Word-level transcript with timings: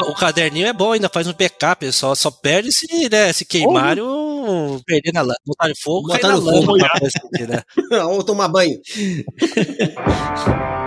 O 0.00 0.14
caderninho 0.14 0.66
é 0.66 0.72
bom, 0.72 0.92
ainda 0.92 1.08
faz 1.08 1.26
um 1.26 1.32
backup, 1.32 1.90
só, 1.92 2.14
só 2.14 2.30
perde 2.30 2.70
se, 2.72 3.08
né, 3.08 3.32
se 3.32 3.44
queimar 3.44 3.98
ou 3.98 4.80
perder 4.84 5.12
na 5.12 5.22
lama. 5.22 5.36
Botar 5.46 5.72
fogo, 5.82 6.08
Botar 6.08 6.32
no 6.32 6.40
lama, 6.40 6.66
fogo. 6.66 6.78
né? 7.48 7.62
Vamos 7.90 8.24
tomar 8.24 8.48
banho. 8.48 8.78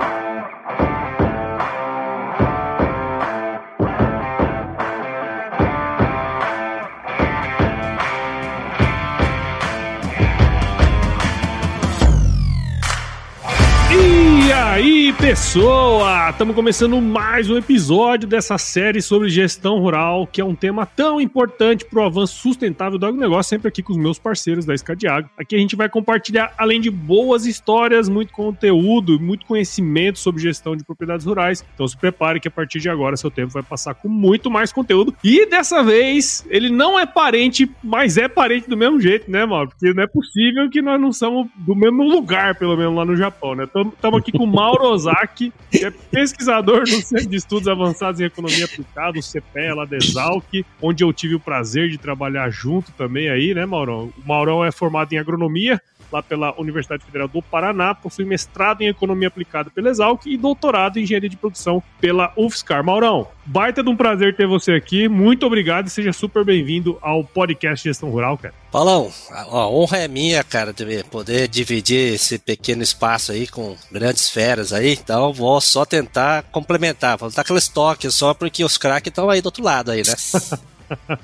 pessoa! 15.19 16.29
Estamos 16.29 16.55
começando 16.55 16.99
mais 17.01 17.49
um 17.49 17.57
episódio 17.57 18.25
dessa 18.25 18.57
série 18.57 19.01
sobre 19.01 19.27
gestão 19.27 19.77
rural, 19.77 20.25
que 20.25 20.39
é 20.39 20.45
um 20.45 20.55
tema 20.55 20.85
tão 20.85 21.19
importante 21.19 21.83
para 21.83 22.01
o 22.01 22.05
avanço 22.05 22.37
sustentável 22.37 22.97
do 22.97 23.05
agronegócio, 23.05 23.49
sempre 23.49 23.67
aqui 23.67 23.83
com 23.83 23.91
os 23.91 23.97
meus 23.97 24.17
parceiros 24.17 24.65
da 24.65 24.73
Escadiago. 24.73 25.29
Aqui 25.37 25.57
a 25.57 25.59
gente 25.59 25.75
vai 25.75 25.89
compartilhar, 25.89 26.53
além 26.57 26.79
de 26.79 26.89
boas 26.89 27.45
histórias, 27.45 28.07
muito 28.07 28.31
conteúdo, 28.31 29.19
muito 29.19 29.45
conhecimento 29.45 30.17
sobre 30.19 30.41
gestão 30.41 30.73
de 30.73 30.85
propriedades 30.85 31.25
rurais. 31.25 31.65
Então 31.73 31.85
se 31.85 31.97
prepare 31.97 32.39
que 32.39 32.47
a 32.47 32.51
partir 32.51 32.79
de 32.79 32.89
agora 32.89 33.17
seu 33.17 33.29
tempo 33.29 33.51
vai 33.51 33.63
passar 33.63 33.95
com 33.95 34.07
muito 34.07 34.49
mais 34.49 34.71
conteúdo. 34.71 35.13
E 35.21 35.45
dessa 35.45 35.83
vez, 35.83 36.45
ele 36.49 36.69
não 36.69 36.97
é 36.97 37.05
parente, 37.05 37.69
mas 37.83 38.17
é 38.17 38.29
parente 38.29 38.69
do 38.69 38.77
mesmo 38.77 39.01
jeito, 39.01 39.29
né, 39.29 39.45
Mauro? 39.45 39.69
Porque 39.69 39.93
não 39.93 40.03
é 40.03 40.07
possível 40.07 40.69
que 40.69 40.81
nós 40.81 40.99
não 40.99 41.11
somos 41.11 41.47
do 41.57 41.75
mesmo 41.75 42.03
lugar, 42.03 42.55
pelo 42.55 42.77
menos 42.77 42.95
lá 42.95 43.03
no 43.03 43.17
Japão, 43.17 43.53
né? 43.53 43.65
Estamos 43.65 44.19
aqui 44.19 44.31
com 44.31 44.45
o 44.45 44.47
Mauro 44.47 45.08
Ozaki, 45.09 45.51
que 45.71 45.85
é 45.85 45.91
pesquisador 45.91 46.81
no 46.81 47.01
Centro 47.01 47.27
de 47.27 47.35
Estudos 47.35 47.67
Avançados 47.67 48.21
em 48.21 48.25
Economia 48.25 48.65
Aplicada, 48.65 49.17
o 49.17 49.21
CPE 49.21 49.73
lá 49.75 49.85
da 49.85 49.97
Exalc, 49.97 50.65
onde 50.81 51.03
eu 51.03 51.11
tive 51.11 51.35
o 51.35 51.39
prazer 51.39 51.89
de 51.89 51.97
trabalhar 51.97 52.49
junto 52.49 52.91
também 52.93 53.29
aí, 53.29 53.53
né, 53.53 53.65
Maurão? 53.65 54.13
O 54.17 54.27
Maurão 54.27 54.63
é 54.63 54.71
formado 54.71 55.13
em 55.13 55.17
agronomia, 55.17 55.81
lá 56.11 56.21
pela 56.21 56.59
Universidade 56.59 57.03
Federal 57.03 57.27
do 57.27 57.41
Paraná, 57.41 57.93
possui 57.93 58.25
mestrado 58.25 58.81
em 58.81 58.87
Economia 58.87 59.27
Aplicada 59.27 59.69
pela 59.69 59.89
Exalc 59.89 60.25
e 60.25 60.37
doutorado 60.37 60.97
em 60.97 61.03
Engenharia 61.03 61.29
de 61.29 61.37
Produção 61.37 61.81
pela 61.99 62.31
UFSCar. 62.35 62.83
Maurão, 62.83 63.27
baita 63.45 63.83
de 63.83 63.89
um 63.89 63.95
prazer 63.95 64.35
ter 64.35 64.47
você 64.47 64.73
aqui, 64.73 65.07
muito 65.07 65.45
obrigado 65.45 65.87
e 65.87 65.89
seja 65.89 66.13
super 66.13 66.43
bem-vindo 66.43 66.97
ao 67.01 67.23
podcast 67.23 67.87
Gestão 67.87 68.09
Rural, 68.09 68.37
cara. 68.37 68.53
Paulão, 68.71 69.11
a 69.31 69.67
honra 69.67 69.97
é 69.97 70.07
minha, 70.07 70.43
cara, 70.43 70.71
de 70.71 71.03
poder 71.05 71.47
dividir 71.47 72.13
esse 72.13 72.37
pequeno 72.37 72.83
espaço 72.83 73.31
aí 73.31 73.47
com 73.47 73.75
grandes 73.91 74.29
feras 74.29 74.71
aí, 74.71 74.93
então 74.93 75.33
vou 75.33 75.59
só 75.59 75.85
tentar 75.85 76.43
complementar, 76.43 77.17
vou 77.17 77.31
dar 77.31 77.41
aquele 77.41 77.59
estoque 77.59 78.11
só 78.11 78.33
porque 78.33 78.63
os 78.63 78.77
craques 78.77 79.09
estão 79.09 79.29
aí 79.29 79.41
do 79.41 79.47
outro 79.47 79.63
lado 79.63 79.91
aí, 79.91 80.03
né? 80.05 80.13
Tá 80.89 81.17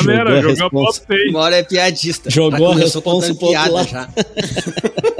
a 0.00 0.70
pra 0.70 0.80
você. 0.80 1.28
Uma 1.30 1.40
hora 1.40 1.56
é 1.56 1.62
piadista. 1.62 2.30
Jogou 2.30 2.68
a 2.68 2.72
começou 2.74 3.00
responsa 3.02 3.34
contando 3.34 3.38
pro 3.38 3.46
outro 3.48 3.72
lado. 3.72 3.88
já. 3.88 4.08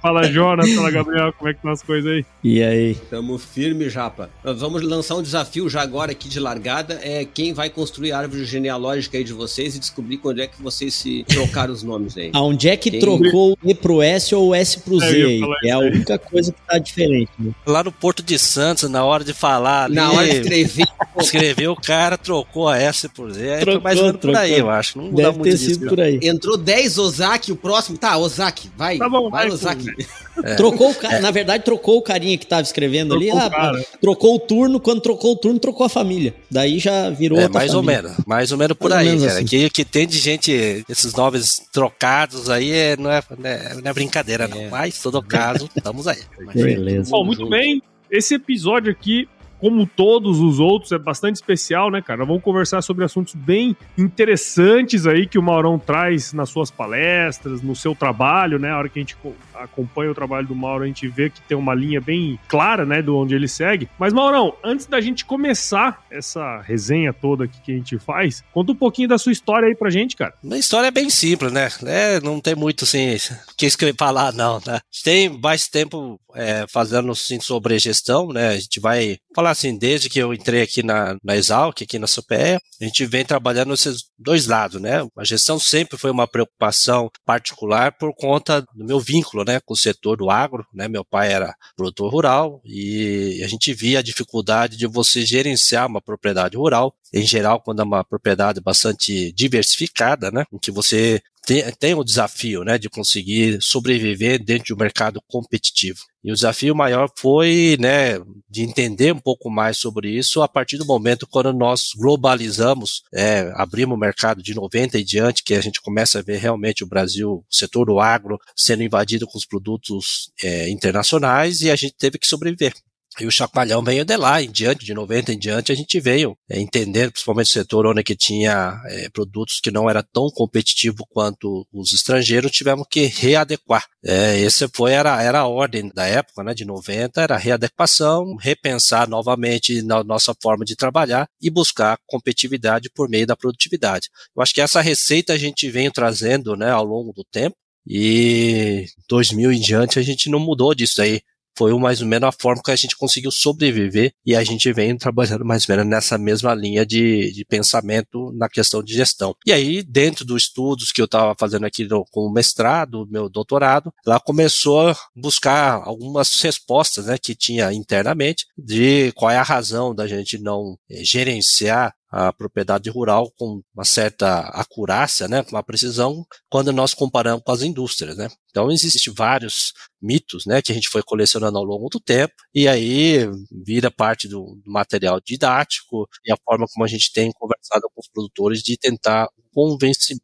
Fala 0.00 0.22
Jonas, 0.22 0.72
fala 0.72 0.90
Gabriel, 0.90 1.30
como 1.34 1.50
é 1.50 1.52
que 1.52 1.58
estão 1.58 1.70
as 1.72 1.82
coisas 1.82 2.10
aí? 2.10 2.24
E 2.42 2.62
aí? 2.62 2.94
Tamo 3.10 3.36
firme, 3.36 3.90
Japa. 3.90 4.30
Nós 4.42 4.58
vamos 4.58 4.80
lançar 4.82 5.16
um 5.16 5.22
desafio 5.22 5.68
já 5.68 5.82
agora 5.82 6.12
aqui 6.12 6.26
de 6.26 6.40
largada. 6.40 6.98
É 7.02 7.22
quem 7.26 7.52
vai 7.52 7.68
construir 7.68 8.12
a 8.12 8.18
árvore 8.18 8.46
genealógica 8.46 9.18
aí 9.18 9.24
de 9.24 9.34
vocês 9.34 9.76
e 9.76 9.78
descobrir 9.78 10.16
quando 10.16 10.40
é 10.40 10.46
que 10.46 10.60
vocês 10.62 10.94
se 10.94 11.22
trocaram 11.28 11.74
os 11.74 11.82
nomes 11.82 12.16
aí. 12.16 12.30
Aonde 12.32 12.70
é 12.70 12.78
que 12.78 12.90
Tem- 12.90 13.00
trocou 13.00 13.52
o 13.62 13.70
E 13.70 13.74
pro 13.74 14.00
S 14.00 14.34
ou 14.34 14.48
o 14.48 14.54
S 14.54 14.80
pro 14.80 15.02
É, 15.02 15.06
Z 15.10 15.22
aí? 15.26 15.42
É 15.66 15.70
a 15.72 15.78
única 15.78 16.18
coisa 16.18 16.50
que 16.50 16.60
tá 16.66 16.78
diferente. 16.78 17.30
Né? 17.38 17.52
Lá 17.66 17.84
no 17.84 17.92
Porto 17.92 18.22
de 18.22 18.38
Santos, 18.38 18.88
na 18.88 19.04
hora 19.04 19.22
de 19.22 19.34
falar 19.34 19.84
ali, 19.84 19.96
Na 19.96 20.10
hora 20.12 20.26
de 20.26 20.36
escrever, 20.36 20.86
escreveu, 21.20 21.72
o 21.72 21.76
cara 21.80 22.16
trocou 22.18 22.68
a 22.68 22.78
S 22.78 23.08
por 23.08 23.30
Z, 23.32 23.40
aí 23.42 23.56
foi 23.56 23.60
Trocou, 23.64 23.80
mais 23.82 23.98
ou 23.98 24.04
menos 24.06 24.20
por 24.20 24.36
aí, 24.36 24.58
eu 24.58 24.70
acho. 24.70 24.98
Não 24.98 25.04
muda 25.06 25.22
Deve 25.22 25.38
muito 25.38 25.50
ter 25.50 25.56
disso, 25.58 25.80
por 25.80 26.00
aí. 26.00 26.18
entrou 26.22 26.56
10 26.56 26.98
Ozaki, 26.98 27.52
o 27.52 27.56
próximo. 27.56 27.96
Tá, 27.98 28.16
Ozaki, 28.16 28.70
vai. 28.76 28.98
Tá 28.98 29.08
bom, 29.08 29.30
vai, 29.30 29.44
vai, 29.46 29.52
Ozaki. 29.52 29.86
Trocou 30.56 30.90
o 30.92 30.94
ca... 30.94 31.20
Na 31.20 31.30
verdade, 31.30 31.64
trocou 31.64 31.98
o 31.98 32.02
carinha 32.02 32.38
que 32.38 32.46
tava 32.46 32.62
escrevendo 32.62 33.14
ali. 33.14 33.26
Trocou 33.30 33.50
o 33.50 33.54
ah, 33.54 33.84
trocou 34.00 34.34
o 34.36 34.38
turno. 34.38 34.80
Quando 34.80 35.00
trocou 35.02 35.32
o 35.32 35.36
turno, 35.36 35.58
trocou 35.58 35.84
a 35.84 35.88
família. 35.88 36.34
Daí 36.50 36.78
já 36.78 37.10
virou 37.10 37.38
É, 37.38 37.42
outra 37.42 37.58
mais 37.58 37.74
ou 37.74 37.82
família. 37.82 38.02
menos, 38.02 38.24
mais 38.26 38.52
ou 38.52 38.56
menos 38.56 38.76
por 38.76 38.88
Mais 38.88 39.02
ou 39.06 39.10
aí, 39.12 39.16
menos 39.16 39.26
cara. 39.26 39.38
assim. 39.38 39.46
Que, 39.46 39.68
que 39.68 39.84
tem 39.84 40.06
de 40.06 40.18
gente, 40.18 40.84
esses 40.88 41.12
nomes 41.12 41.60
trocados 41.70 42.48
aí, 42.48 42.70
é, 42.72 42.96
não, 42.96 43.10
é, 43.10 43.22
não, 43.38 43.50
é, 43.50 43.74
não 43.82 43.90
é 43.90 43.92
brincadeira, 43.92 44.48
não. 44.48 44.70
Mas, 44.70 44.98
em 44.98 45.02
todo 45.02 45.20
caso, 45.22 45.68
estamos 45.76 46.06
aí. 46.06 46.20
Beleza. 46.54 47.10
Bom, 47.10 47.22
muito 47.24 47.46
bem. 47.46 47.82
Esse 48.10 48.34
episódio 48.36 48.90
aqui, 48.90 49.28
como 49.60 49.86
todos 49.86 50.40
os 50.40 50.58
outros, 50.58 50.90
é 50.92 50.98
bastante 50.98 51.36
especial, 51.36 51.90
né, 51.90 52.00
cara? 52.02 52.24
Vamos 52.24 52.42
conversar 52.42 52.82
sobre 52.82 53.04
assuntos 53.04 53.34
bem 53.34 53.76
interessantes 53.96 55.06
aí 55.06 55.26
que 55.26 55.38
o 55.38 55.42
Maurão 55.42 55.78
traz 55.78 56.32
nas 56.32 56.48
suas 56.50 56.70
palestras, 56.70 57.62
no 57.62 57.74
seu 57.74 57.94
trabalho, 57.94 58.58
né? 58.58 58.70
A 58.70 58.78
hora 58.78 58.88
que 58.88 58.98
a 58.98 59.02
gente 59.02 59.16
co- 59.16 59.34
acompanha 59.54 60.10
o 60.10 60.14
trabalho 60.14 60.46
do 60.46 60.54
Mauro, 60.54 60.84
a 60.84 60.86
gente 60.86 61.06
vê 61.08 61.28
que 61.30 61.40
tem 61.42 61.56
uma 61.56 61.74
linha 61.74 62.00
bem 62.00 62.38
clara, 62.48 62.84
né, 62.86 63.02
do 63.02 63.16
onde 63.16 63.34
ele 63.34 63.48
segue. 63.48 63.88
Mas, 63.98 64.12
Maurão, 64.12 64.54
antes 64.64 64.86
da 64.86 65.00
gente 65.00 65.24
começar 65.24 66.02
essa 66.10 66.60
resenha 66.62 67.12
toda 67.12 67.44
aqui 67.44 67.60
que 67.62 67.72
a 67.72 67.76
gente 67.76 67.98
faz, 67.98 68.42
conta 68.52 68.72
um 68.72 68.76
pouquinho 68.76 69.08
da 69.08 69.18
sua 69.18 69.32
história 69.32 69.68
aí 69.68 69.74
pra 69.74 69.90
gente, 69.90 70.16
cara. 70.16 70.34
A 70.50 70.56
história 70.56 70.88
é 70.88 70.90
bem 70.90 71.10
simples, 71.10 71.52
né? 71.52 71.68
É, 71.84 72.20
não 72.20 72.40
tem 72.40 72.54
muito 72.54 72.84
assim 72.84 73.14
o 73.16 73.18
que 73.56 73.66
escrever 73.66 73.94
falar, 73.98 74.32
não, 74.32 74.60
né? 74.66 74.80
Tem 75.04 75.28
mais 75.28 75.68
tempo 75.68 76.18
é, 76.34 76.64
fazendo 76.68 77.10
assim, 77.10 77.40
sobre 77.40 77.78
gestão, 77.78 78.28
né? 78.28 78.48
A 78.50 78.56
gente 78.58 78.80
vai 78.80 79.18
falar 79.34 79.50
assim, 79.50 79.76
desde 79.76 80.08
que 80.08 80.18
eu 80.18 80.34
entrei 80.34 80.62
aqui 80.62 80.82
na, 80.82 81.16
na 81.22 81.36
Exalc, 81.36 81.82
aqui 81.82 81.98
na 81.98 82.06
SUPE, 82.06 82.58
a 82.80 82.84
gente 82.84 83.06
vem 83.06 83.24
trabalhando 83.24 83.72
esses 83.74 84.04
dois 84.18 84.46
lados, 84.46 84.80
né? 84.80 85.06
A 85.16 85.24
gestão 85.24 85.58
sempre 85.58 85.96
foi 85.96 86.10
uma 86.10 86.26
preocupação 86.26 87.10
particular 87.24 87.96
por 87.96 88.14
conta 88.14 88.60
do 88.74 88.84
meu 88.84 89.00
vínculo, 89.00 89.44
né, 89.44 89.60
com 89.60 89.74
o 89.74 89.76
setor 89.76 90.16
do 90.16 90.30
agro, 90.30 90.64
né? 90.74 90.88
Meu 90.88 91.04
pai 91.04 91.32
era 91.32 91.54
produtor 91.76 92.12
rural 92.12 92.60
e 92.64 93.40
a 93.44 93.48
gente 93.48 93.72
via 93.72 94.00
a 94.00 94.02
dificuldade 94.02 94.76
de 94.76 94.86
você 94.86 95.24
gerenciar 95.24 95.86
uma 95.86 96.00
propriedade 96.00 96.56
rural, 96.56 96.94
em 97.12 97.26
geral, 97.26 97.60
quando 97.60 97.80
é 97.80 97.84
uma 97.84 98.04
propriedade 98.04 98.60
bastante 98.60 99.32
diversificada, 99.32 100.30
né? 100.30 100.44
Em 100.52 100.58
que 100.58 100.70
você 100.70 101.20
tem, 101.46 101.64
tem 101.72 101.94
o 101.94 102.04
desafio, 102.04 102.62
né, 102.64 102.78
de 102.78 102.88
conseguir 102.88 103.60
sobreviver 103.60 104.42
dentro 104.42 104.66
de 104.66 104.74
um 104.74 104.76
mercado 104.76 105.20
competitivo. 105.26 106.00
E 106.22 106.30
o 106.30 106.34
desafio 106.34 106.74
maior 106.74 107.10
foi, 107.16 107.76
né, 107.80 108.18
de 108.48 108.62
entender 108.62 109.12
um 109.12 109.18
pouco 109.18 109.50
mais 109.50 109.78
sobre 109.78 110.10
isso 110.10 110.42
a 110.42 110.48
partir 110.48 110.76
do 110.76 110.84
momento 110.84 111.26
quando 111.26 111.52
nós 111.52 111.92
globalizamos, 111.96 113.02
é, 113.12 113.50
abrimos 113.54 113.96
o 113.96 114.00
mercado 114.00 114.42
de 114.42 114.54
90 114.54 114.98
e 114.98 115.04
diante, 115.04 115.42
que 115.42 115.54
a 115.54 115.60
gente 115.60 115.80
começa 115.80 116.18
a 116.18 116.22
ver 116.22 116.38
realmente 116.38 116.84
o 116.84 116.86
Brasil, 116.86 117.30
o 117.30 117.44
setor 117.54 117.86
do 117.86 117.98
agro, 118.00 118.38
sendo 118.54 118.82
invadido 118.82 119.26
com 119.26 119.38
os 119.38 119.46
produtos 119.46 120.30
é, 120.42 120.68
internacionais 120.68 121.62
e 121.62 121.70
a 121.70 121.76
gente 121.76 121.94
teve 121.96 122.18
que 122.18 122.28
sobreviver. 122.28 122.74
E 123.18 123.26
o 123.26 123.30
chacoalhão 123.30 123.82
veio 123.82 124.04
de 124.04 124.16
lá, 124.16 124.40
em 124.40 124.50
diante, 124.50 124.84
de 124.84 124.94
90 124.94 125.32
em 125.32 125.38
diante, 125.38 125.72
a 125.72 125.74
gente 125.74 125.98
veio 125.98 126.36
é, 126.48 126.60
entender, 126.60 127.10
principalmente 127.10 127.48
o 127.48 127.52
setor 127.52 127.86
onde 127.86 128.04
que 128.04 128.14
tinha 128.14 128.80
é, 128.86 129.08
produtos 129.10 129.60
que 129.60 129.70
não 129.70 129.90
era 129.90 130.02
tão 130.02 130.30
competitivo 130.30 131.04
quanto 131.10 131.66
os 131.72 131.92
estrangeiros, 131.92 132.52
tivemos 132.52 132.86
que 132.88 133.06
readequar. 133.06 133.84
É, 134.04 134.40
essa 134.42 134.70
foi, 134.72 134.92
era, 134.92 135.20
era 135.22 135.40
a 135.40 135.46
ordem 135.46 135.90
da 135.92 136.06
época, 136.06 136.44
né, 136.44 136.54
de 136.54 136.64
90, 136.64 137.20
era 137.20 137.36
readequação, 137.36 138.36
repensar 138.36 139.08
novamente 139.08 139.82
na 139.82 140.04
nossa 140.04 140.34
forma 140.40 140.64
de 140.64 140.76
trabalhar 140.76 141.28
e 141.42 141.50
buscar 141.50 141.98
competitividade 142.06 142.90
por 142.94 143.08
meio 143.08 143.26
da 143.26 143.36
produtividade. 143.36 144.08
Eu 144.34 144.42
acho 144.42 144.54
que 144.54 144.60
essa 144.60 144.80
receita 144.80 145.32
a 145.32 145.38
gente 145.38 145.68
vem 145.68 145.90
trazendo, 145.90 146.56
né, 146.56 146.70
ao 146.70 146.84
longo 146.84 147.12
do 147.12 147.24
tempo, 147.24 147.56
e 147.86 148.86
2000 149.08 149.52
em 149.52 149.60
diante 149.60 149.98
a 149.98 150.02
gente 150.02 150.28
não 150.28 150.38
mudou 150.38 150.74
disso 150.74 151.00
aí 151.02 151.20
foi 151.56 151.76
mais 151.78 152.00
ou 152.00 152.06
menos 152.06 152.28
a 152.28 152.32
forma 152.32 152.62
que 152.62 152.70
a 152.70 152.76
gente 152.76 152.96
conseguiu 152.96 153.30
sobreviver 153.30 154.12
e 154.24 154.34
a 154.34 154.42
gente 154.42 154.72
vem 154.72 154.96
trabalhando 154.96 155.44
mais 155.44 155.68
ou 155.68 155.76
menos 155.76 155.90
nessa 155.90 156.18
mesma 156.18 156.54
linha 156.54 156.84
de, 156.84 157.32
de 157.32 157.44
pensamento 157.44 158.32
na 158.34 158.48
questão 158.48 158.82
de 158.82 158.94
gestão. 158.94 159.34
E 159.46 159.52
aí, 159.52 159.82
dentro 159.82 160.24
dos 160.24 160.44
estudos 160.44 160.92
que 160.92 161.00
eu 161.00 161.04
estava 161.04 161.34
fazendo 161.38 161.66
aqui 161.66 161.84
no, 161.84 162.04
com 162.10 162.26
o 162.26 162.32
mestrado, 162.32 163.06
meu 163.10 163.28
doutorado, 163.28 163.92
lá 164.06 164.18
começou 164.18 164.88
a 164.88 164.96
buscar 165.14 165.82
algumas 165.84 166.40
respostas 166.40 167.06
né, 167.06 167.16
que 167.18 167.34
tinha 167.34 167.72
internamente 167.72 168.46
de 168.56 169.12
qual 169.12 169.30
é 169.30 169.36
a 169.36 169.42
razão 169.42 169.94
da 169.94 170.06
gente 170.06 170.38
não 170.38 170.76
eh, 170.90 171.04
gerenciar 171.04 171.94
a 172.10 172.32
propriedade 172.32 172.90
rural 172.90 173.30
com 173.38 173.62
uma 173.74 173.84
certa 173.84 174.40
acurácia, 174.48 175.28
né, 175.28 175.42
com 175.44 175.52
uma 175.52 175.62
precisão, 175.62 176.26
quando 176.48 176.72
nós 176.72 176.92
comparamos 176.92 177.42
com 177.44 177.52
as 177.52 177.62
indústrias, 177.62 178.16
né. 178.16 178.28
Então, 178.50 178.70
existem 178.70 179.12
vários 179.14 179.72
mitos, 180.02 180.44
né, 180.46 180.60
que 180.60 180.72
a 180.72 180.74
gente 180.74 180.88
foi 180.88 181.02
colecionando 181.02 181.56
ao 181.58 181.64
longo 181.64 181.88
do 181.88 182.00
tempo, 182.00 182.34
e 182.54 182.66
aí 182.66 183.28
vira 183.64 183.90
parte 183.90 184.28
do, 184.28 184.60
material 184.66 185.20
didático 185.24 186.08
e 186.24 186.32
a 186.32 186.36
forma 186.44 186.66
como 186.72 186.84
a 186.84 186.88
gente 186.88 187.12
tem 187.12 187.30
conversado 187.32 187.82
com 187.94 188.00
os 188.00 188.08
produtores 188.08 188.62
de 188.62 188.76
tentar 188.76 189.28
convencer 189.52 190.16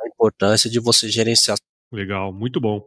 a 0.00 0.08
importância 0.08 0.70
de 0.70 0.80
você 0.80 1.08
gerenciar 1.08 1.58
Legal, 1.94 2.32
muito 2.32 2.60
bom. 2.60 2.82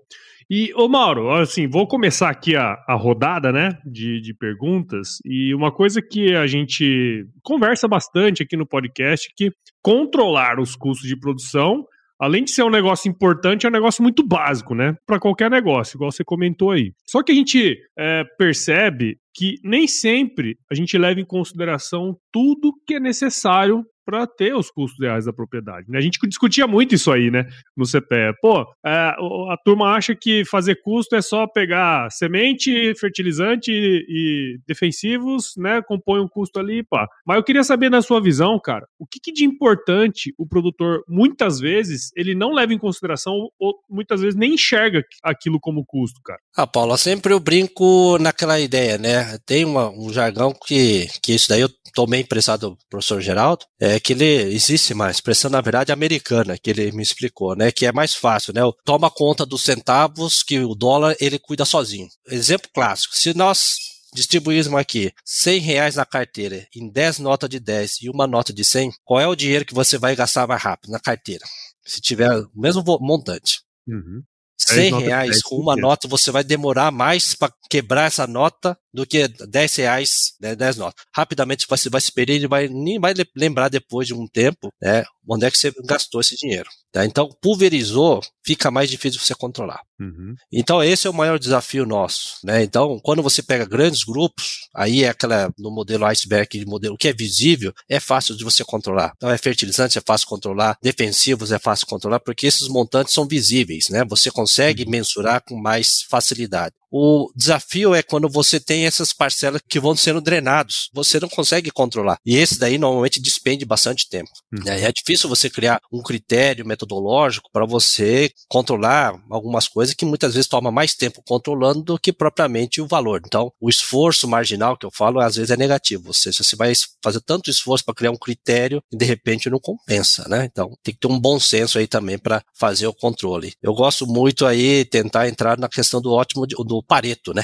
E, 0.50 0.74
ô 0.75 0.88
Mauro, 0.88 1.31
assim, 1.31 1.68
vou 1.68 1.88
começar 1.88 2.30
aqui 2.30 2.56
a, 2.56 2.77
a 2.88 2.94
rodada, 2.94 3.51
né, 3.51 3.77
de, 3.86 4.21
de 4.21 4.33
perguntas, 4.33 5.18
e 5.25 5.54
uma 5.54 5.71
coisa 5.71 6.01
que 6.01 6.36
a 6.36 6.45
gente 6.45 7.25
conversa 7.42 7.88
bastante 7.88 8.44
aqui 8.44 8.56
no 8.56 8.65
podcast 8.65 9.30
que 9.36 9.51
controlar 9.81 10.59
os 10.59 10.75
custos 10.75 11.07
de 11.07 11.18
produção, 11.18 11.86
além 12.19 12.44
de 12.44 12.51
ser 12.51 12.63
um 12.63 12.69
negócio 12.69 13.09
importante, 13.09 13.65
é 13.65 13.69
um 13.69 13.74
negócio 13.74 14.04
muito 14.04 14.25
básico, 14.25 14.75
né, 14.75 14.95
para 15.06 15.19
qualquer 15.19 15.50
negócio, 15.50 15.98
igual 15.98 16.12
você 16.12 16.24
comentou 16.24 16.71
aí. 16.71 16.94
Só 17.06 17.24
que 17.24 17.31
a 17.31 17.36
gente 17.36 17.77
é, 17.98 18.24
percebe 18.38 19.18
que 19.33 19.56
nem 19.63 19.88
sempre 19.88 20.57
a 20.69 20.75
gente 20.75 20.98
leva 20.98 21.19
em 21.19 21.25
consideração 21.25 22.18
tudo 22.31 22.74
que 22.86 22.95
é 22.95 23.00
necessário 23.00 23.86
para 24.07 24.25
ter 24.25 24.56
os 24.56 24.71
custos 24.71 24.98
reais 25.01 25.25
da 25.25 25.33
propriedade. 25.33 25.92
Né? 25.92 25.98
A 25.98 26.01
gente 26.01 26.18
discutia 26.30 26.65
muito 26.65 26.95
isso 26.95 27.12
aí, 27.12 27.30
né, 27.30 27.45
no 27.75 27.86
CPE. 27.86 28.39
Pô, 28.42 28.62
é, 28.86 28.89
a 28.89 29.57
turma 29.65 29.94
acha 29.94 30.15
que 30.15 30.45
fazer 30.45 30.75
custo 30.81 31.13
é 31.13 31.21
só 31.21 31.45
pegar 31.45 32.09
semente, 32.09 32.95
fertilizante 32.95 33.69
e, 33.69 34.57
defensivos, 34.65 35.51
né, 35.57 35.81
compõe 35.81 36.21
um 36.21 36.27
custo 36.27 36.57
ali, 36.57 36.83
pá. 36.83 37.06
Mas 37.25 37.36
eu 37.36 37.44
queria 37.44 37.65
saber 37.65 37.89
na 37.89 38.01
sua 38.01 38.21
visão, 38.21 38.57
cara, 38.63 38.88
o 38.98 39.06
que, 39.06 39.19
que 39.19 39.33
de 39.33 39.44
importante 39.44 40.33
o 40.38 40.48
produtor 40.48 41.04
muitas 41.06 41.59
vezes 41.59 42.09
ele 42.15 42.33
não 42.33 42.54
leva 42.54 42.74
em 42.74 42.77
consideração 42.77 43.50
ou 43.59 43.75
muitas 43.89 44.21
vezes 44.21 44.39
nem 44.39 44.54
enxerga 44.54 45.04
aquilo 45.21 45.59
como 45.59 45.86
custo, 45.86 46.21
cara. 46.24 46.39
Ah, 46.56 46.65
Paulo, 46.65 46.98
sempre 46.98 47.33
eu 47.33 47.42
brinco 47.42 48.18
naquela 48.19 48.57
ideia, 48.57 48.98
né? 48.98 49.38
Tem 49.45 49.65
uma, 49.65 49.89
um 49.89 50.13
jargão 50.13 50.54
que, 50.65 51.07
que 51.21 51.33
isso 51.33 51.50
daí 51.50 51.59
eu 51.59 51.69
tomei 51.94 52.21
emprestado 52.21 52.71
do 52.71 52.77
professor 52.89 53.19
Geraldo, 53.19 53.65
é 53.80 53.97
que 54.00 54.14
ele 54.14 54.26
existe 54.54 54.94
uma 54.94 55.10
expressão, 55.10 55.50
na 55.50 55.62
verdade, 55.62 55.92
americana, 55.92 56.58
que 56.58 56.70
ele 56.70 56.92
me 56.92 57.04
explicou, 57.04 57.56
né? 57.56 57.72
Que 57.72 57.86
é 57.86 57.92
mais 57.92 58.14
fácil, 58.14 58.54
né? 58.54 58.62
Toma 58.84 59.10
conta 59.10 59.46
dos 59.46 59.64
centavos 59.64 60.44
que 60.44 60.60
o 60.60 60.76
dólar 60.76 61.16
ele 61.20 61.40
cuida 61.40 61.66
sozinho. 61.66 62.08
Exemplo 62.28 62.70
clássico, 62.74 63.16
se 63.16 63.34
nós 63.34 63.76
distribuísmos 64.14 64.80
aqui 64.80 65.12
100 65.26 65.60
reais 65.60 65.96
na 65.96 66.06
carteira 66.06 66.68
em 66.76 66.90
10 66.90 67.20
notas 67.20 67.50
de 67.50 67.60
10 67.60 68.02
e 68.02 68.10
uma 68.10 68.26
nota 68.26 68.54
de 68.54 68.64
100, 68.64 68.92
qual 69.04 69.20
é 69.20 69.28
o 69.28 69.36
dinheiro 69.36 69.66
que 69.66 69.74
você 69.74 69.98
vai 69.98 70.16
gastar 70.16 70.48
mais 70.48 70.62
rápido 70.62 70.92
na 70.92 71.00
carteira? 71.00 71.46
Se 71.86 72.02
tiver 72.02 72.30
o 72.32 72.50
mesmo 72.56 72.84
montante. 73.00 73.62
Uhum. 73.88 74.24
100 74.58 75.00
reais 75.02 75.42
com 75.44 75.56
uma 75.56 75.76
nota, 75.76 76.08
você 76.08 76.32
vai 76.32 76.44
demorar 76.44 76.92
mais 76.92 77.36
para 77.36 77.54
quebrar 77.70 78.08
essa 78.08 78.26
nota 78.26 78.78
do 78.98 79.06
que 79.06 79.28
10 79.28 79.76
reais, 79.76 80.34
né, 80.42 80.56
10 80.56 80.78
notas. 80.78 81.06
Rapidamente 81.16 81.68
você 81.70 81.88
vai 81.88 82.02
se 82.02 82.12
perder 82.12 82.42
e 82.42 82.48
vai, 82.48 82.68
nem 82.68 83.00
vai 83.00 83.14
lembrar 83.36 83.70
depois 83.70 84.08
de 84.08 84.14
um 84.16 84.28
tempo, 84.28 84.74
né, 84.82 85.06
onde 85.30 85.46
é 85.46 85.52
que 85.52 85.58
você 85.58 85.72
gastou 85.86 86.20
esse 86.20 86.36
dinheiro. 86.36 86.68
Tá? 86.92 87.06
Então, 87.06 87.30
pulverizou, 87.40 88.22
fica 88.44 88.72
mais 88.72 88.90
difícil 88.90 89.20
você 89.20 89.36
controlar. 89.36 89.82
Uhum. 90.00 90.34
Então, 90.52 90.82
esse 90.82 91.06
é 91.06 91.10
o 91.10 91.14
maior 91.14 91.38
desafio 91.38 91.86
nosso. 91.86 92.38
Né? 92.44 92.64
Então, 92.64 93.00
quando 93.04 93.22
você 93.22 93.44
pega 93.44 93.66
grandes 93.66 94.04
grupos, 94.04 94.68
aí 94.74 95.04
é 95.04 95.10
aquela, 95.10 95.54
no 95.60 95.70
modelo 95.70 96.06
iceberg, 96.06 96.66
modelo 96.66 96.98
que 96.98 97.10
é 97.10 97.14
visível, 97.14 97.72
é 97.88 98.00
fácil 98.00 98.36
de 98.36 98.44
você 98.44 98.64
controlar. 98.64 99.14
Então, 99.16 99.30
é 99.30 99.38
fertilizante, 99.38 100.00
é 100.00 100.02
fácil 100.06 100.28
controlar, 100.28 100.76
defensivos 100.82 101.52
é 101.52 101.60
fácil 101.60 101.86
controlar, 101.86 102.20
porque 102.20 102.48
esses 102.48 102.68
montantes 102.68 103.14
são 103.14 103.28
visíveis, 103.28 103.90
né? 103.90 104.04
Você 104.06 104.32
consegue 104.32 104.86
uhum. 104.86 104.90
mensurar 104.90 105.44
com 105.46 105.56
mais 105.56 106.02
facilidade. 106.10 106.74
O 106.92 107.31
desafio 107.36 107.94
é 107.94 108.01
quando 108.01 108.30
você 108.30 108.60
tem 108.60 108.86
essas 108.86 109.13
parcelas 109.13 109.62
que 109.68 109.80
vão 109.80 109.95
sendo 109.95 110.22
drenados. 110.22 110.89
Você 110.94 111.19
não 111.19 111.30
consegue 111.30 111.72
controlar. 111.72 112.18
E 112.25 112.38
esse 112.38 112.57
daí 112.60 112.78
normalmente 112.78 113.22
despende 113.22 113.66
bastante 113.66 114.07
tempo. 114.10 114.31
Uhum. 114.54 114.68
É 114.72 114.92
difícil 114.92 115.30
você 115.30 115.50
criar 115.50 115.81
um 115.92 116.01
critério 116.01 116.66
metodológico 116.66 117.50
para 117.51 117.66
você 117.66 118.31
controlar 118.48 119.13
algumas 119.30 119.68
coisas 119.68 119.94
que 119.94 120.06
muitas 120.06 120.34
vezes 120.34 120.48
toma 120.48 120.72
mais 120.72 120.95
tempo 120.95 121.22
controlando 121.25 121.81
do 121.81 122.00
que 122.00 122.13
propriamente 122.13 122.81
o 122.81 122.88
valor. 122.88 123.22
Então, 123.25 123.51
o 123.60 123.69
esforço 123.69 124.28
marginal 124.28 124.78
que 124.78 124.86
eu 124.86 124.92
falo 124.92 125.19
às 125.19 125.36
vezes 125.36 125.51
é 125.51 125.57
negativo. 125.57 126.13
Você, 126.13 126.31
você 126.31 126.56
vai 126.56 126.74
fazer 127.04 127.22
tanto 127.22 127.50
esforço 127.50 127.83
para 127.83 127.94
criar 127.94 128.12
um 128.12 128.18
critério 128.18 128.81
e 128.92 128.98
de 128.98 129.06
repente 129.06 129.50
não 129.50 129.60
compensa, 129.60 130.28
né? 130.28 130.45
Então, 130.45 130.72
tem 130.83 130.94
que 130.94 131.00
ter 131.00 131.07
um 131.07 131.19
bom 131.19 131.40
senso 131.40 131.78
aí 131.78 131.88
também 131.88 132.18
para 132.18 132.42
fazer 132.57 132.88
o 132.88 132.94
controle. 132.94 133.54
Eu 133.62 133.74
gosto 133.74 134.06
muito 134.06 134.45
aí 134.45 134.86
tentar 134.86 135.28
entrar 135.28 135.57
na 135.57 135.68
questão 135.68 136.01
do 136.01 136.12
ótimo 136.12 136.45
do 136.45 136.77
do 136.82 136.84
Pareto, 136.84 137.34
né? 137.34 137.44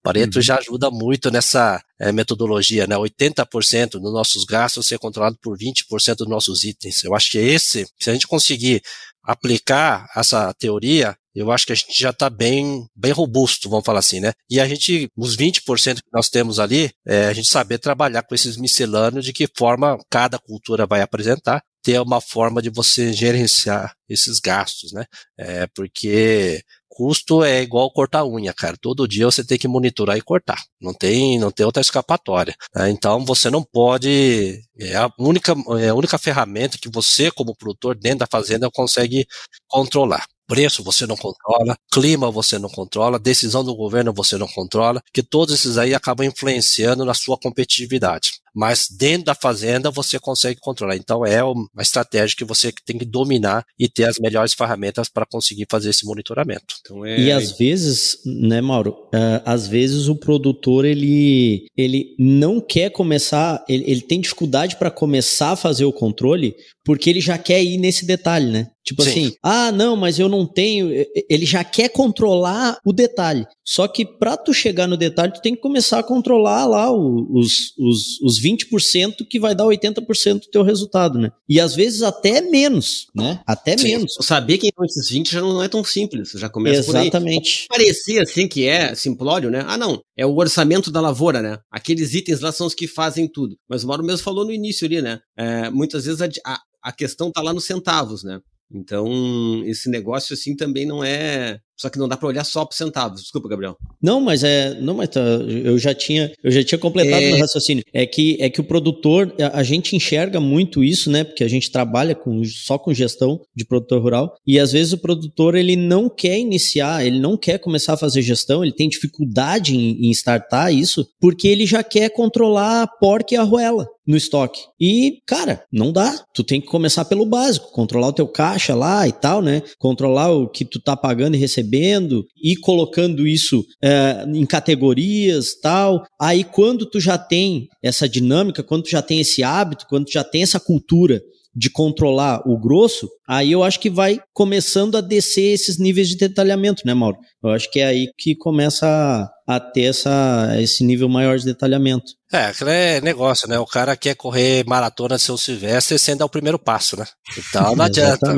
O 0.00 0.02
Pareto 0.02 0.38
uhum. 0.38 0.42
já 0.42 0.58
ajuda 0.58 0.90
muito 0.90 1.30
nessa 1.30 1.82
é, 1.98 2.12
metodologia, 2.12 2.86
né? 2.86 2.96
80% 2.96 3.92
dos 3.92 4.12
nossos 4.12 4.44
gastos 4.44 4.86
ser 4.86 4.98
controlado 4.98 5.38
por 5.40 5.56
20% 5.56 6.16
dos 6.16 6.28
nossos 6.28 6.64
itens. 6.64 7.04
Eu 7.04 7.14
acho 7.14 7.30
que 7.30 7.38
esse, 7.38 7.86
se 7.98 8.10
a 8.10 8.12
gente 8.12 8.26
conseguir 8.26 8.82
aplicar 9.22 10.08
essa 10.16 10.52
teoria, 10.54 11.16
eu 11.34 11.50
acho 11.50 11.66
que 11.66 11.72
a 11.72 11.74
gente 11.74 11.98
já 11.98 12.10
está 12.10 12.28
bem, 12.28 12.86
bem 12.94 13.12
robusto, 13.12 13.68
vamos 13.68 13.84
falar 13.84 14.00
assim, 14.00 14.20
né? 14.20 14.32
E 14.50 14.60
a 14.60 14.68
gente, 14.68 15.08
os 15.16 15.36
20% 15.36 15.96
que 15.96 16.12
nós 16.12 16.28
temos 16.28 16.58
ali, 16.58 16.90
é 17.06 17.26
a 17.26 17.32
gente 17.32 17.48
saber 17.48 17.78
trabalhar 17.78 18.22
com 18.22 18.34
esses 18.34 18.56
miscelâneos, 18.56 19.24
de 19.24 19.32
que 19.32 19.48
forma 19.56 19.98
cada 20.10 20.38
cultura 20.38 20.86
vai 20.86 21.00
apresentar, 21.00 21.62
ter 21.82 22.00
uma 22.00 22.20
forma 22.20 22.62
de 22.62 22.70
você 22.70 23.12
gerenciar 23.12 23.92
esses 24.08 24.38
gastos, 24.38 24.92
né? 24.92 25.04
É, 25.38 25.66
porque 25.74 26.62
custo 26.94 27.42
é 27.42 27.62
igual 27.62 27.90
cortar 27.90 28.24
unha, 28.26 28.52
cara. 28.52 28.76
Todo 28.80 29.08
dia 29.08 29.24
você 29.24 29.42
tem 29.42 29.58
que 29.58 29.66
monitorar 29.66 30.16
e 30.16 30.22
cortar. 30.22 30.62
Não 30.80 30.92
tem, 30.92 31.38
não 31.38 31.50
tem 31.50 31.64
outra 31.64 31.80
escapatória. 31.80 32.54
Né? 32.74 32.90
Então 32.90 33.24
você 33.24 33.48
não 33.50 33.62
pode. 33.62 34.60
É 34.78 34.96
a 34.96 35.10
única, 35.18 35.54
é 35.80 35.88
a 35.88 35.94
única 35.94 36.18
ferramenta 36.18 36.78
que 36.78 36.90
você, 36.90 37.30
como 37.30 37.56
produtor, 37.56 37.96
dentro 37.96 38.20
da 38.20 38.26
fazenda, 38.30 38.70
consegue 38.70 39.26
controlar. 39.66 40.26
Preço 40.46 40.82
você 40.82 41.06
não 41.06 41.16
controla, 41.16 41.76
clima 41.90 42.30
você 42.30 42.58
não 42.58 42.68
controla, 42.68 43.18
decisão 43.18 43.64
do 43.64 43.74
governo 43.74 44.12
você 44.12 44.36
não 44.36 44.48
controla, 44.48 45.02
que 45.12 45.22
todos 45.22 45.54
esses 45.54 45.78
aí 45.78 45.94
acabam 45.94 46.26
influenciando 46.26 47.04
na 47.04 47.14
sua 47.14 47.38
competitividade 47.38 48.41
mas 48.54 48.86
dentro 48.90 49.26
da 49.26 49.34
fazenda 49.34 49.90
você 49.90 50.18
consegue 50.18 50.60
controlar. 50.60 50.96
Então 50.96 51.24
é 51.24 51.42
uma 51.42 51.68
estratégia 51.80 52.36
que 52.36 52.44
você 52.44 52.72
tem 52.84 52.98
que 52.98 53.04
dominar 53.04 53.64
e 53.78 53.88
ter 53.88 54.04
as 54.04 54.18
melhores 54.18 54.54
ferramentas 54.54 55.08
para 55.08 55.26
conseguir 55.26 55.66
fazer 55.70 55.90
esse 55.90 56.04
monitoramento. 56.04 56.74
Então, 56.80 57.04
é... 57.04 57.18
E 57.18 57.32
às 57.32 57.52
vezes, 57.52 58.18
né, 58.24 58.60
Mauro? 58.60 58.90
Uh, 59.14 59.42
às 59.44 59.66
vezes 59.66 60.08
o 60.08 60.16
produtor 60.16 60.84
ele, 60.84 61.66
ele 61.76 62.14
não 62.18 62.60
quer 62.60 62.90
começar, 62.90 63.64
ele, 63.68 63.84
ele 63.86 64.02
tem 64.02 64.20
dificuldade 64.20 64.76
para 64.76 64.90
começar 64.90 65.52
a 65.52 65.56
fazer 65.56 65.84
o 65.84 65.92
controle 65.92 66.54
porque 66.84 67.08
ele 67.08 67.20
já 67.20 67.38
quer 67.38 67.62
ir 67.62 67.78
nesse 67.78 68.04
detalhe, 68.04 68.50
né? 68.50 68.68
Tipo 68.84 69.02
Sim. 69.02 69.10
assim, 69.10 69.34
ah, 69.42 69.70
não, 69.70 69.94
mas 69.94 70.18
eu 70.18 70.28
não 70.28 70.44
tenho. 70.44 70.90
Ele 71.30 71.46
já 71.46 71.62
quer 71.62 71.88
controlar 71.88 72.78
o 72.84 72.92
detalhe. 72.92 73.46
Só 73.64 73.86
que 73.86 74.04
para 74.04 74.36
tu 74.36 74.52
chegar 74.52 74.88
no 74.88 74.96
detalhe, 74.96 75.32
tu 75.32 75.40
tem 75.40 75.54
que 75.54 75.60
começar 75.60 76.00
a 76.00 76.02
controlar 76.02 76.66
lá 76.66 76.90
os, 76.90 77.72
os, 77.78 78.20
os 78.20 78.38
20% 78.42 79.26
que 79.28 79.38
vai 79.38 79.54
dar 79.54 79.64
80% 79.64 80.40
do 80.40 80.50
teu 80.50 80.62
resultado, 80.62 81.18
né? 81.18 81.30
E 81.48 81.60
às 81.60 81.74
vezes 81.74 82.02
até 82.02 82.40
menos, 82.40 83.06
né? 83.14 83.40
Até 83.46 83.76
Sim. 83.76 83.88
menos. 83.88 84.14
Saber 84.20 84.58
quem 84.58 84.70
são 84.74 84.84
esses 84.84 85.08
20 85.08 85.32
já 85.32 85.40
não 85.40 85.62
é 85.62 85.68
tão 85.68 85.84
simples, 85.84 86.32
já 86.34 86.48
começa 86.48 86.80
Exatamente. 86.80 87.66
por 87.68 87.74
aí. 87.74 87.80
Parecia 87.80 88.22
assim 88.22 88.48
que 88.48 88.66
é 88.66 88.94
simplório, 88.94 89.50
né? 89.50 89.64
Ah, 89.66 89.76
não, 89.76 90.00
é 90.16 90.26
o 90.26 90.36
orçamento 90.36 90.90
da 90.90 91.00
lavoura, 91.00 91.40
né? 91.40 91.58
Aqueles 91.70 92.14
itens 92.14 92.40
lá 92.40 92.50
são 92.52 92.66
os 92.66 92.74
que 92.74 92.86
fazem 92.86 93.28
tudo. 93.28 93.56
Mas 93.68 93.84
o 93.84 93.86
Mauro 93.86 94.04
mesmo 94.04 94.24
falou 94.24 94.44
no 94.44 94.52
início 94.52 94.86
ali, 94.86 95.00
né? 95.00 95.20
É, 95.36 95.70
muitas 95.70 96.04
vezes 96.04 96.20
a, 96.20 96.28
a, 96.46 96.60
a 96.82 96.92
questão 96.92 97.30
tá 97.30 97.40
lá 97.40 97.52
nos 97.52 97.66
centavos, 97.66 98.24
né? 98.24 98.40
Então, 98.74 99.62
esse 99.66 99.90
negócio 99.90 100.32
assim 100.32 100.56
também 100.56 100.86
não 100.86 101.04
é 101.04 101.58
só 101.82 101.90
que 101.90 101.98
não 101.98 102.06
dá 102.06 102.16
para 102.16 102.28
olhar 102.28 102.44
só 102.44 102.64
por 102.64 102.76
centavos. 102.76 103.22
Desculpa, 103.22 103.48
Gabriel. 103.48 103.76
Não, 104.00 104.20
mas 104.20 104.44
é, 104.44 104.80
não, 104.80 104.94
mas 104.94 105.08
tá, 105.08 105.20
eu 105.20 105.76
já 105.76 105.92
tinha, 105.92 106.32
eu 106.42 106.50
já 106.52 106.62
tinha 106.62 106.78
completado 106.78 107.24
é... 107.24 107.40
raciocínio. 107.40 107.82
É 107.92 108.06
que 108.06 108.36
é 108.40 108.48
que 108.48 108.60
o 108.60 108.64
produtor, 108.64 109.34
a, 109.40 109.58
a, 109.58 109.62
gente 109.64 109.96
enxerga 109.96 110.38
muito 110.38 110.84
isso, 110.84 111.10
né? 111.10 111.24
Porque 111.24 111.42
a 111.42 111.48
gente 111.48 111.72
trabalha 111.72 112.14
com 112.14 112.44
só 112.44 112.78
com 112.78 112.94
gestão 112.94 113.40
de 113.54 113.64
produtor 113.64 114.00
rural 114.00 114.36
e 114.46 114.60
às 114.60 114.70
vezes 114.70 114.92
o 114.92 114.98
produtor 114.98 115.56
ele 115.56 115.74
não 115.74 116.08
quer 116.08 116.38
iniciar, 116.38 117.04
ele 117.04 117.18
não 117.18 117.36
quer 117.36 117.58
começar 117.58 117.94
a 117.94 117.96
fazer 117.96 118.22
gestão, 118.22 118.62
ele 118.62 118.72
tem 118.72 118.88
dificuldade 118.88 119.74
em, 119.76 120.06
em 120.06 120.10
startar 120.12 120.72
isso 120.72 121.04
porque 121.20 121.48
ele 121.48 121.66
já 121.66 121.82
quer 121.82 122.10
controlar 122.10 122.82
a 122.82 122.86
porca 122.86 123.34
e 123.34 123.36
a 123.36 123.40
arruela 123.40 123.88
no 124.06 124.16
estoque. 124.16 124.60
E, 124.80 125.22
cara, 125.26 125.64
não 125.72 125.92
dá. 125.92 126.24
Tu 126.34 126.42
tem 126.42 126.60
que 126.60 126.66
começar 126.66 127.04
pelo 127.04 127.24
básico, 127.24 127.70
controlar 127.72 128.08
o 128.08 128.12
teu 128.12 128.26
caixa 128.26 128.74
lá 128.74 129.06
e 129.06 129.12
tal, 129.12 129.40
né? 129.40 129.62
Controlar 129.78 130.32
o 130.32 130.48
que 130.48 130.64
tu 130.64 130.80
tá 130.80 130.96
pagando 130.96 131.36
e 131.36 131.38
recebendo 131.38 131.71
recebendo 131.72 132.26
e 132.42 132.54
colocando 132.56 133.26
isso 133.26 133.64
é, 133.82 134.24
em 134.28 134.44
categorias 134.44 135.54
tal. 135.60 136.04
Aí 136.20 136.44
quando 136.44 136.86
tu 136.86 137.00
já 137.00 137.16
tem 137.16 137.68
essa 137.82 138.08
dinâmica, 138.08 138.62
quando 138.62 138.84
tu 138.84 138.90
já 138.90 139.02
tem 139.02 139.20
esse 139.20 139.42
hábito, 139.42 139.86
quando 139.88 140.06
tu 140.06 140.12
já 140.12 140.22
tem 140.22 140.42
essa 140.42 140.60
cultura 140.60 141.20
de 141.54 141.68
controlar 141.68 142.40
o 142.48 142.58
grosso, 142.58 143.10
aí 143.28 143.52
eu 143.52 143.62
acho 143.62 143.78
que 143.78 143.90
vai 143.90 144.18
começando 144.32 144.96
a 144.96 145.02
descer 145.02 145.52
esses 145.52 145.78
níveis 145.78 146.08
de 146.08 146.16
detalhamento, 146.16 146.82
né, 146.86 146.94
Mauro? 146.94 147.18
Eu 147.44 147.50
acho 147.50 147.70
que 147.70 147.78
é 147.78 147.86
aí 147.88 148.08
que 148.16 148.34
começa 148.34 149.28
a, 149.46 149.60
ter 149.60 149.82
essa, 149.82 150.48
esse 150.58 150.82
nível 150.82 151.10
maior 151.10 151.38
de 151.38 151.44
detalhamento. 151.44 152.12
É, 152.32 152.46
aquele 152.46 152.70
é 152.70 153.00
negócio, 153.02 153.46
né? 153.46 153.58
O 153.58 153.66
cara 153.66 153.94
quer 153.94 154.14
correr 154.14 154.64
maratona 154.66 155.18
seu 155.18 155.36
Silvestre 155.36 155.98
sem 155.98 156.16
dar 156.16 156.24
o 156.24 156.30
primeiro 156.30 156.58
passo, 156.58 156.98
né? 156.98 157.04
Então 157.36 157.76
não 157.76 157.84
adianta. 157.84 158.34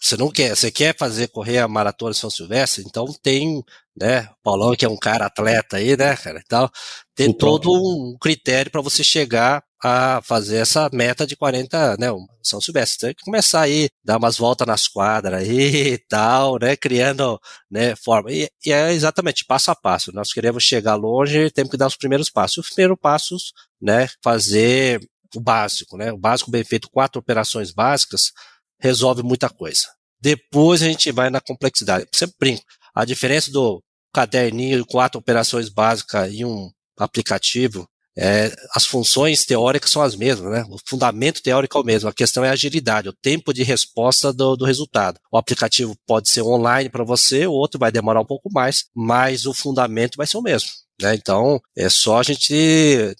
Você 0.00 0.16
não 0.16 0.30
quer, 0.30 0.56
você 0.56 0.70
quer 0.70 0.96
fazer 0.96 1.28
correr 1.28 1.58
a 1.58 1.68
maratona 1.68 2.14
São 2.14 2.30
Silvestre, 2.30 2.82
então 2.86 3.06
tem, 3.22 3.62
né, 3.94 4.28
Paulão 4.42 4.74
que 4.74 4.84
é 4.84 4.88
um 4.88 4.96
cara 4.96 5.26
atleta 5.26 5.76
aí, 5.76 5.96
né, 5.96 6.16
cara, 6.16 6.40
então 6.44 6.70
tem 7.14 7.28
o 7.28 7.34
todo 7.34 7.70
um 7.70 8.16
critério 8.18 8.70
para 8.70 8.80
você 8.80 9.04
chegar 9.04 9.62
a 9.82 10.20
fazer 10.22 10.58
essa 10.58 10.90
meta 10.92 11.26
de 11.26 11.34
40, 11.34 11.96
né, 11.98 12.08
São 12.42 12.60
Silvestre. 12.60 13.08
Tem 13.08 13.14
que 13.14 13.24
começar 13.24 13.62
aí, 13.62 13.88
dar 14.04 14.18
umas 14.18 14.36
voltas 14.36 14.66
nas 14.66 14.86
quadras 14.86 15.40
aí 15.40 15.94
e 15.94 15.98
tal, 15.98 16.58
né, 16.58 16.76
criando, 16.76 17.40
né, 17.70 17.96
forma. 17.96 18.30
E, 18.30 18.48
e, 18.64 18.72
é 18.72 18.92
exatamente 18.92 19.44
passo 19.44 19.70
a 19.70 19.74
passo. 19.74 20.12
Nós 20.12 20.32
queremos 20.32 20.64
chegar 20.64 20.96
longe, 20.96 21.50
temos 21.50 21.70
que 21.70 21.78
dar 21.78 21.86
os 21.86 21.96
primeiros 21.96 22.28
passos. 22.28 22.58
Os 22.58 22.70
primeiros 22.70 22.98
passos, 23.00 23.52
né, 23.80 24.08
fazer 24.22 25.00
o 25.34 25.40
básico, 25.40 25.96
né, 25.96 26.12
o 26.12 26.18
básico 26.18 26.50
bem 26.50 26.64
feito, 26.64 26.90
quatro 26.90 27.18
operações 27.18 27.70
básicas, 27.70 28.32
resolve 28.80 29.22
muita 29.22 29.48
coisa. 29.48 29.86
Depois 30.20 30.82
a 30.82 30.86
gente 30.86 31.10
vai 31.12 31.30
na 31.30 31.40
complexidade. 31.40 32.06
Sempre 32.14 32.36
brinco. 32.38 32.62
A 32.94 33.04
diferença 33.04 33.50
do 33.50 33.82
caderninho, 34.12 34.84
quatro 34.84 35.18
operações 35.18 35.68
básicas 35.68 36.32
e 36.32 36.44
um 36.44 36.70
aplicativo, 36.98 37.88
é, 38.18 38.54
as 38.74 38.84
funções 38.84 39.44
teóricas 39.44 39.90
são 39.90 40.02
as 40.02 40.16
mesmas, 40.16 40.50
né? 40.50 40.64
O 40.68 40.76
fundamento 40.84 41.42
teórico 41.42 41.78
é 41.78 41.80
o 41.80 41.84
mesmo. 41.84 42.08
A 42.08 42.12
questão 42.12 42.44
é 42.44 42.48
a 42.48 42.52
agilidade, 42.52 43.08
o 43.08 43.14
tempo 43.14 43.52
de 43.52 43.62
resposta 43.62 44.32
do, 44.32 44.56
do 44.56 44.64
resultado. 44.64 45.18
O 45.32 45.38
aplicativo 45.38 45.96
pode 46.06 46.28
ser 46.28 46.42
online 46.42 46.90
para 46.90 47.04
você, 47.04 47.46
o 47.46 47.52
outro 47.52 47.78
vai 47.78 47.92
demorar 47.92 48.20
um 48.20 48.26
pouco 48.26 48.52
mais, 48.52 48.84
mas 48.94 49.46
o 49.46 49.54
fundamento 49.54 50.16
vai 50.16 50.26
ser 50.26 50.36
o 50.36 50.42
mesmo. 50.42 50.68
Né? 51.00 51.14
Então, 51.14 51.60
é 51.76 51.88
só 51.88 52.18
a 52.18 52.22
gente 52.22 52.54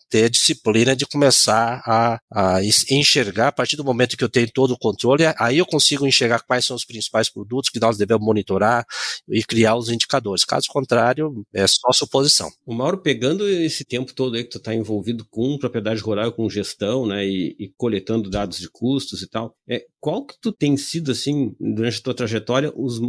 ter 0.09 0.25
a 0.25 0.29
disciplina 0.29 0.95
de 0.95 1.07
começar 1.07 1.83
a, 1.87 2.21
a, 2.33 2.63
enxergar, 2.91 3.49
a 3.49 3.53
partir 3.53 3.77
do 3.77 3.85
momento 3.85 4.17
que 4.17 4.25
eu 4.25 4.29
tenho 4.29 4.51
todo 4.53 4.73
o 4.73 4.79
controle, 4.79 5.25
aí 5.39 5.59
eu 5.59 5.67
consigo 5.67 6.07
enxergar 6.07 6.41
quais 6.41 6.65
são 6.65 6.77
os 6.77 6.85
principais 6.85 7.29
produtos 7.29 7.71
que 7.71 7.81
nós 7.81 7.97
devemos 7.97 8.25
monitorar 8.25 8.85
e 9.29 9.43
criar 9.43 9.77
os 9.77 9.89
indicadores. 9.89 10.45
Caso 10.45 10.67
contrário, 10.69 11.45
é 11.53 11.67
só 11.67 11.93
suposição. 11.93 12.51
O 12.67 12.75
Mauro, 12.75 12.99
pegando 12.99 13.49
esse 13.49 13.85
tempo 13.85 14.15
todo 14.15 14.37
aí 14.37 14.45
que 14.45 14.51
tu 14.51 14.59
está 14.59 14.75
envolvido 14.75 15.27
com 15.31 15.59
propriedade 15.59 16.01
rural, 16.01 16.33
com 16.33 16.49
gestão, 16.49 17.07
né, 17.07 17.27
e, 17.27 17.57
e, 17.59 17.73
coletando 17.77 18.31
dados 18.31 18.59
de 18.59 18.69
custos 18.69 19.23
e 19.23 19.29
tal, 19.29 19.55
é, 19.69 19.85
qual 19.99 20.25
que 20.25 20.35
tu 20.41 20.53
tem 20.53 20.77
sido, 20.77 21.13
assim, 21.13 21.55
durante 21.59 21.99
a 21.99 22.03
tua 22.03 22.15
trajetória, 22.15 22.73
os, 22.75 23.01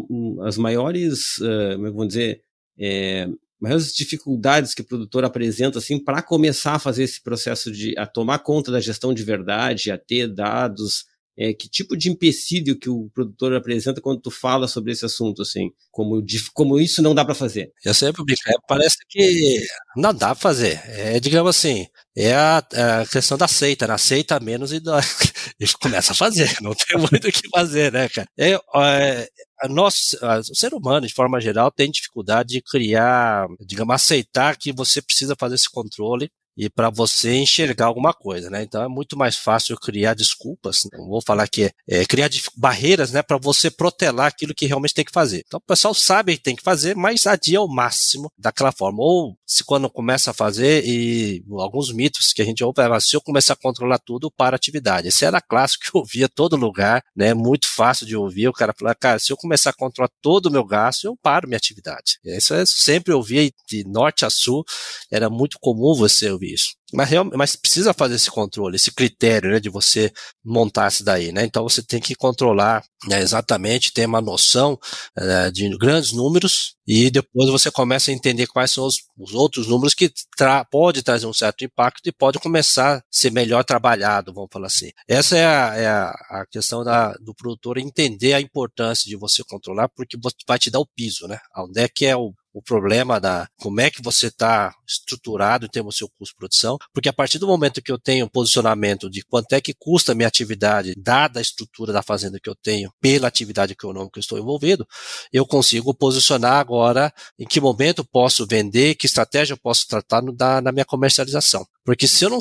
as 0.46 0.58
maiores, 0.58 1.38
uh, 1.38 1.76
como 1.76 1.88
é 1.88 1.90
que 1.90 1.96
vou 1.96 2.08
dizer, 2.08 2.42
é, 2.80 3.28
maiores 3.62 3.94
dificuldades 3.94 4.74
que 4.74 4.82
o 4.82 4.86
produtor 4.86 5.24
apresenta 5.24 5.78
assim 5.78 6.04
para 6.04 6.24
começar 6.24 6.74
a 6.74 6.80
fazer 6.80 7.04
esse 7.04 7.22
processo 7.22 7.72
de 7.72 7.98
a 7.98 8.08
tomar 8.08 8.40
conta 8.40 8.72
da 8.72 8.80
gestão 8.80 9.14
de 9.14 9.24
verdade, 9.24 9.92
a 9.92 9.98
ter 9.98 10.28
dados, 10.28 11.06
é, 11.38 11.54
que 11.54 11.70
tipo 11.70 11.96
de 11.96 12.10
empecilho 12.10 12.78
que 12.78 12.90
o 12.90 13.10
produtor 13.14 13.54
apresenta 13.56 14.02
quando 14.02 14.22
tu 14.22 14.30
fala 14.30 14.68
sobre 14.68 14.92
esse 14.92 15.06
assunto, 15.06 15.42
assim, 15.42 15.72
como, 15.90 16.24
como 16.54 16.80
isso 16.80 17.02
não 17.02 17.16
dá 17.16 17.24
para 17.24 17.36
fazer? 17.36 17.72
Eu 17.86 17.94
sempre 17.94 18.24
brinco, 18.24 18.42
é, 18.48 18.54
parece 18.68 18.98
que 19.08 19.66
não 19.96 20.14
dá 20.14 20.28
para 20.28 20.36
fazer. 20.36 20.82
É, 20.86 21.20
digamos 21.20 21.56
assim, 21.56 21.88
é 22.16 22.34
a, 22.34 22.58
a, 22.58 23.06
questão 23.08 23.38
da 23.38 23.48
seita, 23.48 23.88
né? 23.88 23.94
Aceita 23.94 24.40
menos 24.40 24.72
e, 24.72 24.82
e 25.60 25.68
começa 25.82 26.12
a 26.12 26.16
fazer, 26.16 26.54
não 26.62 26.74
tem 26.74 26.98
muito 27.00 27.28
o 27.28 27.32
que 27.32 27.50
fazer, 27.50 27.92
né, 27.92 28.10
cara? 28.10 28.28
É, 28.38 28.52
é, 28.54 29.30
nós, 29.70 30.16
o 30.50 30.56
ser 30.56 30.74
humano, 30.74 31.08
de 31.08 31.14
forma 31.14 31.40
geral, 31.40 31.72
tem 31.72 31.92
dificuldade 31.92 32.50
de 32.50 32.62
criar, 32.62 33.48
digamos, 33.60 33.96
aceitar 33.96 34.58
que 34.58 34.74
você 34.74 35.02
precisa 35.02 35.36
fazer 35.38 35.56
esse 35.56 35.70
controle 35.70 36.30
e 36.56 36.70
para 36.70 36.90
você 36.90 37.36
enxergar 37.36 37.86
alguma 37.86 38.14
coisa, 38.14 38.50
né? 38.50 38.64
Então 38.64 38.84
é 38.84 38.88
muito 38.88 39.18
mais 39.18 39.36
fácil 39.36 39.78
criar 39.78 40.14
desculpas, 40.14 40.82
não 40.94 41.08
vou 41.08 41.22
falar 41.22 41.48
que 41.48 41.66
é, 41.66 41.72
é 41.88 42.06
criar 42.06 42.30
barreiras, 42.56 43.12
né, 43.12 43.22
para 43.22 43.38
você 43.38 43.70
protelar 43.70 44.28
aquilo 44.28 44.54
que 44.54 44.66
realmente 44.66 44.94
tem 44.94 45.06
que 45.06 45.12
fazer. 45.12 45.44
Então 45.46 45.60
o 45.60 45.68
pessoal 45.68 45.94
sabe 45.94 46.38
que 46.38 46.44
tem 46.44 46.56
que 46.56 46.64
fazer, 46.64 46.96
mas 46.96 47.26
adia 47.26 47.60
ao 47.60 47.68
máximo 47.68 48.32
daquela 48.38 48.72
forma. 48.72 49.00
Ou 49.02 49.36
se 49.46 49.64
quando 49.64 49.90
começa 49.90 50.32
a 50.32 50.34
fazer 50.34 50.84
e 50.86 51.44
alguns 51.60 51.92
mitos 51.94 52.34
que 52.34 52.42
a 52.42 52.46
gente 52.46 52.64
ouve, 52.64 52.82
é, 52.82 53.00
se 53.00 53.16
eu 53.16 53.22
começar 53.22 53.54
a 53.54 53.58
controlar 53.58 54.00
tudo, 54.00 54.32
para 54.32 54.56
atividade. 54.56 55.08
Esse 55.08 55.26
era 55.26 55.42
clássico 55.42 55.86
que 55.90 55.96
eu 55.96 56.02
ouvia 56.02 56.30
todo 56.30 56.56
lugar, 56.56 57.04
né? 57.16 57.34
Muito 57.34 57.68
fácil 57.68 58.06
de 58.06 58.16
ouvir. 58.16 58.48
O 58.48 58.54
cara 58.54 58.74
falar, 58.78 58.96
cara, 58.96 59.20
se 59.20 59.32
eu 59.32 59.38
começar 59.38 59.72
a 59.72 59.74
controlar 59.74 60.10
todo 60.22 60.48
o 60.48 60.52
meu 60.52 60.66
gasto, 60.66 61.06
eu 61.06 61.18
paro 61.22 61.48
minha 61.48 61.58
atividade. 61.58 62.20
Isso 62.24 62.54
eu 62.54 62.66
sempre 62.66 63.14
ouvia 63.14 63.50
de 63.68 63.84
norte 63.86 64.26
a 64.26 64.30
sul, 64.30 64.64
era 65.12 65.30
muito 65.30 65.58
comum 65.60 65.96
você 65.96 66.30
ouvir 66.30 66.41
isso. 66.48 66.76
Mas, 66.94 67.10
mas 67.36 67.56
precisa 67.56 67.94
fazer 67.94 68.16
esse 68.16 68.30
controle, 68.30 68.76
esse 68.76 68.92
critério 68.92 69.52
né, 69.52 69.60
de 69.60 69.70
você 69.70 70.12
montar 70.44 70.90
isso 70.90 71.04
daí. 71.04 71.32
Né? 71.32 71.46
Então 71.46 71.64
você 71.64 71.82
tem 71.82 72.02
que 72.02 72.16
controlar 72.16 72.84
né, 73.08 73.22
exatamente, 73.22 73.94
ter 73.94 74.06
uma 74.06 74.22
noção 74.22 74.78
né, 75.16 75.50
de 75.52 75.70
grandes 75.78 76.12
números 76.12 76.76
e 76.86 77.10
depois 77.10 77.50
você 77.50 77.72
começa 77.72 78.12
a 78.12 78.14
entender 78.14 78.48
quais 78.48 78.72
são 78.72 78.86
os, 78.86 78.98
os 79.18 79.34
outros 79.34 79.68
números 79.68 79.94
que 79.94 80.12
tra 80.36 80.66
pode 80.66 81.02
trazer 81.02 81.26
um 81.26 81.34
certo 81.34 81.64
impacto 81.64 82.08
e 82.08 82.12
pode 82.12 82.40
começar 82.40 82.98
a 82.98 83.02
ser 83.10 83.32
melhor 83.32 83.64
trabalhado, 83.64 84.34
vamos 84.34 84.50
falar 84.52 84.68
assim. 84.68 84.92
Essa 85.08 85.38
é 85.38 85.46
a, 85.46 85.76
é 85.78 85.88
a 85.88 86.46
questão 86.52 86.84
da, 86.84 87.14
do 87.14 87.34
produtor 87.34 87.78
entender 87.78 88.34
a 88.34 88.42
importância 88.42 89.10
de 89.10 89.16
você 89.16 89.44
controlar, 89.48 89.88
porque 89.90 90.18
vai 90.46 90.60
te 90.60 90.70
dar 90.70 90.80
o 90.80 90.88
piso, 90.88 91.28
né? 91.28 91.40
Onde 91.56 91.80
é 91.80 91.88
que 91.88 92.06
é 92.06 92.16
o, 92.16 92.34
o 92.54 92.62
problema 92.62 93.20
da 93.20 93.48
como 93.58 93.82
é 93.82 93.90
que 93.90 94.02
você 94.02 94.28
está 94.28 94.74
estruturado 94.88 95.66
em 95.66 95.70
termos 95.70 95.96
do 95.96 95.98
seu 95.98 96.10
custo 96.10 96.34
de 96.34 96.38
produção, 96.38 96.78
porque 96.94 97.10
a 97.10 97.14
partir 97.14 97.40
do 97.40 97.48
momento 97.48 97.82
que 97.82 97.92
eu 97.92 98.00
tenho 98.00 98.26
um 98.26 98.30
posicionamento 98.30 99.10
de 99.10 99.24
quanto 99.24 99.54
é 99.54 99.62
que 99.62 99.74
custa 99.74 100.12
a 100.12 100.16
minha 100.16 100.28
atividade, 100.28 100.94
dada 100.98 101.40
a 101.40 101.42
estrutura 101.42 101.94
da 101.94 102.02
fazenda 102.02 102.40
que 102.40 102.50
eu 102.50 102.56
tenho, 102.56 102.92
pela 103.00 103.28
atividade 103.28 103.74
econômica 103.74 104.14
que 104.14 104.20
eu 104.20 104.22
estou 104.22 104.40
envolvido, 104.40 104.86
eu 105.32 105.46
consigo 105.46 105.94
posicionar 105.94 106.54
agora 106.54 107.14
em 107.40 107.46
que 107.46 107.62
momento 107.62 108.04
posso 108.04 108.46
vender, 108.46 108.96
que 108.96 109.06
estratégia 109.06 109.54
eu 109.54 109.58
posso 109.58 109.88
tratar 109.88 110.22
no, 110.22 110.34
da, 110.34 110.62
na 110.62 110.72
minha 110.72 110.86
comercialização. 110.86 111.66
Porque 111.84 112.08
se 112.08 112.24
eu 112.24 112.30
não, 112.30 112.40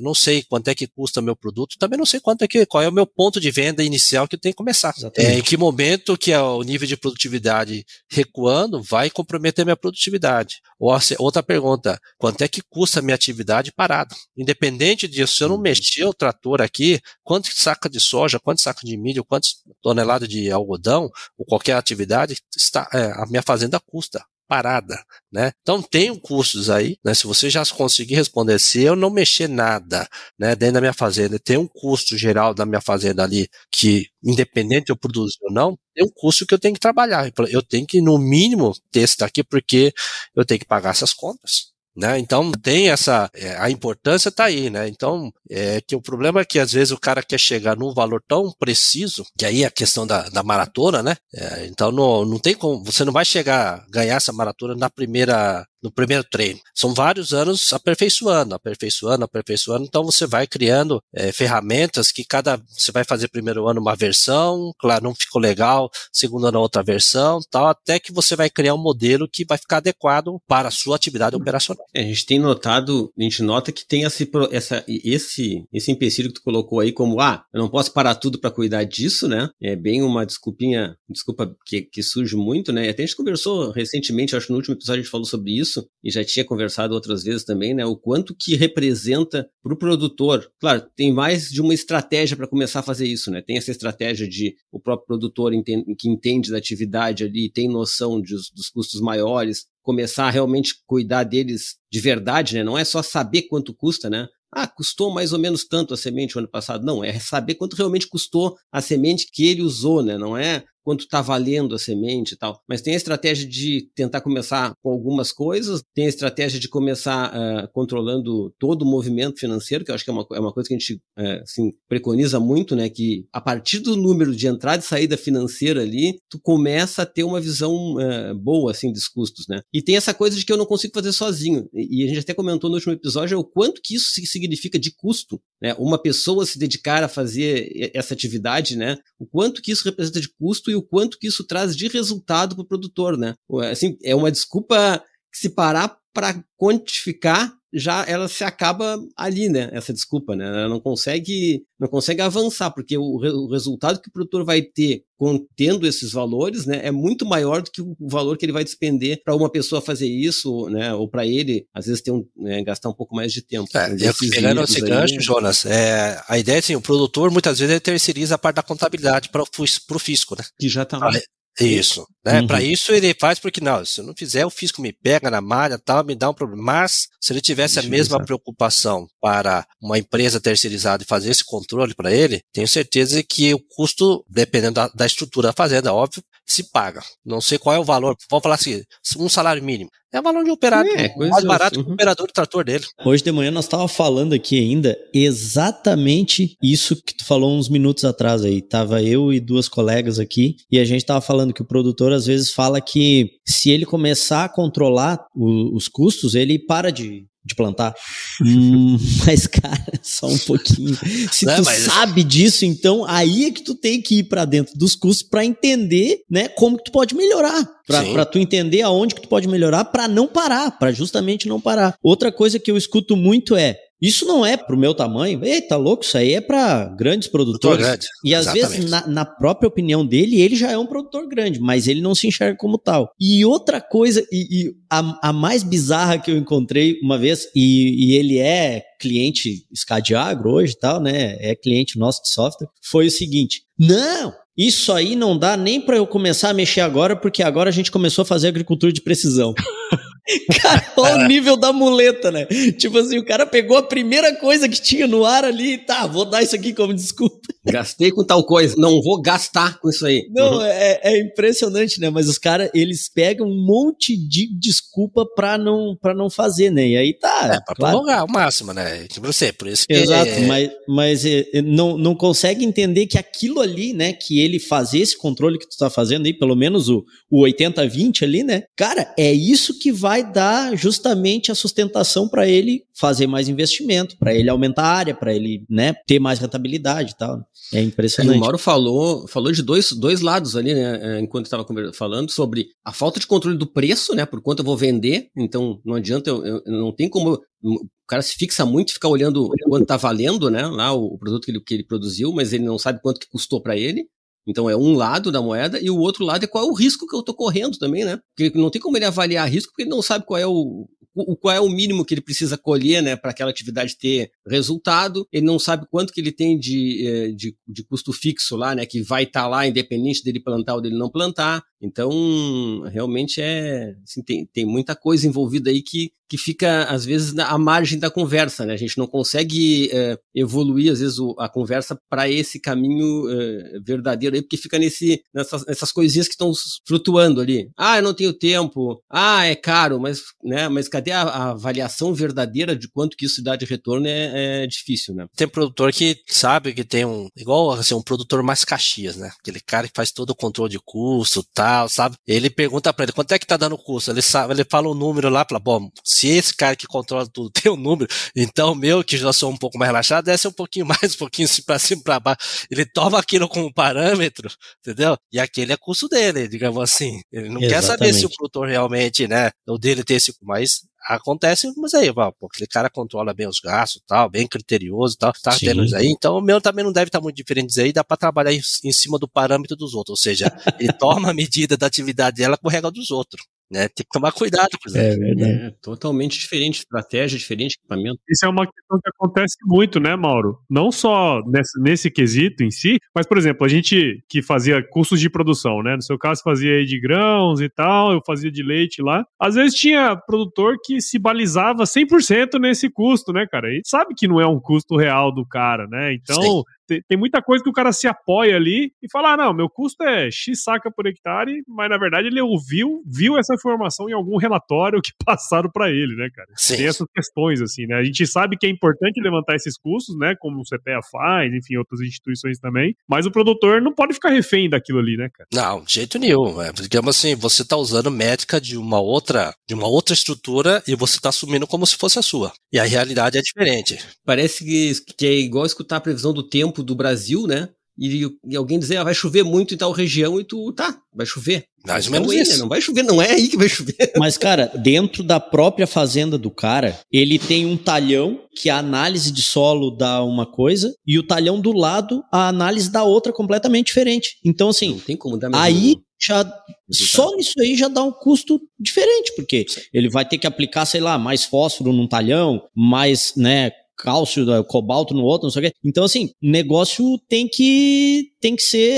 não 0.00 0.14
sei 0.14 0.42
quanto 0.42 0.68
é 0.68 0.74
que 0.74 0.86
custa 0.86 1.22
meu 1.22 1.36
produto, 1.36 1.76
também 1.78 1.98
não 1.98 2.06
sei 2.06 2.20
quanto 2.20 2.42
é 2.42 2.48
que, 2.48 2.66
qual 2.66 2.82
é 2.82 2.88
o 2.88 2.92
meu 2.92 3.06
ponto 3.06 3.40
de 3.40 3.50
venda 3.50 3.84
inicial 3.84 4.26
que 4.26 4.34
eu 4.34 4.40
tenho 4.40 4.52
que 4.52 4.58
começar. 4.58 4.94
É, 5.16 5.38
em 5.38 5.42
que 5.42 5.56
momento 5.56 6.16
que 6.16 6.32
é 6.32 6.40
o 6.40 6.62
nível 6.62 6.88
de 6.88 6.96
produtividade 6.96 7.84
recuando 8.10 8.82
vai 8.82 9.08
comprometer 9.08 9.64
minha 9.64 9.76
produtividade. 9.76 10.60
Ou 10.78 10.96
outra 11.18 11.42
pergunta, 11.42 12.00
quanto 12.18 12.42
é 12.42 12.48
que 12.48 12.62
custa 12.68 12.98
a 12.98 13.02
minha 13.02 13.14
atividade 13.14 13.72
parada? 13.72 14.14
Independente 14.36 15.06
disso, 15.06 15.36
se 15.36 15.44
eu 15.44 15.48
não 15.48 15.56
uhum. 15.56 15.62
mexer 15.62 16.04
o 16.04 16.14
trator 16.14 16.60
aqui, 16.60 17.00
quanto 17.22 17.48
saca 17.54 17.88
de 17.88 18.00
soja, 18.00 18.40
quanto 18.40 18.60
saca 18.60 18.80
de 18.84 18.96
milho, 18.96 19.24
quantas 19.24 19.56
toneladas 19.80 20.28
de 20.28 20.50
algodão, 20.50 21.10
ou 21.38 21.46
qualquer 21.46 21.76
atividade, 21.76 22.36
está, 22.56 22.88
é, 22.92 23.12
a 23.12 23.26
minha 23.26 23.42
fazenda 23.42 23.78
custa 23.78 24.24
parada, 24.50 25.00
né? 25.32 25.52
Então 25.62 25.80
tem 25.80 26.14
custos 26.18 26.68
aí, 26.70 26.98
né? 27.04 27.14
Se 27.14 27.24
você 27.26 27.48
já 27.48 27.64
conseguir 27.66 28.16
responder, 28.16 28.58
se 28.60 28.82
eu 28.82 28.96
não 28.96 29.10
mexer 29.10 29.48
nada, 29.48 30.08
né, 30.38 30.56
dentro 30.56 30.74
da 30.74 30.80
minha 30.80 30.92
fazenda, 30.92 31.38
tem 31.38 31.56
um 31.56 31.68
custo 31.68 32.18
geral 32.18 32.52
da 32.54 32.66
minha 32.66 32.80
fazenda 32.80 33.22
ali 33.24 33.48
que, 33.70 34.06
independente 34.24 34.86
de 34.86 34.92
eu 34.92 34.96
produzir 34.96 35.38
ou 35.42 35.52
não, 35.52 35.78
tem 35.94 36.04
um 36.04 36.10
custo 36.14 36.46
que 36.46 36.54
eu 36.54 36.58
tenho 36.58 36.74
que 36.74 36.80
trabalhar. 36.80 37.30
Eu 37.50 37.62
tenho 37.62 37.86
que, 37.86 38.00
no 38.02 38.18
mínimo, 38.18 38.72
ter 38.90 39.00
esse 39.02 39.18
daqui 39.18 39.44
porque 39.44 39.92
eu 40.34 40.44
tenho 40.44 40.58
que 40.60 40.66
pagar 40.66 40.90
essas 40.90 41.14
contas. 41.14 41.69
Né? 41.96 42.18
Então 42.18 42.52
tem 42.52 42.88
essa 42.88 43.28
é, 43.34 43.56
a 43.58 43.68
importância 43.68 44.28
está 44.28 44.44
aí, 44.44 44.70
né? 44.70 44.88
Então 44.88 45.32
é 45.50 45.80
que 45.80 45.96
o 45.96 46.00
problema 46.00 46.40
é 46.40 46.44
que 46.44 46.58
às 46.60 46.72
vezes 46.72 46.92
o 46.92 47.00
cara 47.00 47.22
quer 47.22 47.38
chegar 47.38 47.76
num 47.76 47.92
valor 47.92 48.22
tão 48.28 48.52
preciso 48.58 49.24
que 49.36 49.44
aí 49.44 49.64
é 49.64 49.66
a 49.66 49.70
questão 49.72 50.06
da, 50.06 50.28
da 50.28 50.42
maratona, 50.42 51.02
né? 51.02 51.16
É, 51.34 51.66
então 51.66 51.90
não, 51.90 52.24
não 52.24 52.38
tem 52.38 52.54
como 52.54 52.84
você 52.84 53.04
não 53.04 53.12
vai 53.12 53.24
chegar 53.24 53.84
ganhar 53.90 54.16
essa 54.16 54.32
maratona 54.32 54.76
na 54.76 54.88
primeira 54.88 55.66
no 55.82 55.90
primeiro 55.90 56.24
treino. 56.24 56.60
São 56.74 56.94
vários 56.94 57.32
anos 57.32 57.72
aperfeiçoando, 57.72 58.54
aperfeiçoando, 58.54 59.24
aperfeiçoando. 59.24 59.84
Então 59.84 60.04
você 60.04 60.26
vai 60.26 60.46
criando 60.46 61.02
é, 61.14 61.32
ferramentas 61.32 62.12
que 62.12 62.24
cada 62.24 62.60
você 62.68 62.92
vai 62.92 63.04
fazer 63.04 63.28
primeiro 63.28 63.68
ano 63.68 63.80
uma 63.80 63.96
versão, 63.96 64.72
claro, 64.78 65.04
não 65.04 65.14
ficou 65.14 65.40
legal, 65.40 65.90
segundo 66.12 66.46
ano 66.46 66.60
outra 66.60 66.82
versão, 66.82 67.40
tal, 67.50 67.68
até 67.68 67.98
que 67.98 68.12
você 68.12 68.36
vai 68.36 68.50
criar 68.50 68.74
um 68.74 68.82
modelo 68.82 69.28
que 69.28 69.44
vai 69.44 69.58
ficar 69.58 69.78
adequado 69.78 70.38
para 70.46 70.68
a 70.68 70.70
sua 70.72 70.96
atividade 70.96 71.36
operacional. 71.36 71.84
É, 71.94 72.00
a 72.00 72.04
gente 72.04 72.26
tem 72.26 72.38
notado, 72.38 73.12
a 73.18 73.22
gente 73.22 73.42
nota 73.42 73.72
que 73.72 73.86
tem 73.86 74.02
esse, 74.02 74.30
essa, 74.50 74.84
esse, 74.86 75.64
esse 75.72 75.90
empecilho 75.90 76.28
que 76.28 76.36
tu 76.36 76.42
colocou 76.42 76.80
aí 76.80 76.92
como, 76.92 77.20
ah, 77.20 77.44
eu 77.52 77.60
não 77.60 77.68
posso 77.68 77.92
parar 77.92 78.14
tudo 78.14 78.38
para 78.38 78.50
cuidar 78.50 78.84
disso, 78.84 79.28
né? 79.28 79.48
É 79.60 79.74
bem 79.76 80.02
uma 80.02 80.26
desculpinha, 80.26 80.96
desculpa 81.08 81.54
que, 81.64 81.82
que 81.82 82.02
surge 82.02 82.36
muito, 82.36 82.72
né? 82.72 82.88
Até 82.88 83.02
a 83.02 83.06
gente 83.06 83.16
conversou 83.16 83.70
recentemente, 83.70 84.36
acho 84.36 84.46
que 84.46 84.52
no 84.52 84.58
último 84.58 84.74
episódio 84.74 85.00
a 85.00 85.02
gente 85.02 85.10
falou 85.10 85.26
sobre 85.26 85.58
isso 85.58 85.69
isso, 85.70 85.88
e 86.02 86.10
já 86.10 86.24
tinha 86.24 86.44
conversado 86.44 86.94
outras 86.94 87.22
vezes 87.22 87.44
também, 87.44 87.72
né? 87.72 87.86
O 87.86 87.96
quanto 87.96 88.34
que 88.34 88.56
representa 88.56 89.48
para 89.62 89.72
o 89.72 89.78
produtor. 89.78 90.50
Claro, 90.60 90.84
tem 90.96 91.12
mais 91.12 91.48
de 91.48 91.60
uma 91.60 91.72
estratégia 91.72 92.36
para 92.36 92.48
começar 92.48 92.80
a 92.80 92.82
fazer 92.82 93.06
isso, 93.06 93.30
né? 93.30 93.40
Tem 93.40 93.56
essa 93.56 93.70
estratégia 93.70 94.28
de 94.28 94.54
o 94.72 94.80
próprio 94.80 95.06
produtor 95.06 95.54
entende, 95.54 95.94
que 95.96 96.08
entende 96.08 96.50
da 96.50 96.58
atividade 96.58 97.24
ali, 97.24 97.50
tem 97.50 97.68
noção 97.68 98.20
de, 98.20 98.34
dos 98.54 98.68
custos 98.68 99.00
maiores, 99.00 99.66
começar 99.82 100.24
a 100.24 100.30
realmente 100.30 100.74
cuidar 100.86 101.24
deles 101.24 101.76
de 101.90 102.00
verdade, 102.00 102.54
né? 102.54 102.64
Não 102.64 102.76
é 102.76 102.84
só 102.84 103.02
saber 103.02 103.42
quanto 103.42 103.74
custa, 103.74 104.10
né? 104.10 104.26
Ah, 104.52 104.66
custou 104.66 105.14
mais 105.14 105.32
ou 105.32 105.38
menos 105.38 105.64
tanto 105.64 105.94
a 105.94 105.96
semente 105.96 106.36
o 106.36 106.40
ano 106.40 106.48
passado. 106.48 106.84
Não, 106.84 107.04
é 107.04 107.18
saber 107.20 107.54
quanto 107.54 107.76
realmente 107.76 108.08
custou 108.08 108.56
a 108.72 108.80
semente 108.80 109.28
que 109.32 109.46
ele 109.46 109.62
usou, 109.62 110.02
né? 110.02 110.18
Não 110.18 110.36
é 110.36 110.64
quanto 110.84 111.04
está 111.04 111.20
valendo 111.20 111.74
a 111.74 111.78
semente 111.78 112.34
e 112.34 112.36
tal. 112.36 112.62
Mas 112.68 112.80
tem 112.80 112.94
a 112.94 112.96
estratégia 112.96 113.48
de 113.48 113.88
tentar 113.94 114.20
começar 114.20 114.74
com 114.82 114.90
algumas 114.90 115.32
coisas, 115.32 115.82
tem 115.94 116.06
a 116.06 116.08
estratégia 116.08 116.58
de 116.58 116.68
começar 116.68 117.32
uh, 117.32 117.68
controlando 117.72 118.54
todo 118.58 118.82
o 118.82 118.86
movimento 118.86 119.38
financeiro, 119.38 119.84
que 119.84 119.90
eu 119.90 119.94
acho 119.94 120.04
que 120.04 120.10
é 120.10 120.12
uma, 120.12 120.26
é 120.32 120.40
uma 120.40 120.52
coisa 120.52 120.68
que 120.68 120.74
a 120.74 120.78
gente 120.78 120.94
uh, 121.18 121.42
assim, 121.42 121.72
preconiza 121.88 122.40
muito, 122.40 122.74
né? 122.74 122.88
Que 122.88 123.26
a 123.32 123.40
partir 123.40 123.80
do 123.80 123.96
número 123.96 124.34
de 124.34 124.46
entrada 124.46 124.82
e 124.82 124.86
saída 124.86 125.16
financeira 125.16 125.82
ali, 125.82 126.18
tu 126.28 126.38
começa 126.40 127.02
a 127.02 127.06
ter 127.06 127.24
uma 127.24 127.40
visão 127.40 127.94
uh, 127.94 128.34
boa, 128.34 128.70
assim, 128.70 128.92
dos 128.92 129.08
custos, 129.08 129.46
né? 129.48 129.60
E 129.72 129.82
tem 129.82 129.96
essa 129.96 130.14
coisa 130.14 130.36
de 130.36 130.44
que 130.44 130.52
eu 130.52 130.56
não 130.56 130.66
consigo 130.66 130.94
fazer 130.94 131.12
sozinho. 131.12 131.68
E, 131.72 132.02
e 132.02 132.04
a 132.04 132.08
gente 132.08 132.20
até 132.20 132.34
comentou 132.34 132.70
no 132.70 132.76
último 132.76 132.92
episódio 132.92 133.38
o 133.38 133.44
quanto 133.44 133.80
que 133.82 133.94
isso 133.94 134.12
significa 134.26 134.78
de 134.78 134.92
custo, 134.94 135.40
né? 135.60 135.74
Uma 135.78 136.00
pessoa 136.00 136.46
se 136.46 136.58
dedicar 136.58 137.02
a 137.02 137.08
fazer 137.08 137.90
essa 137.94 138.14
atividade, 138.14 138.76
né? 138.76 138.96
O 139.18 139.26
quanto 139.26 139.62
que 139.62 139.72
isso 139.72 139.84
representa 139.84 140.20
de 140.20 140.28
custo 140.28 140.69
e 140.70 140.76
o 140.76 140.82
quanto 140.82 141.18
que 141.18 141.26
isso 141.26 141.44
traz 141.44 141.76
de 141.76 141.88
resultado 141.88 142.54
para 142.54 142.62
o 142.62 142.66
produtor, 142.66 143.16
né? 143.16 143.34
Assim, 143.70 143.96
é 144.02 144.14
uma 144.14 144.30
desculpa 144.30 145.02
que 145.32 145.38
se 145.38 145.50
parar 145.50 145.96
para 146.12 146.42
quantificar 146.56 147.52
já 147.72 148.04
ela 148.06 148.28
se 148.28 148.42
acaba 148.42 148.98
ali, 149.16 149.48
né? 149.48 149.68
Essa 149.72 149.92
desculpa, 149.92 150.34
né? 150.34 150.46
Ela 150.46 150.68
não 150.68 150.80
consegue, 150.80 151.62
não 151.78 151.88
consegue 151.88 152.20
avançar, 152.20 152.70
porque 152.70 152.96
o, 152.98 153.16
re, 153.18 153.30
o 153.30 153.48
resultado 153.48 154.00
que 154.00 154.08
o 154.08 154.12
produtor 154.12 154.44
vai 154.44 154.62
ter 154.62 155.04
contendo 155.16 155.86
esses 155.86 156.12
valores, 156.12 156.64
né, 156.64 156.80
é 156.82 156.90
muito 156.90 157.26
maior 157.26 157.60
do 157.60 157.70
que 157.70 157.82
o 157.82 157.94
valor 158.00 158.38
que 158.38 158.44
ele 158.46 158.54
vai 158.54 158.64
despender 158.64 159.22
para 159.22 159.36
uma 159.36 159.50
pessoa 159.50 159.82
fazer 159.82 160.06
isso, 160.06 160.68
né? 160.70 160.94
Ou 160.94 161.08
para 161.08 161.26
ele, 161.26 161.66
às 161.74 161.86
vezes, 161.86 162.00
ter 162.00 162.10
um, 162.10 162.26
né, 162.36 162.62
gastar 162.64 162.88
um 162.88 162.94
pouco 162.94 163.14
mais 163.14 163.32
de 163.32 163.42
tempo. 163.42 163.68
É, 163.76 163.92
eu 164.00 164.14
pegando 164.30 164.62
esse 164.62 164.80
gancho, 164.80 165.20
Jonas, 165.20 165.66
é, 165.66 166.20
a 166.26 166.38
ideia 166.38 166.56
é 166.56 166.58
assim, 166.60 166.74
o 166.74 166.80
produtor 166.80 167.30
muitas 167.30 167.58
vezes 167.58 167.70
ele 167.70 167.80
terceiriza 167.80 168.34
a 168.34 168.38
parte 168.38 168.56
da 168.56 168.62
contabilidade 168.62 169.28
para 169.28 169.42
o 169.42 169.98
fisco, 169.98 170.34
né? 170.36 170.44
Que 170.58 170.68
já 170.68 170.82
está 170.82 170.98
lá. 170.98 171.10
Isso, 171.58 172.06
né? 172.24 172.40
Uhum. 172.40 172.46
Para 172.46 172.62
isso 172.62 172.92
ele 172.92 173.14
faz 173.18 173.38
porque 173.38 173.60
não, 173.60 173.84
se 173.84 174.00
eu 174.00 174.04
não 174.04 174.14
fizer 174.16 174.46
o 174.46 174.50
fisco 174.50 174.80
me 174.80 174.92
pega 174.92 175.30
na 175.30 175.40
malha, 175.40 175.78
tal, 175.78 176.04
me 176.04 176.14
dá 176.14 176.30
um 176.30 176.34
problema. 176.34 176.62
Mas 176.62 177.08
se 177.20 177.32
ele 177.32 177.40
tivesse 177.40 177.78
a 177.78 177.82
mesma 177.82 178.22
preocupação 178.24 179.06
para 179.20 179.66
uma 179.80 179.98
empresa 179.98 180.40
terceirizada 180.40 181.02
e 181.02 181.06
fazer 181.06 181.30
esse 181.30 181.44
controle 181.44 181.94
para 181.94 182.12
ele, 182.12 182.40
tenho 182.52 182.68
certeza 182.68 183.22
que 183.22 183.52
o 183.52 183.60
custo, 183.74 184.24
dependendo 184.28 184.74
da, 184.74 184.88
da 184.88 185.06
estrutura 185.06 185.48
da 185.48 185.52
fazenda, 185.52 185.92
óbvio, 185.92 186.22
se 186.52 186.70
paga. 186.70 187.00
Não 187.24 187.40
sei 187.40 187.58
qual 187.58 187.74
é 187.74 187.78
o 187.78 187.84
valor. 187.84 188.16
Vamos 188.30 188.42
falar 188.42 188.56
assim, 188.56 188.82
um 189.18 189.28
salário 189.28 189.62
mínimo. 189.62 189.90
É 190.12 190.18
o 190.18 190.22
valor 190.22 190.42
de 190.42 190.50
um 190.50 190.54
operador, 190.54 190.92
é, 190.98 191.14
mais 191.16 191.44
barato 191.44 191.78
uhum. 191.78 191.84
que 191.84 191.90
o 191.90 191.94
operador 191.94 192.26
do 192.26 192.32
trator 192.32 192.64
dele. 192.64 192.84
Hoje 193.04 193.22
de 193.22 193.30
manhã 193.30 193.52
nós 193.52 193.66
estávamos 193.66 193.92
falando 193.92 194.32
aqui 194.32 194.58
ainda 194.58 194.98
exatamente 195.14 196.56
isso 196.60 196.96
que 196.96 197.14
tu 197.14 197.24
falou 197.24 197.56
uns 197.56 197.68
minutos 197.68 198.04
atrás 198.04 198.44
aí. 198.44 198.60
Tava 198.60 199.00
eu 199.00 199.32
e 199.32 199.38
duas 199.38 199.68
colegas 199.68 200.18
aqui 200.18 200.56
e 200.70 200.80
a 200.80 200.84
gente 200.84 201.02
estava 201.02 201.20
falando 201.20 201.54
que 201.54 201.62
o 201.62 201.66
produtor 201.66 202.12
às 202.12 202.26
vezes 202.26 202.52
fala 202.52 202.80
que 202.80 203.30
se 203.46 203.70
ele 203.70 203.86
começar 203.86 204.44
a 204.44 204.48
controlar 204.48 205.24
o, 205.32 205.76
os 205.76 205.86
custos, 205.86 206.34
ele 206.34 206.58
para 206.58 206.90
de, 206.90 207.24
de 207.50 207.54
plantar. 207.54 207.94
hum, 208.42 208.96
mas, 209.26 209.46
cara, 209.46 209.92
só 210.02 210.26
um 210.26 210.38
pouquinho. 210.38 210.96
Se 211.30 211.44
Não, 211.44 211.56
tu 211.56 211.64
mas... 211.64 211.78
sabe 211.78 212.24
disso, 212.24 212.64
então 212.64 213.04
aí 213.06 213.44
é 213.46 213.50
que 213.50 213.62
tu 213.62 213.74
tem 213.74 214.00
que 214.00 214.18
ir 214.18 214.24
para 214.24 214.44
dentro 214.44 214.76
dos 214.76 214.94
custos 214.94 215.28
para 215.28 215.44
entender, 215.44 216.22
né, 216.30 216.48
como 216.48 216.76
que 216.78 216.84
tu 216.84 216.92
pode 216.92 217.14
melhorar. 217.14 217.68
Para 217.86 218.24
tu 218.24 218.38
entender 218.38 218.82
aonde 218.82 219.14
que 219.14 219.22
tu 219.22 219.28
pode 219.28 219.48
melhorar 219.48 219.84
para 219.86 220.06
não 220.06 220.28
parar, 220.28 220.70
para 220.78 220.92
justamente 220.92 221.48
não 221.48 221.60
parar. 221.60 221.96
Outra 222.02 222.30
coisa 222.30 222.58
que 222.58 222.70
eu 222.70 222.76
escuto 222.76 223.16
muito 223.16 223.56
é: 223.56 223.76
isso 224.00 224.24
não 224.24 224.44
é 224.44 224.56
pro 224.56 224.78
meu 224.78 224.94
tamanho. 224.94 225.44
Eita, 225.44 225.76
louco, 225.76 226.04
isso 226.04 226.16
aí 226.16 226.34
é 226.34 226.40
para 226.40 226.86
grandes 226.96 227.28
produtores. 227.28 227.84
Grande. 227.84 228.06
E 228.24 228.34
às 228.34 228.46
Exatamente. 228.46 228.76
vezes, 228.76 228.90
na, 228.90 229.06
na, 229.06 229.24
própria 229.24 229.68
opinião 229.68 230.06
dele, 230.06 230.40
ele 230.40 230.56
já 230.56 230.70
é 230.70 230.78
um 230.78 230.86
produtor 230.86 231.28
grande, 231.28 231.60
mas 231.60 231.86
ele 231.86 232.00
não 232.00 232.14
se 232.14 232.26
enxerga 232.26 232.56
como 232.56 232.78
tal. 232.78 233.12
E 233.20 233.44
outra 233.44 233.80
coisa, 233.80 234.24
e, 234.32 234.68
e 234.68 234.74
a, 234.90 235.28
a, 235.28 235.32
mais 235.32 235.62
bizarra 235.62 236.18
que 236.18 236.30
eu 236.30 236.36
encontrei 236.36 236.98
uma 237.02 237.18
vez, 237.18 237.46
e, 237.54 238.06
e 238.06 238.16
ele 238.16 238.38
é 238.38 238.82
cliente 238.98 239.66
Scadiagro 239.74 240.50
hoje 240.50 240.72
e 240.72 240.78
tal, 240.78 241.00
né? 241.00 241.36
É 241.38 241.54
cliente 241.54 241.98
nosso 241.98 242.22
de 242.22 242.30
software, 242.30 242.68
foi 242.82 243.06
o 243.06 243.10
seguinte: 243.10 243.62
não, 243.78 244.32
isso 244.56 244.92
aí 244.92 245.14
não 245.14 245.36
dá 245.36 245.56
nem 245.56 245.80
para 245.80 245.96
eu 245.96 246.06
começar 246.06 246.50
a 246.50 246.54
mexer 246.54 246.80
agora, 246.80 247.14
porque 247.16 247.42
agora 247.42 247.68
a 247.68 247.72
gente 247.72 247.90
começou 247.90 248.22
a 248.22 248.26
fazer 248.26 248.48
agricultura 248.48 248.92
de 248.92 249.00
precisão. 249.00 249.54
Cara, 250.62 250.92
olha 250.96 251.24
o 251.24 251.28
nível 251.28 251.56
da 251.56 251.72
muleta, 251.72 252.30
né? 252.30 252.46
Tipo 252.78 252.98
assim, 252.98 253.18
o 253.18 253.24
cara 253.24 253.46
pegou 253.46 253.76
a 253.76 253.82
primeira 253.82 254.34
coisa 254.36 254.68
que 254.68 254.80
tinha 254.80 255.06
no 255.06 255.24
ar 255.24 255.44
ali, 255.44 255.78
tá, 255.78 256.06
vou 256.06 256.24
dar 256.24 256.42
isso 256.42 256.54
aqui 256.54 256.72
como 256.72 256.94
desculpa. 256.94 257.40
Gastei 257.64 258.10
com 258.10 258.24
tal 258.24 258.44
coisa, 258.44 258.74
não 258.78 259.02
vou 259.02 259.20
gastar 259.20 259.78
com 259.80 259.88
isso 259.88 260.06
aí. 260.06 260.26
Não, 260.30 260.54
uhum. 260.54 260.62
é, 260.62 261.00
é, 261.02 261.20
impressionante, 261.20 262.00
né? 262.00 262.08
Mas 262.10 262.28
os 262.28 262.38
caras, 262.38 262.70
eles 262.74 263.10
pegam 263.12 263.46
um 263.46 263.64
monte 263.66 264.16
de 264.16 264.48
desculpa 264.58 265.26
pra 265.34 265.58
não, 265.58 265.96
pra 266.00 266.14
não 266.14 266.30
fazer, 266.30 266.70
né? 266.70 266.88
E 266.88 266.96
aí 266.96 267.18
tá. 267.18 267.50
É, 267.52 267.60
pra 267.64 267.74
claro. 267.74 267.98
prolongar 267.98 268.24
o 268.24 268.32
máximo, 268.32 268.72
né? 268.72 269.06
Tipo 269.08 269.26
você, 269.26 269.52
por 269.52 269.68
isso 269.68 269.86
que. 269.86 269.92
Exato, 269.92 270.30
é... 270.30 270.40
mas, 270.46 270.70
mas 270.88 271.24
é, 271.24 271.44
é, 271.52 271.62
não, 271.62 271.98
não 271.98 272.14
consegue 272.14 272.64
entender 272.64 273.06
que 273.06 273.18
aquilo 273.18 273.60
ali, 273.60 273.92
né, 273.92 274.12
que 274.12 274.40
ele 274.40 274.58
fazer 274.58 275.00
esse 275.00 275.16
controle 275.16 275.58
que 275.58 275.68
tu 275.68 275.76
tá 275.78 275.90
fazendo 275.90 276.26
aí, 276.26 276.32
pelo 276.32 276.56
menos 276.56 276.88
o, 276.88 277.04
o 277.30 277.42
80-20 277.44 278.22
ali, 278.22 278.42
né? 278.42 278.62
Cara, 278.76 279.12
é 279.18 279.32
isso 279.32 279.78
que 279.78 279.92
vai 279.92 280.19
vai 280.20 280.32
dar 280.32 280.76
justamente 280.76 281.50
a 281.50 281.54
sustentação 281.54 282.28
para 282.28 282.46
ele 282.46 282.84
fazer 282.94 283.26
mais 283.26 283.48
investimento, 283.48 284.16
para 284.18 284.34
ele 284.34 284.50
aumentar 284.50 284.82
a 284.82 284.94
área, 284.94 285.14
para 285.14 285.34
ele 285.34 285.64
né, 285.68 285.94
ter 286.06 286.18
mais 286.18 286.38
rentabilidade 286.38 287.12
e 287.12 287.16
tal. 287.16 287.40
É 287.72 287.80
impressionante. 287.80 288.36
o 288.36 288.40
Mauro 288.40 288.58
falou, 288.58 289.26
falou 289.26 289.52
de 289.52 289.62
dois, 289.62 289.92
dois 289.92 290.20
lados 290.20 290.56
ali, 290.56 290.74
né? 290.74 291.00
É, 291.02 291.20
enquanto 291.20 291.46
estava 291.46 291.66
falando 291.94 292.30
sobre 292.30 292.68
a 292.84 292.92
falta 292.92 293.18
de 293.18 293.26
controle 293.26 293.56
do 293.56 293.66
preço, 293.66 294.14
né? 294.14 294.26
Por 294.26 294.40
quanto 294.42 294.60
eu 294.60 294.64
vou 294.64 294.76
vender. 294.76 295.28
Então, 295.36 295.80
não 295.84 295.94
adianta, 295.94 296.30
eu, 296.30 296.44
eu 296.44 296.62
não 296.66 296.92
tem 296.92 297.08
como 297.08 297.40
o 297.62 297.86
cara 298.06 298.22
se 298.22 298.34
fixa 298.34 298.64
muito 298.64 298.94
fica 298.94 299.06
olhando 299.06 299.50
quanto 299.68 299.82
está 299.82 299.96
valendo, 299.96 300.50
né? 300.50 300.66
Lá 300.66 300.92
o, 300.92 301.14
o, 301.14 301.18
produto 301.18 301.44
que 301.44 301.50
ele, 301.50 301.60
que 301.60 301.74
ele 301.74 301.84
produziu, 301.84 302.32
mas 302.32 302.52
ele 302.52 302.64
não 302.64 302.78
sabe 302.78 303.00
quanto 303.00 303.20
que 303.20 303.28
custou 303.28 303.60
para 303.60 303.76
ele. 303.76 304.06
Então 304.46 304.68
é 304.68 304.76
um 304.76 304.94
lado 304.94 305.30
da 305.30 305.42
moeda 305.42 305.78
e 305.80 305.90
o 305.90 305.98
outro 305.98 306.24
lado 306.24 306.44
é 306.44 306.46
qual 306.46 306.64
é 306.64 306.66
o 306.68 306.74
risco 306.74 307.06
que 307.06 307.14
eu 307.14 307.20
estou 307.20 307.34
correndo 307.34 307.78
também, 307.78 308.04
né? 308.04 308.18
Porque 308.36 308.56
não 308.58 308.70
tem 308.70 308.80
como 308.80 308.96
ele 308.96 309.04
avaliar 309.04 309.48
risco 309.48 309.72
porque 309.72 309.82
ele 309.82 309.90
não 309.90 310.02
sabe 310.02 310.24
qual 310.24 310.38
é 310.40 310.46
o, 310.46 310.88
o, 311.14 311.36
qual 311.36 311.54
é 311.54 311.60
o 311.60 311.68
mínimo 311.68 312.04
que 312.04 312.14
ele 312.14 312.20
precisa 312.20 312.56
colher 312.56 313.02
né, 313.02 313.16
para 313.16 313.30
aquela 313.30 313.50
atividade 313.50 313.96
ter 313.98 314.30
resultado, 314.50 315.26
ele 315.32 315.46
não 315.46 315.58
sabe 315.58 315.86
quanto 315.90 316.12
que 316.12 316.20
ele 316.20 316.32
tem 316.32 316.58
de, 316.58 317.06
eh, 317.06 317.32
de, 317.32 317.56
de 317.66 317.84
custo 317.84 318.12
fixo 318.12 318.56
lá, 318.56 318.74
né, 318.74 318.84
que 318.84 319.02
vai 319.02 319.22
estar 319.22 319.42
tá 319.42 319.48
lá 319.48 319.66
independente 319.66 320.22
dele 320.22 320.40
plantar 320.40 320.74
ou 320.74 320.80
dele 320.80 320.96
não 320.96 321.10
plantar. 321.10 321.62
Então, 321.82 322.82
realmente 322.92 323.40
é. 323.40 323.94
Assim, 324.04 324.22
tem, 324.22 324.46
tem 324.46 324.66
muita 324.66 324.94
coisa 324.94 325.26
envolvida 325.26 325.70
aí 325.70 325.80
que, 325.80 326.12
que 326.28 326.36
fica, 326.36 326.84
às 326.84 327.06
vezes, 327.06 327.36
à 327.38 327.56
margem 327.56 327.98
da 327.98 328.10
conversa, 328.10 328.66
né? 328.66 328.74
A 328.74 328.76
gente 328.76 328.98
não 328.98 329.06
consegue 329.06 329.88
é, 329.90 330.18
evoluir, 330.34 330.92
às 330.92 331.00
vezes, 331.00 331.18
o, 331.18 331.34
a 331.38 331.48
conversa 331.48 331.98
para 332.10 332.28
esse 332.28 332.60
caminho 332.60 333.28
é, 333.30 333.80
verdadeiro 333.82 334.36
aí, 334.36 334.42
porque 334.42 334.58
fica 334.58 334.78
nesse, 334.78 335.22
nessas, 335.32 335.64
nessas 335.64 335.90
coisinhas 335.90 336.28
que 336.28 336.34
estão 336.34 336.52
flutuando 336.86 337.40
ali. 337.40 337.70
Ah, 337.78 337.96
eu 337.96 338.02
não 338.02 338.12
tenho 338.12 338.34
tempo. 338.34 339.02
Ah, 339.08 339.46
é 339.46 339.54
caro, 339.54 339.98
mas, 339.98 340.20
né, 340.44 340.68
mas 340.68 340.86
cadê 340.86 341.12
a, 341.12 341.22
a 341.22 341.50
avaliação 341.52 342.12
verdadeira 342.12 342.76
de 342.76 342.88
quanto 342.88 343.16
que 343.16 343.24
isso 343.24 343.42
dá 343.42 343.56
de 343.56 343.64
retorno? 343.64 344.06
É, 344.06 344.39
é 344.40 344.66
difícil, 344.66 345.14
né? 345.14 345.26
Tem 345.36 345.48
produtor 345.48 345.92
que 345.92 346.20
sabe 346.26 346.72
que 346.72 346.84
tem 346.84 347.04
um. 347.04 347.28
Igual 347.36 347.72
assim, 347.72 347.94
um 347.94 348.02
produtor 348.02 348.42
mais 348.42 348.64
Caxias, 348.64 349.16
né? 349.16 349.30
Aquele 349.38 349.60
cara 349.60 349.86
que 349.88 349.94
faz 349.94 350.10
todo 350.10 350.30
o 350.30 350.34
controle 350.34 350.70
de 350.70 350.78
custo, 350.84 351.44
tal, 351.54 351.88
sabe? 351.88 352.16
Ele 352.26 352.50
pergunta 352.50 352.92
para 352.92 353.04
ele 353.04 353.12
quanto 353.12 353.32
é 353.32 353.38
que 353.38 353.46
tá 353.46 353.56
dando 353.56 353.74
o 353.74 353.78
custo. 353.78 354.10
Ele 354.10 354.22
sabe, 354.22 354.54
ele 354.54 354.64
fala 354.64 354.88
o 354.88 354.92
um 354.92 354.94
número 354.94 355.28
lá, 355.28 355.44
fala, 355.48 355.60
bom, 355.60 355.90
se 356.04 356.28
esse 356.28 356.54
cara 356.54 356.76
que 356.76 356.86
controla 356.86 357.26
tudo 357.26 357.50
tem 357.54 357.70
o 357.70 357.74
um 357.74 357.78
número, 357.78 358.10
então 358.34 358.74
meu, 358.74 359.04
que 359.04 359.16
já 359.16 359.32
sou 359.32 359.50
um 359.50 359.56
pouco 359.56 359.78
mais 359.78 359.88
relaxado, 359.88 360.24
desce 360.24 360.48
um 360.48 360.52
pouquinho 360.52 360.86
mais, 360.86 361.14
um 361.14 361.18
pouquinho 361.18 361.48
para 361.66 361.78
cima 361.78 362.02
para 362.02 362.20
baixo. 362.20 362.66
Ele 362.70 362.84
toma 362.84 363.18
aquilo 363.18 363.48
como 363.48 363.72
parâmetro, 363.72 364.50
entendeu? 364.80 365.16
E 365.32 365.38
aquele 365.38 365.72
é 365.72 365.76
custo 365.76 366.08
dele, 366.08 366.48
digamos 366.48 366.82
assim. 366.82 367.20
Ele 367.32 367.48
não 367.48 367.60
Exatamente. 367.60 367.68
quer 367.68 367.82
saber 367.82 368.14
se 368.14 368.26
o 368.26 368.30
produtor 368.30 368.68
realmente, 368.68 369.26
né, 369.26 369.50
o 369.68 369.78
dele 369.78 370.04
tem 370.04 370.16
esse, 370.16 370.34
mas 370.42 370.82
acontece, 371.16 371.72
mas 371.76 371.94
aí, 371.94 372.12
pô, 372.12 372.46
aquele 372.46 372.66
cara 372.66 372.88
controla 372.90 373.34
bem 373.34 373.46
os 373.46 373.60
gastos 373.60 374.02
tal, 374.06 374.28
bem 374.28 374.46
criterioso 374.46 375.16
tal, 375.18 375.32
tá 375.32 375.52
Sim. 375.52 375.66
tendo 375.66 375.84
isso 375.84 375.96
aí, 375.96 376.06
então 376.06 376.36
o 376.36 376.40
meu 376.40 376.60
também 376.60 376.84
não 376.84 376.92
deve 376.92 377.08
estar 377.08 377.18
tá 377.18 377.22
muito 377.22 377.36
diferente 377.36 377.78
aí, 377.80 377.92
dá 377.92 378.04
para 378.04 378.16
trabalhar 378.16 378.52
em, 378.52 378.60
em, 378.84 378.92
cima 378.92 379.18
do 379.18 379.28
parâmetro 379.28 379.76
dos 379.76 379.94
outros, 379.94 380.10
ou 380.10 380.22
seja, 380.22 380.46
ele 380.78 380.92
toma 380.92 381.30
a 381.30 381.34
medida 381.34 381.76
da 381.76 381.86
atividade 381.86 382.36
dela 382.36 382.56
com 382.56 382.68
regra 382.68 382.90
dos 382.90 383.10
outros. 383.10 383.44
Né? 383.70 383.88
Tem 383.88 384.04
que 384.04 384.10
tomar 384.12 384.32
cuidado 384.32 384.70
com 384.70 384.88
isso. 384.88 384.98
É 384.98 385.16
verdade. 385.16 385.52
É, 385.52 385.70
totalmente 385.80 386.38
diferente, 386.38 386.80
estratégia 386.80 387.38
diferente, 387.38 387.76
equipamento. 387.78 388.18
Isso 388.28 388.44
é 388.44 388.48
uma 388.48 388.66
questão 388.66 388.98
que 389.00 389.08
acontece 389.08 389.56
muito, 389.64 390.00
né, 390.00 390.16
Mauro? 390.16 390.58
Não 390.68 390.90
só 390.90 391.40
nesse, 391.46 391.80
nesse 391.80 392.10
quesito 392.10 392.64
em 392.64 392.70
si, 392.70 392.98
mas, 393.14 393.26
por 393.26 393.38
exemplo, 393.38 393.64
a 393.64 393.68
gente 393.68 394.22
que 394.28 394.42
fazia 394.42 394.82
cursos 394.82 395.20
de 395.20 395.30
produção, 395.30 395.82
né? 395.82 395.94
No 395.94 396.02
seu 396.02 396.18
caso, 396.18 396.42
fazia 396.42 396.76
aí 396.76 396.84
de 396.84 397.00
grãos 397.00 397.60
e 397.60 397.68
tal, 397.68 398.12
eu 398.12 398.20
fazia 398.26 398.50
de 398.50 398.62
leite 398.62 399.00
lá. 399.00 399.24
Às 399.38 399.54
vezes 399.54 399.78
tinha 399.78 400.16
produtor 400.16 400.76
que 400.84 401.00
se 401.00 401.18
balizava 401.18 401.84
100% 401.84 402.58
nesse 402.58 402.90
custo, 402.90 403.32
né, 403.32 403.46
cara? 403.46 403.68
E 403.68 403.82
sabe 403.84 404.14
que 404.16 404.26
não 404.26 404.40
é 404.40 404.46
um 404.46 404.60
custo 404.60 404.96
real 404.96 405.32
do 405.32 405.46
cara, 405.46 405.86
né? 405.86 406.14
Então, 406.14 406.64
tem, 406.90 407.02
tem, 407.06 407.18
muita 407.18 407.40
coisa 407.40 407.62
que 407.62 407.70
o 407.70 407.72
cara 407.72 407.92
se 407.92 408.08
apoia 408.08 408.56
ali 408.56 408.92
e 409.00 409.08
fala: 409.10 409.34
ah, 409.34 409.36
não, 409.36 409.54
meu 409.54 409.68
custo 409.68 410.02
é 410.02 410.28
X 410.30 410.64
saca 410.64 410.90
por 410.90 411.06
hectare, 411.06 411.62
mas 411.68 411.88
na 411.88 411.96
verdade 411.96 412.26
ele 412.26 412.40
ouviu, 412.40 413.02
viu 413.06 413.38
essa 413.38 413.54
informação 413.54 414.08
em 414.08 414.12
algum 414.12 414.36
relatório 414.36 415.00
que 415.00 415.12
passaram 415.24 415.70
para 415.72 415.88
ele, 415.88 416.16
né, 416.16 416.28
cara? 416.34 416.48
Sim. 416.56 416.78
Tem 416.78 416.86
essas 416.86 417.06
questões, 417.14 417.62
assim, 417.62 417.86
né? 417.86 417.96
A 417.96 418.04
gente 418.04 418.26
sabe 418.26 418.56
que 418.56 418.66
é 418.66 418.70
importante 418.70 419.20
levantar 419.20 419.54
esses 419.54 419.78
custos, 419.78 420.18
né? 420.18 420.34
Como 420.40 420.60
o 420.60 420.64
CPEA 420.64 421.00
faz, 421.10 421.52
enfim, 421.54 421.76
outras 421.76 422.00
instituições 422.00 422.58
também, 422.58 422.96
mas 423.08 423.24
o 423.24 423.30
produtor 423.30 423.80
não 423.80 423.94
pode 423.94 424.14
ficar 424.14 424.30
refém 424.30 424.68
daquilo 424.68 424.98
ali, 424.98 425.16
né, 425.16 425.28
cara? 425.32 425.48
Não, 425.52 425.84
de 425.84 425.92
jeito 425.92 426.18
nenhum. 426.18 426.60
É, 426.60 426.72
digamos 426.72 427.16
assim, 427.16 427.36
você 427.36 427.64
tá 427.64 427.76
usando 427.76 428.10
métrica 428.10 428.60
de 428.60 428.76
uma 428.76 429.00
outra, 429.00 429.54
de 429.68 429.74
uma 429.74 429.86
outra 429.86 430.14
estrutura 430.14 430.82
e 430.88 430.96
você 430.96 431.20
tá 431.20 431.28
assumindo 431.28 431.66
como 431.66 431.86
se 431.86 431.96
fosse 431.96 432.18
a 432.18 432.22
sua. 432.22 432.52
E 432.72 432.78
a 432.78 432.84
realidade 432.84 433.38
é 433.38 433.42
diferente. 433.42 433.98
Parece 434.24 434.64
que, 434.64 434.92
que 435.16 435.26
é 435.26 435.32
igual 435.32 435.66
escutar 435.66 435.96
a 435.96 436.00
previsão 436.00 436.32
do 436.32 436.42
tempo 436.42 436.79
do 436.82 436.94
Brasil, 436.94 437.46
né? 437.46 437.68
E, 437.98 438.26
e, 438.48 438.56
alguém 438.56 438.78
dizer, 438.78 438.96
ah, 438.96 439.04
vai 439.04 439.12
chover 439.12 439.42
muito 439.42 439.74
em 439.74 439.76
tal 439.76 439.92
região, 439.92 440.40
e 440.40 440.44
tu, 440.44 440.72
tá, 440.72 440.96
vai 441.14 441.26
chover. 441.26 441.64
Mais 441.86 442.06
ou 442.06 442.12
menos 442.12 442.32
isso. 442.32 442.52
Né? 442.52 442.58
Não 442.58 442.68
vai 442.68 442.80
chover, 442.80 443.02
não 443.02 443.20
é 443.20 443.32
aí 443.32 443.46
que 443.46 443.58
vai 443.58 443.68
chover. 443.68 443.94
Mas, 444.16 444.38
cara, 444.38 444.72
dentro 444.74 445.22
da 445.22 445.38
própria 445.38 445.86
fazenda 445.86 446.38
do 446.38 446.50
cara, 446.50 446.98
ele 447.12 447.38
tem 447.38 447.66
um 447.66 447.76
talhão 447.76 448.40
que 448.56 448.70
a 448.70 448.78
análise 448.78 449.30
de 449.30 449.42
solo 449.42 449.90
dá 449.90 450.22
uma 450.22 450.46
coisa, 450.46 450.94
e 451.06 451.18
o 451.18 451.22
talhão 451.22 451.60
do 451.60 451.72
lado, 451.72 452.22
a 452.32 452.48
análise 452.48 452.90
dá 452.90 453.04
outra 453.04 453.34
completamente 453.34 453.88
diferente. 453.88 454.38
Então, 454.42 454.70
assim, 454.70 454.92
não 454.92 455.00
tem 455.00 455.16
como 455.16 455.36
dar 455.36 455.50
aí 455.54 455.96
já 456.22 456.44
só 456.90 457.34
nisso 457.34 457.54
aí 457.60 457.74
já 457.74 457.88
dá 457.88 458.02
um 458.02 458.12
custo 458.12 458.60
diferente, 458.78 459.32
porque 459.36 459.64
ele 459.92 460.10
vai 460.10 460.24
ter 460.24 460.38
que 460.38 460.46
aplicar, 460.46 460.84
sei 460.84 461.00
lá, 461.00 461.18
mais 461.18 461.44
fósforo 461.44 461.92
num 461.92 462.06
talhão, 462.06 462.62
mais, 462.74 463.32
né, 463.36 463.70
cálcio, 464.02 464.46
cobalto 464.64 465.14
no 465.14 465.22
outro, 465.22 465.46
não 465.46 465.50
sei 465.50 465.60
o 465.60 465.64
quê. 465.66 465.74
Então, 465.84 466.04
assim, 466.04 466.30
o 466.42 466.50
negócio 466.50 467.18
tem 467.28 467.46
que, 467.46 468.30
tem 468.40 468.56
que 468.56 468.62
ser 468.62 468.94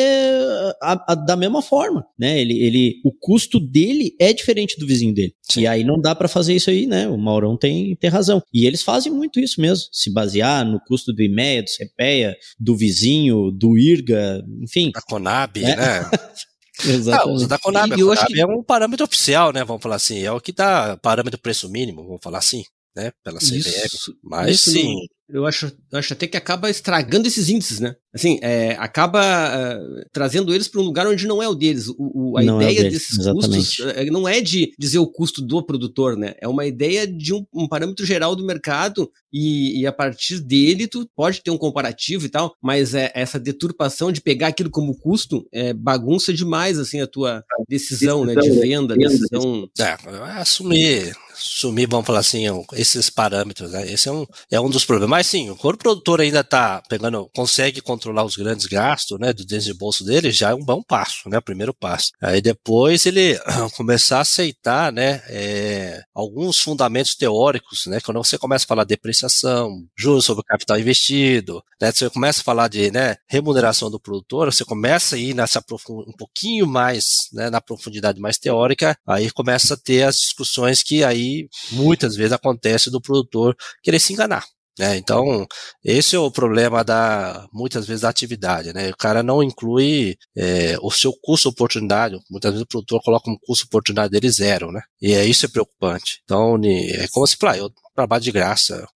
a, 0.80 1.12
a, 1.12 1.14
da 1.14 1.36
mesma 1.36 1.60
forma, 1.60 2.04
né? 2.18 2.40
Ele, 2.40 2.58
ele, 2.62 3.00
o 3.04 3.12
custo 3.12 3.58
dele 3.58 4.14
é 4.18 4.32
diferente 4.32 4.78
do 4.78 4.86
vizinho 4.86 5.12
dele. 5.12 5.34
Sim. 5.42 5.62
E 5.62 5.66
aí 5.66 5.84
não 5.84 6.00
dá 6.00 6.14
para 6.14 6.28
fazer 6.28 6.54
isso 6.54 6.70
aí, 6.70 6.86
né? 6.86 7.08
O 7.08 7.18
Maurão 7.18 7.56
tem, 7.56 7.96
tem 7.96 8.10
razão. 8.10 8.42
E 8.52 8.66
eles 8.66 8.82
fazem 8.82 9.12
muito 9.12 9.40
isso 9.40 9.60
mesmo, 9.60 9.84
se 9.92 10.12
basear 10.12 10.64
no 10.64 10.80
custo 10.80 11.12
do 11.12 11.22
IMEA, 11.22 11.62
do 11.62 11.70
CPEA, 11.70 12.36
do 12.58 12.76
vizinho, 12.76 13.50
do 13.50 13.76
IRGA, 13.76 14.44
enfim. 14.62 14.90
Da 14.92 15.02
Conab, 15.02 15.60
né? 15.60 15.76
né? 15.76 16.10
Exatamente. 16.84 17.44
Ah, 17.44 17.48
da 17.48 17.58
Conab, 17.58 17.90
e, 17.90 17.94
a 17.94 18.04
Conab 18.04 18.26
que... 18.26 18.40
é 18.40 18.46
um 18.46 18.62
parâmetro 18.62 19.04
oficial, 19.04 19.52
né? 19.52 19.64
Vamos 19.64 19.82
falar 19.82 19.96
assim, 19.96 20.22
é 20.22 20.32
o 20.32 20.40
que 20.40 20.52
dá 20.52 20.96
parâmetro 20.96 21.40
preço 21.40 21.68
mínimo, 21.68 22.02
vamos 22.04 22.20
falar 22.22 22.38
assim 22.38 22.64
né? 22.94 23.12
Pela 23.22 23.38
CBF. 23.38 24.14
Mas 24.22 24.56
isso 24.56 24.70
sim. 24.70 25.06
Eu 25.28 25.46
acho, 25.46 25.74
eu 25.90 25.98
acho 25.98 26.12
até 26.12 26.26
que 26.26 26.36
acaba 26.36 26.68
estragando 26.68 27.26
esses 27.26 27.48
índices, 27.48 27.80
né? 27.80 27.94
Assim, 28.14 28.38
é, 28.42 28.72
acaba 28.78 29.20
uh, 29.20 30.04
trazendo 30.12 30.54
eles 30.54 30.68
para 30.68 30.80
um 30.80 30.84
lugar 30.84 31.06
onde 31.06 31.26
não 31.26 31.42
é 31.42 31.48
o 31.48 31.54
deles. 31.54 31.88
O, 31.88 32.32
o 32.32 32.38
a 32.38 32.42
não 32.42 32.60
é 32.60 32.70
ideia 32.70 32.86
é 32.86 32.90
desses 32.90 33.18
exatamente. 33.18 33.56
custos 33.56 33.78
uh, 33.78 34.12
não 34.12 34.28
é 34.28 34.40
de 34.40 34.72
dizer 34.78 34.98
o 34.98 35.06
custo 35.06 35.40
do 35.40 35.64
produtor, 35.64 36.16
né? 36.16 36.34
É 36.38 36.46
uma 36.46 36.66
ideia 36.66 37.06
de 37.06 37.32
um, 37.32 37.46
um 37.54 37.66
parâmetro 37.66 38.04
geral 38.04 38.36
do 38.36 38.44
mercado 38.44 39.10
e, 39.32 39.80
e, 39.80 39.86
a 39.86 39.92
partir 39.92 40.40
dele 40.40 40.86
tu 40.86 41.08
pode 41.16 41.42
ter 41.42 41.50
um 41.50 41.56
comparativo 41.56 42.26
e 42.26 42.28
tal, 42.28 42.54
mas 42.60 42.94
é, 42.94 43.10
essa 43.14 43.40
deturpação 43.40 44.12
de 44.12 44.20
pegar 44.20 44.48
aquilo 44.48 44.70
como 44.70 44.98
custo 44.98 45.46
é, 45.50 45.72
bagunça 45.72 46.34
demais, 46.34 46.78
assim, 46.78 47.00
a 47.00 47.06
tua 47.06 47.42
decisão, 47.66 48.26
decisão 48.26 48.26
né? 48.26 48.34
De 48.34 48.60
venda, 48.60 48.94
decisão... 48.94 49.68
É, 49.78 49.96
assumir 50.38 51.14
sumir, 51.34 51.88
vamos 51.88 52.06
falar 52.06 52.20
assim, 52.20 52.44
esses 52.74 53.10
parâmetros, 53.10 53.72
né? 53.72 53.90
Esse 53.90 54.08
é 54.08 54.12
um, 54.12 54.26
é 54.50 54.60
um 54.60 54.70
dos 54.70 54.84
problemas. 54.84 55.10
Mas 55.10 55.26
sim, 55.26 55.54
quando 55.58 55.74
o 55.74 55.78
produtor 55.78 56.20
ainda 56.20 56.40
está 56.40 56.82
pegando, 56.88 57.28
consegue 57.34 57.80
controlar 58.02 58.24
os 58.24 58.36
grandes 58.36 58.66
gastos, 58.66 59.18
né, 59.18 59.32
do 59.32 59.46
dentro 59.46 59.66
de 59.66 59.74
bolso 59.74 60.04
dele, 60.04 60.32
já 60.32 60.50
é 60.50 60.54
um 60.54 60.64
bom 60.64 60.82
passo, 60.82 61.28
né, 61.28 61.40
primeiro 61.40 61.72
passo. 61.72 62.10
Aí 62.20 62.42
depois 62.42 63.06
ele 63.06 63.38
começar 63.76 64.18
a 64.18 64.22
aceitar, 64.22 64.92
né, 64.92 65.22
é, 65.28 66.02
alguns 66.12 66.58
fundamentos 66.58 67.14
teóricos, 67.14 67.86
né, 67.86 68.00
quando 68.00 68.22
você 68.22 68.36
começa 68.36 68.64
a 68.64 68.68
falar 68.68 68.84
depreciação, 68.84 69.86
juros 69.96 70.24
sobre 70.24 70.40
o 70.40 70.44
capital 70.44 70.78
investido, 70.78 71.62
né, 71.80 71.92
você 71.92 72.10
começa 72.10 72.40
a 72.40 72.44
falar 72.44 72.68
de, 72.68 72.90
né, 72.90 73.16
remuneração 73.28 73.90
do 73.90 74.00
produtor, 74.00 74.52
você 74.52 74.64
começa 74.64 75.14
a 75.14 75.18
ir 75.18 75.34
nessa 75.34 75.62
um 75.88 76.16
pouquinho 76.16 76.66
mais, 76.66 77.04
né, 77.32 77.48
na 77.50 77.60
profundidade 77.60 78.20
mais 78.20 78.36
teórica, 78.36 78.96
aí 79.06 79.30
começa 79.30 79.74
a 79.74 79.76
ter 79.76 80.02
as 80.02 80.16
discussões 80.16 80.82
que 80.82 81.04
aí 81.04 81.48
muitas 81.70 82.16
vezes 82.16 82.32
acontece 82.32 82.90
do 82.90 83.00
produtor 83.00 83.56
querer 83.82 84.00
se 84.00 84.12
enganar. 84.12 84.44
Né? 84.78 84.96
Então, 84.96 85.46
esse 85.84 86.16
é 86.16 86.18
o 86.18 86.30
problema 86.30 86.82
da 86.82 87.46
muitas 87.52 87.86
vezes 87.86 88.02
da 88.02 88.08
atividade. 88.08 88.72
Né? 88.72 88.90
O 88.90 88.96
cara 88.96 89.22
não 89.22 89.42
inclui 89.42 90.16
é, 90.36 90.76
o 90.80 90.90
seu 90.90 91.12
custo 91.22 91.48
oportunidade. 91.48 92.16
Muitas 92.30 92.52
vezes 92.52 92.64
o 92.64 92.68
produtor 92.68 93.02
coloca 93.02 93.30
um 93.30 93.36
custo 93.46 93.66
oportunidade 93.66 94.10
dele 94.10 94.30
zero, 94.30 94.72
né? 94.72 94.80
E 95.00 95.12
é 95.12 95.24
isso 95.24 95.46
é 95.46 95.48
preocupante. 95.48 96.20
Então, 96.24 96.58
é 96.64 97.06
como 97.12 97.26
se 97.26 97.36
falar, 97.36 97.58
eu 97.58 97.70
trabalho 97.94 98.22
de 98.22 98.32
graça. 98.32 98.86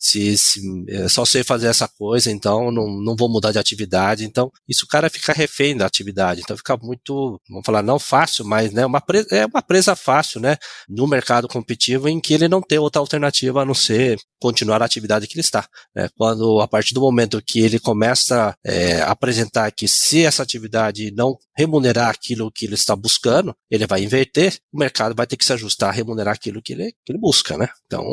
Se, 0.00 0.38
se 0.38 0.60
é 0.88 1.08
só 1.08 1.24
sei 1.24 1.42
fazer 1.42 1.66
essa 1.66 1.88
coisa, 1.88 2.30
então 2.30 2.70
não, 2.70 2.86
não 2.88 3.16
vou 3.16 3.28
mudar 3.28 3.50
de 3.50 3.58
atividade. 3.58 4.24
Então, 4.24 4.50
isso 4.68 4.84
o 4.84 4.88
cara 4.88 5.10
fica 5.10 5.32
refém 5.32 5.76
da 5.76 5.86
atividade. 5.86 6.40
Então 6.40 6.56
fica 6.56 6.76
muito, 6.76 7.40
vamos 7.48 7.66
falar, 7.66 7.82
não 7.82 7.98
fácil, 7.98 8.44
mas 8.44 8.72
né, 8.72 8.86
uma 8.86 9.00
presa, 9.00 9.26
é 9.32 9.46
uma 9.46 9.62
presa 9.62 9.96
fácil, 9.96 10.40
né? 10.40 10.56
No 10.88 11.06
mercado 11.06 11.48
competitivo 11.48 12.08
em 12.08 12.20
que 12.20 12.32
ele 12.32 12.48
não 12.48 12.62
tem 12.62 12.78
outra 12.78 13.00
alternativa 13.00 13.62
a 13.62 13.64
não 13.64 13.74
ser 13.74 14.18
continuar 14.40 14.80
a 14.82 14.84
atividade 14.84 15.26
que 15.26 15.34
ele 15.34 15.40
está. 15.40 15.68
Né? 15.94 16.08
Quando, 16.16 16.60
a 16.60 16.68
partir 16.68 16.94
do 16.94 17.00
momento 17.00 17.42
que 17.42 17.60
ele 17.60 17.78
começa 17.78 18.54
é, 18.64 19.00
a 19.00 19.10
apresentar 19.10 19.70
que 19.72 19.88
se 19.88 20.24
essa 20.24 20.42
atividade 20.42 21.10
não 21.10 21.36
remunerar 21.56 22.08
aquilo 22.08 22.50
que 22.52 22.66
ele 22.66 22.74
está 22.74 22.94
buscando, 22.94 23.54
ele 23.70 23.86
vai 23.86 24.02
inverter, 24.02 24.56
o 24.72 24.78
mercado 24.78 25.14
vai 25.14 25.26
ter 25.26 25.36
que 25.36 25.44
se 25.44 25.52
ajustar 25.52 25.90
a 25.90 25.92
remunerar 25.92 26.34
aquilo 26.34 26.62
que 26.62 26.72
ele, 26.72 26.92
que 27.04 27.12
ele 27.12 27.18
busca, 27.18 27.56
né? 27.58 27.68
Então, 27.86 28.04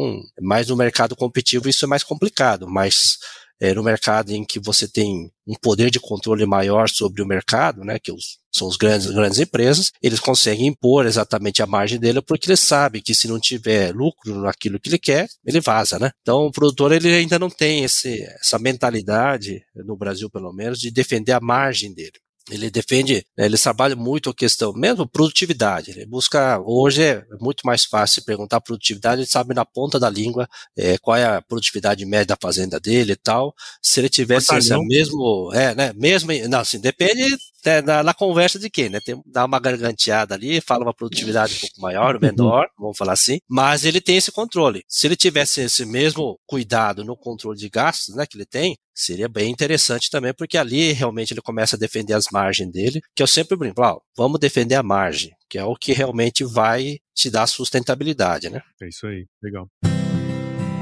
mais 0.42 0.68
no 0.68 0.76
mercado 0.76 1.16
competitivo 1.16 1.70
isso 1.70 1.86
é 1.86 1.88
mais 1.88 2.04
complicado, 2.04 2.68
mas 2.68 3.18
é, 3.60 3.74
no 3.74 3.84
mercado 3.84 4.32
em 4.32 4.44
que 4.44 4.60
você 4.60 4.88
tem 4.88 5.32
um 5.48 5.56
poder 5.56 5.90
de 5.90 6.00
controle 6.00 6.46
maior 6.46 6.90
sobre 6.90 7.22
o 7.22 7.26
mercado, 7.26 7.84
né, 7.84 7.98
que 8.00 8.12
os, 8.12 8.38
são 8.54 8.68
os 8.68 8.76
grandes, 8.76 9.10
grandes 9.12 9.40
empresas, 9.40 9.92
eles 10.02 10.20
conseguem 10.20 10.68
impor 10.68 11.06
exatamente 11.06 11.62
a 11.62 11.68
margem 11.68 12.00
dele 12.00 12.22
porque 12.22 12.50
ele 12.50 12.58
sabe 12.58 13.02
que 13.02 13.16
se 13.16 13.28
não 13.28 13.40
tiver 13.40 13.94
lucro 13.94 14.42
naquilo 14.42 14.80
que 14.80 14.90
ele 14.90 15.00
quer, 15.00 15.28
ele 15.46 15.62
vaza, 15.62 15.98
né? 16.00 16.12
Então 16.22 16.46
o 16.48 16.52
produtor 16.52 16.92
ele 16.92 17.14
ainda 17.14 17.40
não 17.40 17.50
tem 17.50 17.84
esse, 17.84 18.24
essa 18.40 18.60
mentalidade, 18.60 19.62
no 19.76 19.96
Brasil 19.96 20.30
pelo 20.30 20.52
menos, 20.52 20.80
de 20.80 20.92
defender 20.92 21.32
a 21.32 21.40
margem 21.40 21.94
dele 21.94 22.25
ele 22.50 22.70
defende, 22.70 23.26
né, 23.38 23.46
ele 23.46 23.58
trabalha 23.58 23.96
muito 23.96 24.30
a 24.30 24.34
questão, 24.34 24.72
mesmo 24.74 25.08
produtividade. 25.08 25.92
Ele 25.92 26.06
busca, 26.06 26.60
hoje 26.60 27.02
é 27.02 27.26
muito 27.40 27.66
mais 27.66 27.86
fácil 27.86 28.24
perguntar 28.24 28.62
produtividade, 28.62 29.22
ele 29.22 29.30
sabe 29.30 29.54
na 29.54 29.66
ponta 29.66 30.00
da 30.00 30.10
língua 30.10 30.48
é, 30.78 30.98
qual 30.98 31.18
é 31.18 31.26
a 31.26 31.42
produtividade 31.42 32.06
média 32.06 32.28
da 32.28 32.38
fazenda 32.40 32.80
dele 32.80 33.14
e 33.14 33.16
tal. 33.16 33.54
Se 33.82 34.00
ele 34.00 34.10
tivesse 34.10 34.56
esse 34.56 34.78
mesmo, 34.86 35.52
é, 35.54 35.74
né, 35.74 35.94
mesmo, 35.96 36.32
não, 36.48 36.60
assim, 36.60 36.80
depende 36.80 37.36
na, 37.86 38.04
na, 38.04 38.14
conversa 38.14 38.60
de 38.60 38.70
quem, 38.70 38.90
né, 38.90 39.00
tem, 39.00 39.22
dá 39.26 39.46
uma 39.46 39.60
garganteada 39.60 40.36
ali, 40.36 40.62
fala 40.62 40.84
uma 40.84 40.94
produtividade 40.94 41.56
um 41.56 41.60
pouco 41.60 41.82
maior, 41.82 42.16
ou 42.16 42.22
menor, 42.22 42.68
vamos 42.78 42.98
falar 42.98 43.14
assim, 43.14 43.40
mas 43.50 43.86
ele 43.86 44.02
tem 44.02 44.18
esse 44.18 44.32
controle. 44.32 44.84
Se 44.88 45.08
ele 45.08 45.16
tivesse 45.16 45.62
esse 45.62 45.86
mesmo 45.86 46.40
cuidado 46.46 47.04
no 47.04 47.18
controle 47.18 47.58
de 47.58 47.70
gastos, 47.70 48.16
né, 48.16 48.26
que 48.26 48.38
ele 48.38 48.46
tem, 48.46 48.78
seria 48.94 49.28
bem 49.28 49.52
interessante 49.52 50.10
também, 50.10 50.34
porque 50.34 50.58
ali 50.58 50.94
realmente 50.94 51.34
ele 51.34 51.42
começa 51.42 51.76
a 51.76 51.80
defender 51.80 52.14
as 52.14 52.26
margens 52.32 52.72
dele, 52.72 53.02
que 53.16 53.22
eu 53.22 53.28
sempre 53.28 53.58
brinco, 53.58 53.82
ó, 53.82 54.00
vamos 54.18 54.40
defender 54.40 54.76
a 54.76 54.84
margem, 54.84 55.32
que 55.50 55.58
é 55.58 55.64
o 55.64 55.76
que 55.76 55.94
realmente 55.94 56.44
vai 56.44 56.98
te 57.14 57.30
dar 57.30 57.48
sustentabilidade, 57.48 58.50
né? 58.50 58.62
É 58.82 58.88
isso 58.88 59.06
aí, 59.08 59.26
legal. 59.42 59.68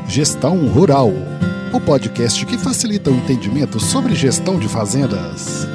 Gestão 0.08 0.68
Rural, 0.68 1.10
o 1.74 1.80
podcast 1.80 2.46
que 2.46 2.58
facilita 2.58 3.10
o 3.10 3.16
entendimento 3.16 3.80
sobre 3.80 4.14
gestão 4.14 4.60
de 4.60 4.68
fazendas. 4.68 5.66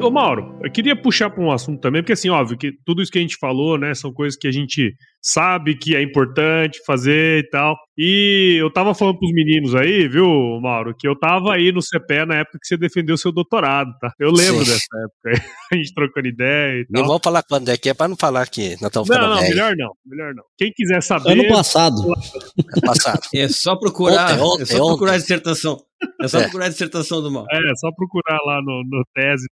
Ô 0.00 0.10
Mauro, 0.10 0.58
eu 0.62 0.70
queria 0.70 0.96
puxar 0.96 1.30
para 1.30 1.42
um 1.42 1.50
assunto 1.50 1.80
também, 1.80 2.02
porque 2.02 2.12
assim, 2.12 2.30
óbvio 2.30 2.56
que 2.56 2.72
tudo 2.84 3.02
isso 3.02 3.12
que 3.12 3.18
a 3.18 3.22
gente 3.22 3.36
falou, 3.36 3.78
né, 3.78 3.94
são 3.94 4.12
coisas 4.12 4.38
que 4.38 4.48
a 4.48 4.52
gente 4.52 4.96
sabe 5.22 5.76
que 5.76 5.94
é 5.94 6.02
importante 6.02 6.80
fazer 6.86 7.44
e 7.44 7.50
tal. 7.50 7.76
E 7.96 8.56
eu 8.58 8.72
tava 8.72 8.94
falando 8.94 9.18
pros 9.18 9.32
meninos 9.32 9.74
aí, 9.74 10.08
viu, 10.08 10.26
Mauro, 10.60 10.94
que 10.98 11.06
eu 11.06 11.18
tava 11.18 11.54
aí 11.54 11.70
no 11.70 11.80
CPE 11.82 12.24
na 12.26 12.36
época 12.36 12.58
que 12.60 12.66
você 12.66 12.76
defendeu 12.76 13.16
seu 13.18 13.30
doutorado, 13.30 13.92
tá? 14.00 14.12
Eu 14.18 14.30
lembro 14.30 14.64
Sim. 14.64 14.72
dessa 14.72 14.96
época 15.04 15.26
aí, 15.26 15.34
a 15.72 15.76
gente 15.76 15.94
trocando 15.94 16.28
ideia 16.28 16.80
e 16.80 16.86
tal. 16.86 17.02
Não 17.02 17.08
vamos 17.08 17.22
falar 17.22 17.42
quando 17.42 17.68
é 17.68 17.76
que 17.76 17.90
é 17.90 17.94
pra 17.94 18.08
não 18.08 18.16
falar 18.16 18.48
que 18.48 18.70
nós 18.80 18.86
estamos 18.86 19.08
Não, 19.08 19.28
não, 19.28 19.40
melhor 19.42 19.76
não, 19.76 19.92
melhor 20.06 20.34
não. 20.34 20.44
Quem 20.56 20.72
quiser 20.74 21.02
saber... 21.02 21.32
Ano 21.32 21.48
passado. 21.48 22.00
Ano 22.02 22.82
passado. 22.82 23.20
É 23.34 23.48
só 23.48 23.76
procurar, 23.76 24.32
ontem, 24.32 24.42
ontem, 24.42 24.62
é 24.62 24.66
só 24.66 24.86
procurar 24.86 25.12
a 25.12 25.18
dissertação. 25.18 25.78
É 26.22 26.28
só 26.28 26.38
é. 26.38 26.42
procurar 26.44 26.66
a 26.66 26.68
dissertação 26.68 27.20
do 27.20 27.30
mal. 27.30 27.44
É, 27.50 27.56
é 27.56 27.74
só 27.76 27.90
procurar 27.92 28.38
lá 28.46 28.62
no, 28.62 28.82
no 28.84 29.04
tese. 29.14 29.46